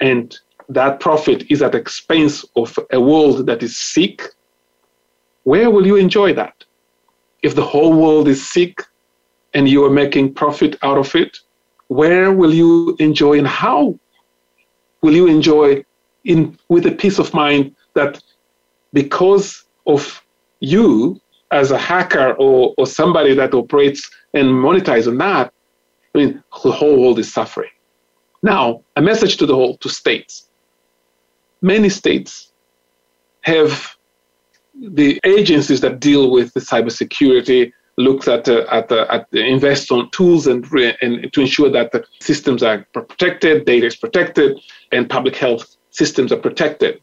and 0.01 0.39
that 0.69 1.01
profit 1.01 1.51
is 1.51 1.63
at 1.63 1.75
expense 1.75 2.45
of 2.57 2.79
a 2.93 3.01
world 3.01 3.47
that 3.47 3.63
is 3.63 3.77
sick, 3.77 4.23
where 5.45 5.71
will 5.71 5.87
you 5.87 5.97
enjoy 5.97 6.33
that? 6.35 6.65
If 7.43 7.55
the 7.55 7.65
whole 7.65 7.93
world 7.93 8.29
is 8.29 8.49
sick 8.49 8.83
and 9.55 9.69
you 9.69 9.85
are 9.85 9.91
making 9.91 10.35
profit 10.35 10.77
out 10.83 10.99
of 10.99 11.15
it, 11.15 11.39
where 11.89 12.33
will 12.33 12.53
you 12.53 12.97
enjoy 12.99 13.39
and 13.39 13.47
how 13.47 13.99
will 15.03 15.15
you 15.15 15.29
enjoy 15.29 15.85
in 16.25 16.59
with 16.69 16.87
a 16.87 16.91
peace 16.91 17.19
of 17.21 17.33
mind 17.33 17.75
that 17.95 18.21
because 18.93 19.65
of 19.87 20.23
you 20.59 21.21
as 21.53 21.71
a 21.71 21.79
hacker 21.79 22.33
or, 22.33 22.75
or 22.77 22.87
somebody 22.87 23.35
that 23.35 23.55
operates 23.55 24.11
and 24.35 24.49
monetizes 24.49 25.07
on 25.07 25.19
that, 25.19 25.53
I 26.15 26.19
mean 26.19 26.43
the 26.65 26.73
whole 26.73 27.01
world 27.01 27.21
is 27.21 27.33
suffering. 27.33 27.71
Now, 28.43 28.83
a 28.97 29.03
message 29.03 29.37
to 29.37 29.47
the 29.47 29.55
whole 29.55 29.77
to 29.79 29.89
states 29.89 30.46
many 31.63 31.89
states 31.89 32.53
have 33.43 33.97
the 34.75 35.19
agencies 35.25 35.81
that 35.81 36.01
deal 36.01 36.31
with 36.31 36.53
the 36.53 36.61
cybersecurity 36.61 37.73
looked 37.99 38.29
at 38.29 38.49
uh, 38.49 38.67
at, 38.71 38.93
uh, 38.93 39.07
at 39.09 39.31
the 39.31 39.45
invest 39.45 39.91
on 39.91 40.11
tools 40.11 40.47
and 40.47 40.67
and 41.01 41.33
to 41.33 41.41
ensure 41.41 41.71
that 41.71 41.93
the 41.93 42.05
systems 42.21 42.63
are 42.63 42.87
protected, 42.93 43.65
data 43.65 43.87
is 43.87 43.97
protected, 43.97 44.59
and 44.93 45.09
public 45.09 45.37
health 45.37 45.77
systems 45.91 46.31
are 46.33 46.37
protected. 46.37 47.01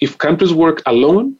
If 0.00 0.18
countries 0.18 0.52
work 0.52 0.82
alone, 0.86 1.36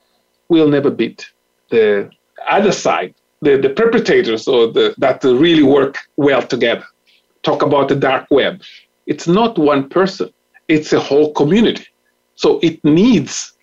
we'll 0.48 0.68
never 0.68 0.90
beat 0.90 1.30
the 1.70 2.10
other 2.48 2.72
side, 2.72 3.14
the, 3.42 3.58
the 3.58 3.70
perpetrators 3.70 4.48
or 4.48 4.68
the 4.68 4.94
that 4.98 5.22
really 5.22 5.62
work 5.62 5.98
well 6.16 6.42
together. 6.42 6.84
Talk 7.42 7.62
about 7.62 7.88
the 7.88 7.94
dark 7.94 8.26
web. 8.30 8.62
It's 9.06 9.28
not 9.28 9.58
one 9.58 9.88
person; 9.88 10.30
it's 10.68 10.92
a 10.92 11.00
whole 11.00 11.32
community. 11.34 11.86
So 12.38 12.60
it 12.62 12.78
needs 12.84 13.54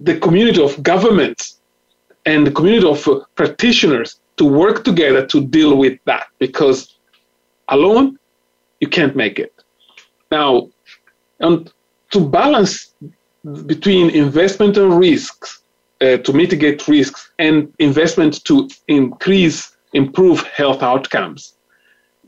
the 0.00 0.18
community 0.18 0.62
of 0.62 0.82
governments 0.82 1.60
and 2.24 2.46
the 2.46 2.50
community 2.50 2.88
of 2.88 3.06
uh, 3.06 3.20
practitioners 3.34 4.18
to 4.38 4.46
work 4.46 4.82
together 4.82 5.26
to 5.26 5.44
deal 5.44 5.76
with 5.76 5.98
that 6.06 6.28
because 6.38 6.96
alone 7.68 8.18
you 8.80 8.88
can't 8.88 9.14
make 9.14 9.38
it. 9.38 9.52
Now, 10.30 10.70
and 11.40 11.70
to 12.12 12.18
balance 12.40 12.94
between 13.66 14.08
investment 14.08 14.78
and 14.78 14.98
risks, 14.98 15.60
uh, 16.00 16.16
to 16.16 16.32
mitigate 16.32 16.88
risks, 16.88 17.30
and 17.38 17.70
investment 17.78 18.42
to 18.46 18.70
increase, 18.88 19.76
improve 19.92 20.40
health 20.44 20.82
outcomes. 20.82 21.56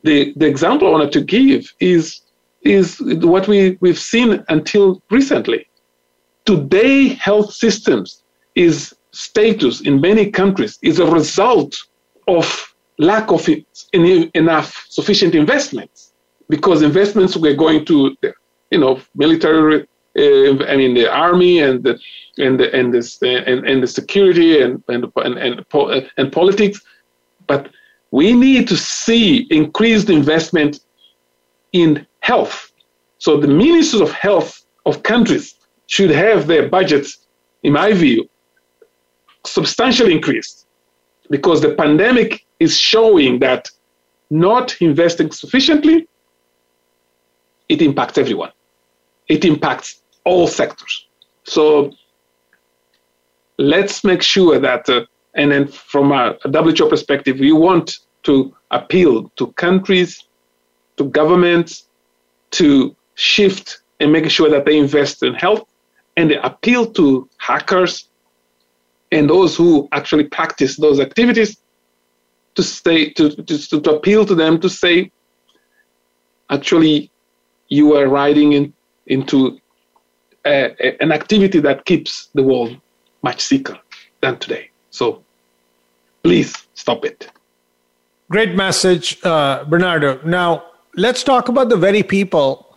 The, 0.03 0.35
the 0.37 0.47
example 0.47 0.89
I 0.89 0.91
wanted 0.91 1.12
to 1.12 1.23
give 1.23 1.73
is 1.81 2.21
is 2.65 3.01
what 3.01 3.47
we, 3.47 3.79
we've 3.81 3.99
seen 3.99 4.45
until 4.49 5.03
recently. 5.11 5.69
Today, 6.45 7.09
health 7.09 7.53
systems 7.53 8.23
is 8.55 8.95
status 9.12 9.81
in 9.83 10.01
many 10.01 10.31
countries 10.31 10.79
is 10.83 10.99
a 10.99 11.07
result 11.07 11.77
of 12.27 12.75
lack 12.99 13.31
of 13.31 13.49
enough 13.93 14.87
sufficient 14.89 15.35
investments 15.35 16.12
because 16.49 16.83
investments 16.83 17.37
were 17.37 17.55
going 17.55 17.85
to 17.85 18.17
you 18.71 18.79
know 18.79 19.01
military 19.15 19.83
uh, 20.19 20.65
I 20.73 20.77
mean 20.77 20.95
the 20.95 21.11
army 21.11 21.61
and 21.61 21.83
the 21.83 21.99
and 22.39 22.59
the 22.59 22.75
and 22.75 22.93
the 22.93 23.45
and, 23.47 23.67
and 23.67 23.83
the 23.83 23.87
security 23.87 24.62
and 24.62 24.83
and 24.89 25.07
and 25.17 25.39
and, 25.39 26.11
and 26.17 26.33
politics 26.33 26.81
but 27.47 27.71
we 28.11 28.33
need 28.33 28.69
to 28.69 28.77
see 28.77 29.47
increased 29.51 30.09
investment 30.09 30.81
in 31.75 32.07
health. 32.20 32.72
So 33.18 33.37
the 33.37 33.49
ministers 33.49 34.01
of 34.01 34.11
health 34.12 34.64
of 34.87 35.03
countries 35.03 35.55
should 35.87 36.11
have 36.11 36.47
their 36.47 36.68
budgets, 36.68 37.27
in 37.62 37.75
my 37.75 37.93
view, 37.93 38.29
substantially 39.45 40.12
increased 40.12 40.66
because 41.31 41.61
the 41.61 41.75
pandemic 41.75 42.47
is 42.61 42.79
showing 42.79 43.41
that 43.41 43.70
not 44.31 44.81
investing 44.81 45.31
sufficiently, 45.31 46.09
it 47.68 47.83
impacts 47.83 48.16
everyone. 48.18 48.53
it 49.29 49.45
impacts 49.45 50.03
all 50.25 50.47
sectors. 50.47 51.07
So 51.45 51.93
let's 53.59 54.05
make 54.05 54.22
sure 54.22 54.59
that, 54.59 54.89
uh, 54.89 55.07
and 55.35 55.53
then 55.53 55.68
from 55.68 56.12
a, 56.12 56.37
a 56.45 56.49
WHO 56.75 56.89
perspective, 56.89 57.39
we 57.41 57.53
want 57.53 57.99
to 58.25 58.55
appeal 58.70 59.31
to 59.37 59.53
countries, 59.53 60.22
to 60.97 61.05
governments, 61.05 61.86
to 62.53 62.95
shift 63.14 63.80
and 64.01 64.12
make 64.12 64.28
sure 64.30 64.51
that 64.51 64.64
they 64.64 64.76
invest 64.78 65.22
in 65.22 65.34
health, 65.34 65.64
and 66.16 66.30
they 66.30 66.36
appeal 66.36 66.86
to 66.92 67.28
hackers 67.38 68.09
and 69.12 69.30
those 69.30 69.57
who 69.57 69.88
actually 69.92 70.24
practice 70.24 70.76
those 70.76 71.01
activities 71.01 71.57
to 72.55 72.62
stay 72.62 73.11
to, 73.11 73.30
to, 73.30 73.80
to 73.80 73.90
appeal 73.90 74.24
to 74.26 74.34
them 74.34 74.61
to 74.61 74.68
say 74.68 75.11
actually 76.51 77.11
you 77.68 77.97
are 77.97 78.09
riding 78.09 78.53
in, 78.53 78.72
into 79.07 79.59
a, 80.45 80.74
a, 80.80 81.03
an 81.03 81.12
activity 81.12 81.61
that 81.61 81.84
keeps 81.84 82.28
the 82.34 82.42
world 82.42 82.76
much 83.22 83.40
sicker 83.40 83.78
than 84.20 84.38
today. 84.38 84.70
So 84.90 85.24
please 86.22 86.66
stop 86.74 87.05
it. 87.05 87.28
Great 88.30 88.55
message 88.55 89.24
uh, 89.24 89.64
bernardo. 89.64 90.20
Now 90.24 90.64
let's 90.97 91.22
talk 91.22 91.49
about 91.49 91.68
the 91.68 91.76
very 91.76 92.03
people 92.03 92.76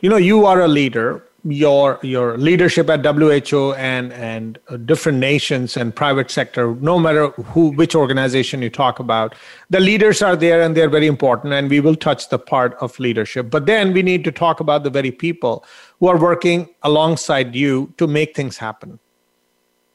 you 0.00 0.08
know 0.08 0.16
you 0.16 0.44
are 0.46 0.60
a 0.60 0.68
leader 0.68 1.22
your 1.44 1.98
your 2.02 2.38
leadership 2.38 2.88
at 2.88 3.04
WHO 3.04 3.72
and 3.74 4.12
and 4.12 4.58
uh, 4.68 4.76
different 4.76 5.18
nations 5.18 5.76
and 5.76 5.94
private 5.94 6.30
sector, 6.30 6.74
no 6.76 6.98
matter 6.98 7.28
who 7.28 7.72
which 7.72 7.94
organization 7.94 8.62
you 8.62 8.70
talk 8.70 9.00
about, 9.00 9.34
the 9.70 9.80
leaders 9.80 10.22
are 10.22 10.36
there 10.36 10.62
and 10.62 10.76
they're 10.76 10.88
very 10.88 11.06
important, 11.06 11.52
and 11.52 11.68
we 11.68 11.80
will 11.80 11.96
touch 11.96 12.28
the 12.28 12.38
part 12.38 12.74
of 12.80 12.98
leadership. 13.00 13.50
But 13.50 13.66
then 13.66 13.92
we 13.92 14.02
need 14.02 14.22
to 14.24 14.32
talk 14.32 14.60
about 14.60 14.84
the 14.84 14.90
very 14.90 15.10
people 15.10 15.64
who 15.98 16.06
are 16.06 16.18
working 16.18 16.68
alongside 16.82 17.54
you 17.54 17.92
to 17.98 18.06
make 18.06 18.36
things 18.36 18.56
happen. 18.56 19.00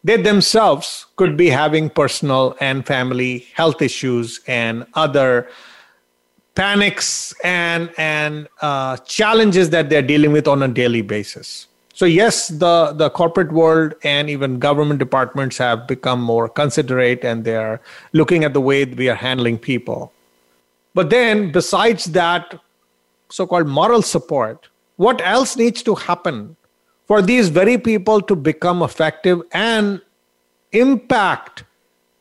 They 0.04 0.18
themselves 0.18 1.06
could 1.16 1.38
be 1.38 1.50
having 1.50 1.90
personal 1.90 2.56
and 2.60 2.86
family 2.86 3.48
health 3.56 3.82
issues 3.82 4.42
and 4.48 4.86
other 4.94 5.50
panics 6.58 7.36
and 7.44 7.92
and 7.98 8.48
uh, 8.62 8.98
challenges 9.16 9.70
that 9.70 9.90
they're 9.90 10.08
dealing 10.14 10.32
with 10.32 10.48
on 10.48 10.64
a 10.64 10.68
daily 10.68 11.04
basis. 11.04 11.68
So 11.94 12.06
yes, 12.06 12.50
the 12.50 12.94
the 12.94 13.10
corporate 13.12 13.52
world 13.52 13.94
and 14.04 14.30
even 14.30 14.60
government 14.60 15.00
departments 15.00 15.58
have 15.60 15.88
become 15.88 16.22
more 16.22 16.50
considerate 16.50 17.24
and 17.24 17.46
they 17.46 17.56
are 17.56 17.80
looking 18.12 18.44
at 18.44 18.54
the 18.54 18.62
way 18.62 18.86
we 18.86 19.10
are 19.10 19.16
handling 19.16 19.60
people. 19.60 20.12
But 20.94 21.12
then, 21.12 21.52
besides 21.52 22.06
that 22.18 22.60
so-called 23.30 23.68
moral 23.68 24.02
support, 24.02 24.68
what 24.96 25.22
else 25.22 25.56
needs 25.58 25.84
to 25.84 25.96
happen 25.96 26.56
for 27.06 27.22
these 27.22 27.50
very 27.50 27.78
people 27.78 28.22
to 28.22 28.36
become 28.36 28.82
effective 28.82 29.42
and 29.52 30.02
impact 30.72 31.66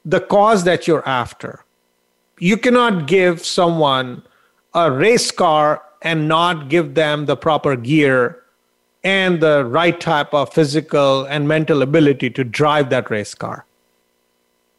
the 0.05 0.21
cause 0.21 0.65
that 0.65 0.87
you're 0.87 1.07
after? 1.09 1.66
You 2.39 2.57
cannot 2.57 3.07
give 3.07 3.45
someone 3.45 4.23
a 4.75 4.91
race 4.91 5.31
car 5.31 5.83
and 6.03 6.29
not 6.29 6.69
give 6.69 6.95
them 6.95 7.27
the 7.27 7.37
proper 7.37 7.77
gear 7.77 8.43
and 9.03 9.41
the 9.41 9.65
right 9.65 10.01
type 10.01 10.35
of 10.35 10.53
physical 10.53 11.25
and 11.25 11.49
mental 11.49 11.83
ability 11.83 12.29
to 12.31 12.45
drive 12.45 12.91
that 12.91 13.11
race 13.11 13.35
car. 13.35 13.65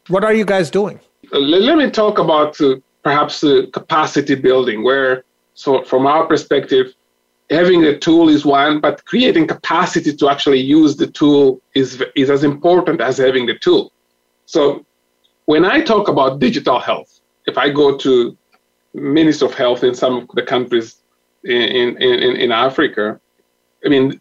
What 0.10 0.24
are 0.24 0.34
you 0.34 0.46
guys 0.46 0.70
doing? 0.70 1.00
Uh, 1.34 1.40
let 1.40 1.78
me 1.78 1.90
talk 1.90 2.20
about 2.20 2.60
uh, 2.62 2.76
perhaps 3.04 3.44
uh, 3.44 3.64
capacity 3.74 4.36
building, 4.36 4.84
where, 4.84 5.24
so 5.54 5.84
from 5.84 6.06
our 6.06 6.26
perspective, 6.26 6.94
having 7.50 7.84
a 7.86 7.98
tool 7.98 8.30
is 8.30 8.46
one, 8.46 8.80
but 8.80 9.04
creating 9.06 9.48
capacity 9.48 10.16
to 10.16 10.30
actually 10.30 10.60
use 10.60 10.96
the 10.96 11.08
tool 11.08 11.62
is, 11.74 12.04
is 12.16 12.30
as 12.30 12.44
important 12.44 13.02
as 13.02 13.18
having 13.18 13.46
the 13.46 13.58
tool. 13.60 13.92
So 14.46 14.86
when 15.46 15.66
I 15.66 15.82
talk 15.82 16.08
about 16.08 16.40
digital 16.40 16.80
health, 16.80 17.17
if 17.48 17.58
I 17.58 17.70
go 17.70 17.98
to 17.98 18.38
Minister 18.94 19.46
of 19.46 19.54
Health 19.54 19.84
in 19.84 19.96
some 19.96 20.18
of 20.18 20.28
the 20.36 20.44
countries 20.44 20.98
in, 21.44 21.98
in, 22.02 22.36
in 22.36 22.52
Africa, 22.52 23.20
I 23.86 23.90
mean, 23.90 24.20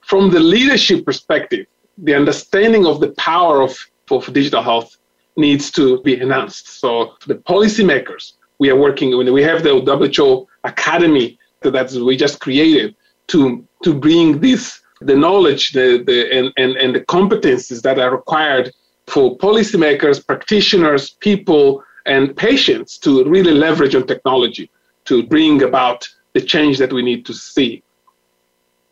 from 0.00 0.30
the 0.30 0.40
leadership 0.40 1.04
perspective, 1.04 1.66
the 1.98 2.14
understanding 2.14 2.86
of 2.86 3.00
the 3.00 3.10
power 3.12 3.62
of, 3.62 3.76
of 4.10 4.32
digital 4.32 4.62
health 4.62 4.96
needs 5.36 5.70
to 5.72 6.00
be 6.02 6.20
enhanced. 6.20 6.80
So 6.80 7.14
the 7.26 7.36
policymakers, 7.36 8.32
we 8.58 8.70
are 8.70 8.76
working, 8.76 9.16
we 9.32 9.42
have 9.42 9.62
the 9.62 9.80
WHO 9.80 10.48
Academy 10.64 11.38
that 11.60 11.92
we 11.92 12.16
just 12.16 12.40
created 12.40 12.94
to, 13.28 13.66
to 13.84 13.94
bring 13.94 14.40
this, 14.40 14.80
the 15.00 15.16
knowledge 15.16 15.72
the, 15.72 16.02
the, 16.04 16.32
and, 16.32 16.52
and, 16.56 16.76
and 16.76 16.94
the 16.94 17.00
competencies 17.00 17.82
that 17.82 17.98
are 17.98 18.10
required 18.10 18.72
for 19.06 19.36
policymakers, 19.38 20.24
practitioners, 20.24 21.10
people 21.20 21.82
and 22.06 22.36
patients 22.36 22.98
to 22.98 23.24
really 23.24 23.52
leverage 23.52 23.94
on 23.94 24.06
technology 24.06 24.70
to 25.04 25.22
bring 25.24 25.62
about 25.62 26.08
the 26.34 26.40
change 26.40 26.78
that 26.78 26.92
we 26.92 27.02
need 27.02 27.26
to 27.26 27.34
see. 27.34 27.82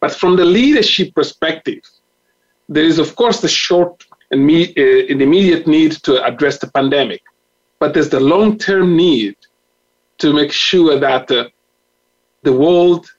But 0.01 0.13
from 0.13 0.37
the 0.37 0.45
leadership 0.45 1.15
perspective, 1.15 1.83
there 2.69 2.85
is, 2.85 2.99
of 2.99 3.17
course, 3.17 3.41
the 3.41 3.49
short 3.49 4.05
and 4.31 4.47
me- 4.47 4.73
uh, 4.77 5.07
immediate 5.07 5.67
need 5.67 5.93
to 6.05 6.25
address 6.25 6.59
the 6.59 6.69
pandemic, 6.69 7.23
but 7.79 7.95
there's 7.95 8.11
the 8.11 8.21
long 8.21 8.59
term 8.59 8.97
need 8.97 9.37
to 10.19 10.33
make 10.33 10.53
sure 10.53 10.99
that 10.99 11.31
uh, 11.31 11.49
the 12.43 12.53
world, 12.53 13.11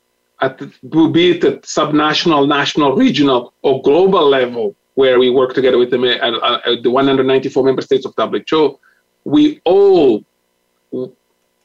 at 0.42 0.58
the, 0.58 0.68
be 1.12 1.32
it 1.32 1.44
at 1.44 1.64
subnational, 1.64 2.48
national, 2.48 2.96
regional, 2.96 3.54
or 3.62 3.82
global 3.82 4.28
level, 4.28 4.76
where 4.96 5.20
we 5.20 5.30
work 5.30 5.54
together 5.54 5.78
with 5.78 5.92
the, 5.92 6.00
uh, 6.24 6.38
uh, 6.38 6.82
the 6.82 6.90
194 6.90 7.64
member 7.64 7.82
states 7.82 8.06
of 8.06 8.14
WHO, 8.18 8.80
we 9.26 9.62
all 9.66 10.24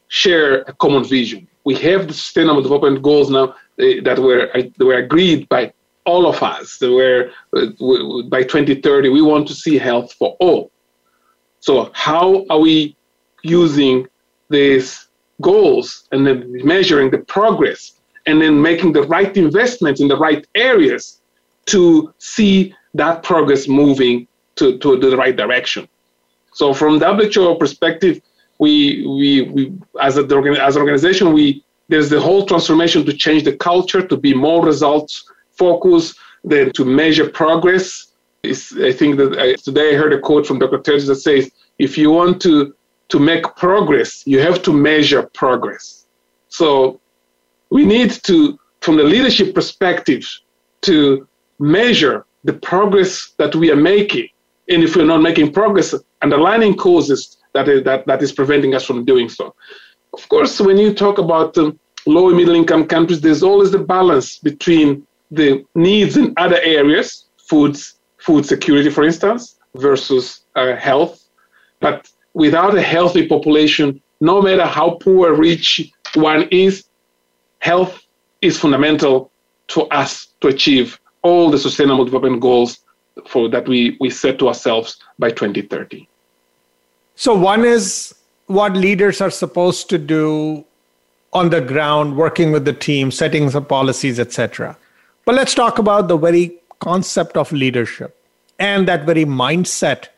share 0.08 0.62
a 0.62 0.72
common 0.74 1.04
vision. 1.04 1.48
We 1.64 1.74
have 1.76 2.06
the 2.08 2.14
Sustainable 2.14 2.62
Development 2.62 3.02
Goals 3.02 3.30
now 3.30 3.44
uh, 3.44 3.54
that 4.04 4.18
were 4.18 4.50
uh, 4.56 4.62
were 4.78 4.98
agreed 4.98 5.48
by 5.48 5.72
all 6.04 6.26
of 6.26 6.42
us. 6.42 6.78
That 6.78 6.92
were 6.92 7.30
uh, 7.56 8.22
by 8.28 8.42
2030 8.42 9.08
we 9.08 9.22
want 9.22 9.48
to 9.48 9.54
see 9.54 9.78
health 9.78 10.12
for 10.12 10.36
all. 10.40 10.70
So 11.60 11.90
how 11.94 12.46
are 12.48 12.60
we 12.60 12.96
using 13.42 14.06
these 14.50 15.08
goals 15.40 16.06
and 16.12 16.26
then 16.26 16.64
measuring 16.64 17.10
the 17.10 17.18
progress 17.18 17.92
and 18.26 18.40
then 18.40 18.60
making 18.60 18.92
the 18.92 19.02
right 19.02 19.36
investments 19.36 20.00
in 20.00 20.08
the 20.08 20.16
right 20.16 20.46
areas 20.54 21.20
to 21.66 22.12
see 22.18 22.74
that 22.94 23.22
progress 23.22 23.68
moving 23.68 24.28
to, 24.56 24.78
to 24.78 24.96
the 24.96 25.16
right 25.16 25.36
direction? 25.36 25.88
So 26.56 26.72
from 26.72 26.98
WHO 26.98 27.54
perspective, 27.56 28.22
we 28.58 28.74
we, 29.06 29.42
we 29.54 29.62
as 30.00 30.16
a 30.16 30.22
as 30.68 30.74
an 30.76 30.82
organization 30.84 31.34
we 31.34 31.62
there's 31.90 32.08
the 32.08 32.20
whole 32.26 32.46
transformation 32.46 33.04
to 33.04 33.12
change 33.12 33.42
the 33.44 33.56
culture 33.70 34.02
to 34.10 34.16
be 34.16 34.32
more 34.32 34.64
results 34.64 35.12
focused 35.62 36.18
than 36.42 36.72
to 36.72 36.82
measure 36.84 37.28
progress. 37.28 37.86
It's, 38.42 38.74
I 38.90 38.92
think 38.98 39.18
that 39.18 39.30
I, 39.38 39.46
today 39.68 39.88
I 39.92 39.98
heard 40.00 40.14
a 40.14 40.20
quote 40.28 40.46
from 40.46 40.58
Dr. 40.58 40.78
Tedros 40.78 41.06
that 41.08 41.20
says, 41.28 41.44
"If 41.78 41.98
you 41.98 42.08
want 42.18 42.40
to 42.46 42.54
to 43.12 43.18
make 43.18 43.44
progress, 43.66 44.10
you 44.32 44.38
have 44.48 44.58
to 44.66 44.72
measure 44.72 45.22
progress." 45.42 46.06
So 46.48 47.00
we 47.68 47.84
need 47.84 48.10
to, 48.28 48.36
from 48.80 48.96
the 48.96 49.04
leadership 49.14 49.54
perspective, 49.54 50.24
to 50.88 51.28
measure 51.58 52.24
the 52.44 52.56
progress 52.70 53.12
that 53.40 53.54
we 53.54 53.70
are 53.70 53.82
making 53.94 54.28
and 54.68 54.82
if 54.82 54.96
we're 54.96 55.04
not 55.04 55.22
making 55.22 55.52
progress, 55.52 55.94
underlying 56.22 56.74
causes 56.76 57.36
that 57.56 57.68
is, 57.68 57.84
that, 57.84 58.06
that 58.06 58.22
is 58.22 58.32
preventing 58.32 58.74
us 58.74 58.84
from 58.84 59.04
doing 59.04 59.28
so. 59.28 59.54
Of 60.12 60.28
course, 60.28 60.60
when 60.60 60.76
you 60.76 60.92
talk 60.92 61.18
about 61.18 61.56
um, 61.56 61.78
low 62.06 62.28
and 62.28 62.36
middle 62.36 62.54
income 62.54 62.86
countries, 62.86 63.20
there's 63.20 63.42
always 63.42 63.70
the 63.70 63.78
balance 63.78 64.38
between 64.38 65.06
the 65.30 65.64
needs 65.74 66.16
in 66.16 66.34
other 66.36 66.60
areas, 66.62 67.24
foods, 67.48 67.94
food 68.18 68.44
security, 68.44 68.90
for 68.90 69.04
instance, 69.04 69.56
versus 69.74 70.40
uh, 70.54 70.76
health. 70.76 71.26
But 71.80 72.08
without 72.34 72.76
a 72.76 72.82
healthy 72.82 73.26
population, 73.26 74.02
no 74.20 74.42
matter 74.42 74.66
how 74.66 74.98
poor 75.00 75.32
or 75.32 75.34
rich 75.34 75.90
one 76.14 76.48
is, 76.50 76.84
health 77.60 78.02
is 78.42 78.58
fundamental 78.58 79.32
to 79.68 79.82
us 79.84 80.28
to 80.40 80.48
achieve 80.48 80.98
all 81.22 81.50
the 81.50 81.58
sustainable 81.58 82.04
development 82.04 82.40
goals 82.40 82.78
for 83.28 83.48
that 83.48 83.66
we, 83.68 83.96
we 84.00 84.10
set 84.10 84.38
to 84.38 84.48
ourselves 84.48 84.98
by 85.18 85.30
2030. 85.30 86.08
So 87.14 87.34
one 87.34 87.64
is 87.64 88.14
what 88.46 88.74
leaders 88.74 89.20
are 89.20 89.30
supposed 89.30 89.88
to 89.90 89.98
do 89.98 90.64
on 91.32 91.50
the 91.50 91.60
ground, 91.60 92.16
working 92.16 92.52
with 92.52 92.64
the 92.64 92.72
team, 92.72 93.10
setting 93.10 93.50
some 93.50 93.64
policies, 93.64 94.20
etc. 94.20 94.76
But 95.24 95.34
let's 95.34 95.54
talk 95.54 95.78
about 95.78 96.08
the 96.08 96.16
very 96.16 96.58
concept 96.80 97.36
of 97.36 97.50
leadership 97.52 98.16
and 98.58 98.86
that 98.88 99.04
very 99.04 99.24
mindset 99.24 100.08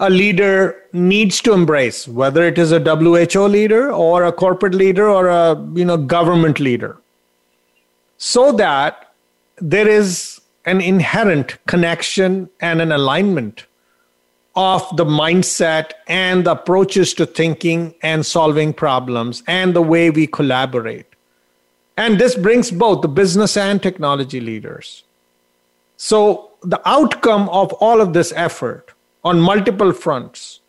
a 0.00 0.10
leader 0.10 0.80
needs 0.92 1.40
to 1.40 1.52
embrace, 1.52 2.06
whether 2.06 2.44
it 2.44 2.56
is 2.56 2.70
a 2.70 2.78
WHO 2.78 3.48
leader 3.48 3.90
or 3.90 4.24
a 4.24 4.32
corporate 4.32 4.74
leader 4.74 5.08
or 5.08 5.26
a 5.28 5.60
you 5.74 5.84
know 5.84 5.96
government 5.96 6.60
leader, 6.60 6.96
so 8.16 8.52
that 8.52 9.12
there 9.60 9.88
is 9.88 10.37
an 10.64 10.80
inherent 10.80 11.56
connection 11.66 12.48
and 12.60 12.80
an 12.80 12.92
alignment 12.92 13.66
of 14.54 14.84
the 14.96 15.04
mindset 15.04 15.92
and 16.08 16.44
the 16.44 16.52
approaches 16.52 17.14
to 17.14 17.24
thinking 17.24 17.94
and 18.02 18.26
solving 18.26 18.72
problems 18.72 19.42
and 19.46 19.74
the 19.74 19.82
way 19.82 20.10
we 20.10 20.26
collaborate. 20.26 21.06
And 21.96 22.18
this 22.18 22.34
brings 22.34 22.70
both 22.70 23.02
the 23.02 23.08
business 23.08 23.56
and 23.56 23.82
technology 23.82 24.40
leaders. 24.40 25.04
So, 25.96 26.50
the 26.62 26.80
outcome 26.88 27.48
of 27.50 27.72
all 27.74 28.00
of 28.00 28.12
this 28.12 28.32
effort 28.34 28.90
on 29.24 29.40
multiple 29.40 29.92
fronts, 29.92 30.60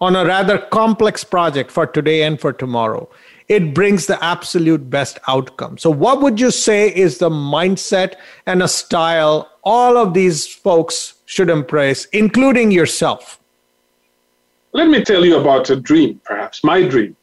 on 0.00 0.14
a 0.14 0.24
rather 0.24 0.58
complex 0.58 1.24
project 1.24 1.70
for 1.70 1.86
today 1.86 2.22
and 2.22 2.40
for 2.40 2.52
tomorrow, 2.52 3.08
it 3.48 3.72
brings 3.72 4.06
the 4.06 4.22
absolute 4.22 4.90
best 4.90 5.18
outcome. 5.26 5.78
So, 5.78 5.90
what 5.90 6.20
would 6.20 6.38
you 6.38 6.50
say 6.50 6.94
is 6.94 7.18
the 7.18 7.30
mindset 7.30 8.14
and 8.46 8.62
a 8.62 8.68
style 8.68 9.50
all 9.64 9.96
of 9.96 10.14
these 10.14 10.46
folks 10.46 11.14
should 11.24 11.48
embrace, 11.48 12.04
including 12.06 12.70
yourself? 12.70 13.40
Let 14.72 14.88
me 14.88 15.02
tell 15.02 15.24
you 15.24 15.38
about 15.38 15.70
a 15.70 15.76
dream, 15.76 16.20
perhaps 16.24 16.62
my 16.62 16.86
dream. 16.86 17.16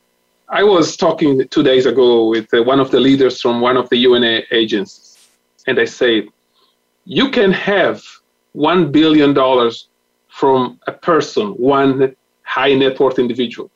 I 0.50 0.64
was 0.64 0.98
talking 0.98 1.48
two 1.50 1.64
days 1.64 1.86
ago 1.86 2.28
with 2.28 2.52
uh, 2.54 2.64
one 2.64 2.80
of 2.80 2.92
the 2.92 3.00
leaders 3.00 3.42
from 3.42 3.62
one 3.62 3.78
of 3.78 3.90
the 3.90 3.98
UN 3.98 4.44
agencies, 4.52 5.18
and 5.68 5.80
I 5.80 5.86
said, 5.86 6.28
You 7.06 7.30
can 7.30 7.52
have 7.52 8.04
$1 8.56 8.92
billion 8.92 9.34
from 10.28 10.80
a 10.88 10.92
person, 10.92 11.50
one 11.50 12.16
high 12.44 12.74
net 12.74 13.00
worth 13.00 13.20
individual, 13.20 13.70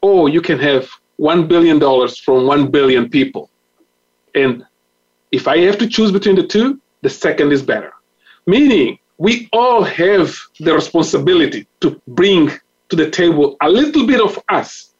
or 0.00 0.28
you 0.28 0.40
can 0.40 0.58
have 0.58 0.88
$1 1.20 1.48
billion 1.48 1.80
from 2.24 2.46
1 2.46 2.70
billion 2.70 3.08
people. 3.08 3.50
And 4.34 4.64
if 5.32 5.46
I 5.48 5.58
have 5.58 5.78
to 5.78 5.88
choose 5.88 6.10
between 6.12 6.36
the 6.36 6.46
two, 6.46 6.80
the 7.02 7.10
second 7.10 7.52
is 7.52 7.62
better. 7.62 7.92
Meaning, 8.46 8.98
we 9.18 9.48
all 9.52 9.82
have 9.84 10.36
the 10.60 10.74
responsibility 10.74 11.66
to 11.80 12.00
bring 12.08 12.50
to 12.88 12.96
the 12.96 13.10
table 13.10 13.56
a 13.60 13.68
little 13.68 14.06
bit 14.06 14.20
of 14.20 14.38
us 14.48 14.90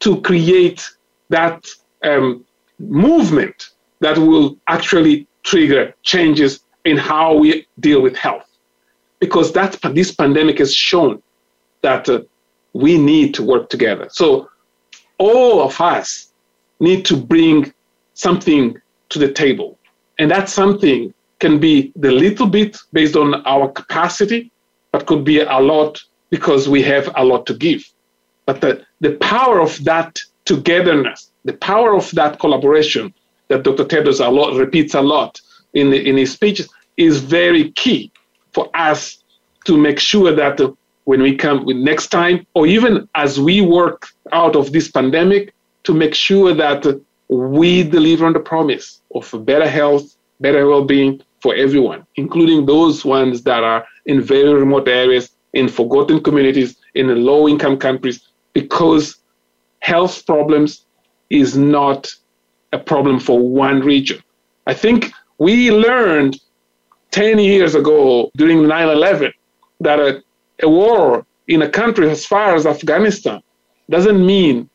to 0.00 0.20
create 0.22 0.88
that 1.28 1.66
um, 2.02 2.44
movement 2.78 3.70
that 4.00 4.16
will 4.16 4.56
actually 4.68 5.26
trigger 5.42 5.94
changes 6.02 6.60
in 6.84 6.96
how 6.96 7.34
we 7.34 7.66
deal 7.80 8.00
with 8.00 8.16
health. 8.16 8.46
Because 9.20 9.52
that, 9.52 9.78
this 9.92 10.14
pandemic 10.14 10.58
has 10.58 10.74
shown 10.74 11.22
that 11.82 12.08
uh, 12.08 12.20
we 12.72 12.96
need 12.96 13.34
to 13.34 13.42
work 13.42 13.68
together. 13.68 14.08
So 14.10 14.48
all 15.18 15.62
of 15.62 15.80
us 15.80 16.32
need 16.80 17.04
to 17.06 17.16
bring 17.16 17.72
something 18.14 18.80
to 19.10 19.18
the 19.18 19.32
table. 19.32 19.78
And 20.18 20.30
that 20.30 20.48
something 20.48 21.12
can 21.38 21.58
be 21.58 21.92
the 21.96 22.10
little 22.10 22.46
bit 22.46 22.76
based 22.92 23.16
on 23.16 23.34
our 23.46 23.70
capacity, 23.70 24.50
but 24.92 25.06
could 25.06 25.24
be 25.24 25.40
a 25.40 25.58
lot 25.58 26.02
because 26.30 26.68
we 26.68 26.82
have 26.82 27.10
a 27.16 27.24
lot 27.24 27.46
to 27.46 27.54
give. 27.54 27.84
But 28.46 28.60
the, 28.60 28.84
the 29.00 29.12
power 29.16 29.60
of 29.60 29.82
that 29.84 30.18
togetherness, 30.44 31.30
the 31.44 31.52
power 31.52 31.94
of 31.94 32.10
that 32.12 32.38
collaboration 32.40 33.14
that 33.48 33.62
Dr. 33.62 33.84
Tedros 33.84 34.24
a 34.24 34.28
lot, 34.28 34.56
repeats 34.58 34.94
a 34.94 35.00
lot 35.00 35.40
in, 35.74 35.92
in 35.92 36.16
his 36.16 36.32
speeches 36.32 36.68
is 36.96 37.20
very 37.20 37.70
key 37.72 38.10
for 38.52 38.68
us 38.74 39.22
to 39.64 39.76
make 39.76 39.98
sure 39.98 40.32
that 40.32 40.60
when 41.08 41.22
we 41.22 41.34
come 41.34 41.64
next 41.66 42.08
time, 42.08 42.46
or 42.52 42.66
even 42.66 43.08
as 43.14 43.40
we 43.40 43.62
work 43.62 44.08
out 44.32 44.54
of 44.54 44.72
this 44.72 44.90
pandemic, 44.90 45.54
to 45.84 45.94
make 45.94 46.14
sure 46.14 46.52
that 46.52 46.80
we 47.28 47.82
deliver 47.82 48.26
on 48.26 48.34
the 48.34 48.44
promise 48.52 49.00
of 49.14 49.24
better 49.46 49.66
health, 49.66 50.04
better 50.40 50.66
well-being 50.68 51.18
for 51.40 51.54
everyone, 51.54 52.06
including 52.16 52.66
those 52.66 53.06
ones 53.06 53.42
that 53.44 53.64
are 53.64 53.86
in 54.04 54.20
very 54.20 54.52
remote 54.52 54.86
areas 54.86 55.30
in 55.54 55.66
forgotten 55.66 56.22
communities, 56.22 56.76
in 56.94 57.06
low 57.24 57.48
income 57.48 57.78
countries, 57.78 58.28
because 58.52 59.16
health 59.80 60.26
problems 60.26 60.84
is 61.30 61.56
not 61.56 62.06
a 62.74 62.78
problem 62.78 63.18
for 63.18 63.40
one 63.40 63.80
region. 63.80 64.22
I 64.66 64.74
think 64.74 65.10
we 65.38 65.70
learned 65.70 66.38
10 67.12 67.38
years 67.38 67.74
ago 67.74 68.30
during 68.36 68.68
9 68.68 68.88
11 68.90 69.32
that 69.80 69.98
a, 70.00 70.22
a 70.62 70.68
war 70.68 71.26
in 71.46 71.62
a 71.62 71.68
country 71.68 72.10
as 72.10 72.26
far 72.26 72.54
as 72.54 72.66
Afghanistan 72.66 73.42
doesn't 73.90 74.24
mean 74.24 74.68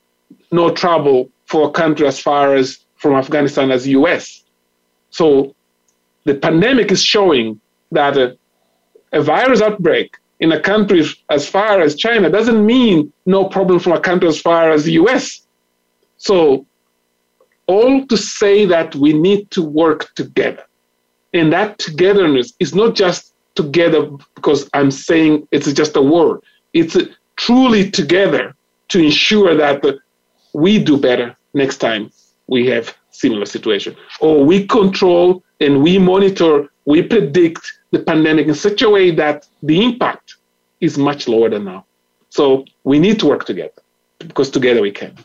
no 0.51 0.71
trouble 0.71 1.29
for 1.45 1.67
a 1.67 1.71
country 1.71 2.07
as 2.07 2.19
far 2.19 2.55
as 2.55 2.79
from 2.95 3.13
Afghanistan 3.13 3.71
as 3.71 3.83
the 3.83 3.91
US. 3.91 4.43
So 5.09 5.55
the 6.23 6.35
pandemic 6.35 6.91
is 6.91 7.03
showing 7.03 7.59
that 7.91 8.17
a, 8.17 8.37
a 9.11 9.21
virus 9.21 9.61
outbreak 9.61 10.17
in 10.39 10.51
a 10.51 10.59
country 10.59 11.05
as 11.29 11.47
far 11.47 11.81
as 11.81 11.95
China 11.95 12.29
doesn't 12.29 12.65
mean 12.65 13.13
no 13.25 13.45
problem 13.45 13.79
from 13.79 13.93
a 13.93 13.99
country 13.99 14.27
as 14.27 14.39
far 14.39 14.71
as 14.71 14.83
the 14.83 14.93
US. 14.93 15.41
So, 16.17 16.65
all 17.67 18.05
to 18.07 18.17
say 18.17 18.65
that 18.65 18.95
we 18.95 19.13
need 19.13 19.51
to 19.51 19.61
work 19.61 20.13
together. 20.15 20.63
And 21.33 21.51
that 21.53 21.79
togetherness 21.79 22.53
is 22.59 22.75
not 22.75 22.95
just 22.95 23.32
together 23.55 24.09
because 24.35 24.69
I'm 24.73 24.91
saying 24.91 25.47
it's 25.51 25.71
just 25.73 25.95
a 25.95 26.01
word, 26.01 26.41
it's 26.73 26.97
truly 27.35 27.89
together 27.89 28.55
to 28.89 28.99
ensure 28.99 29.55
that 29.55 29.83
we 30.53 30.83
do 30.83 30.97
better 30.97 31.35
next 31.53 31.77
time 31.77 32.11
we 32.47 32.67
have 32.67 32.95
similar 33.11 33.45
situation 33.45 33.95
or 34.19 34.43
we 34.43 34.67
control 34.67 35.43
and 35.59 35.81
we 35.81 35.97
monitor 35.97 36.69
we 36.85 37.01
predict 37.01 37.71
the 37.91 37.99
pandemic 37.99 38.47
in 38.47 38.53
such 38.53 38.81
a 38.81 38.89
way 38.89 39.11
that 39.11 39.47
the 39.61 39.83
impact 39.83 40.35
is 40.81 40.97
much 40.97 41.27
lower 41.27 41.49
than 41.49 41.63
now. 41.63 41.85
So 42.29 42.65
we 42.83 42.99
need 42.99 43.19
to 43.19 43.25
work 43.25 43.45
together 43.45 43.81
because 44.17 44.49
together 44.49 44.81
we 44.81 44.91
can. 44.91 45.17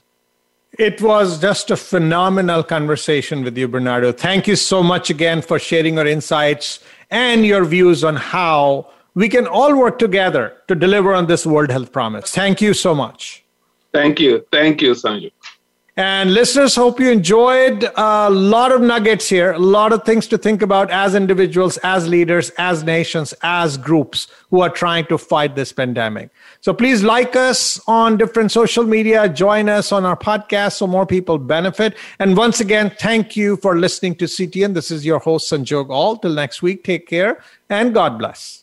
It 0.78 1.02
was 1.02 1.40
just 1.40 1.72
a 1.72 1.76
phenomenal 1.76 2.62
conversation 2.62 3.42
with 3.42 3.58
you, 3.58 3.66
Bernardo. 3.66 4.12
Thank 4.12 4.46
you 4.46 4.54
so 4.54 4.80
much 4.80 5.10
again 5.10 5.42
for 5.42 5.58
sharing 5.58 5.94
your 5.96 6.06
insights 6.06 6.78
and 7.10 7.44
your 7.44 7.64
views 7.64 8.04
on 8.04 8.14
how 8.14 8.88
we 9.14 9.28
can 9.28 9.48
all 9.48 9.76
work 9.76 9.98
together 9.98 10.56
to 10.68 10.76
deliver 10.76 11.12
on 11.14 11.26
this 11.26 11.44
World 11.44 11.72
Health 11.72 11.90
Promise. 11.90 12.30
Thank 12.30 12.60
you 12.60 12.74
so 12.74 12.94
much. 12.94 13.42
Thank 13.92 14.20
you. 14.20 14.46
Thank 14.52 14.80
you, 14.80 14.92
Sanju. 14.92 15.32
And 15.98 16.32
listeners, 16.32 16.76
hope 16.76 17.00
you 17.00 17.10
enjoyed 17.10 17.82
a 17.96 18.30
lot 18.30 18.70
of 18.70 18.80
nuggets 18.80 19.28
here, 19.28 19.50
a 19.50 19.58
lot 19.58 19.92
of 19.92 20.04
things 20.04 20.28
to 20.28 20.38
think 20.38 20.62
about 20.62 20.92
as 20.92 21.16
individuals, 21.16 21.76
as 21.78 22.06
leaders, 22.06 22.50
as 22.50 22.84
nations, 22.84 23.34
as 23.42 23.76
groups 23.76 24.28
who 24.50 24.60
are 24.60 24.70
trying 24.70 25.06
to 25.06 25.18
fight 25.18 25.56
this 25.56 25.72
pandemic. 25.72 26.30
So 26.60 26.72
please 26.72 27.02
like 27.02 27.34
us 27.34 27.80
on 27.88 28.16
different 28.16 28.52
social 28.52 28.84
media, 28.84 29.28
join 29.28 29.68
us 29.68 29.90
on 29.90 30.06
our 30.06 30.16
podcast 30.16 30.74
so 30.74 30.86
more 30.86 31.04
people 31.04 31.36
benefit. 31.36 31.96
And 32.20 32.36
once 32.36 32.60
again, 32.60 32.94
thank 33.00 33.34
you 33.34 33.56
for 33.56 33.76
listening 33.76 34.14
to 34.18 34.26
CTN. 34.26 34.74
This 34.74 34.92
is 34.92 35.04
your 35.04 35.18
host, 35.18 35.50
Sanjog 35.50 35.90
Aul. 35.90 36.18
Till 36.18 36.32
next 36.32 36.62
week, 36.62 36.84
take 36.84 37.08
care 37.08 37.42
and 37.68 37.92
God 37.92 38.20
bless. 38.20 38.62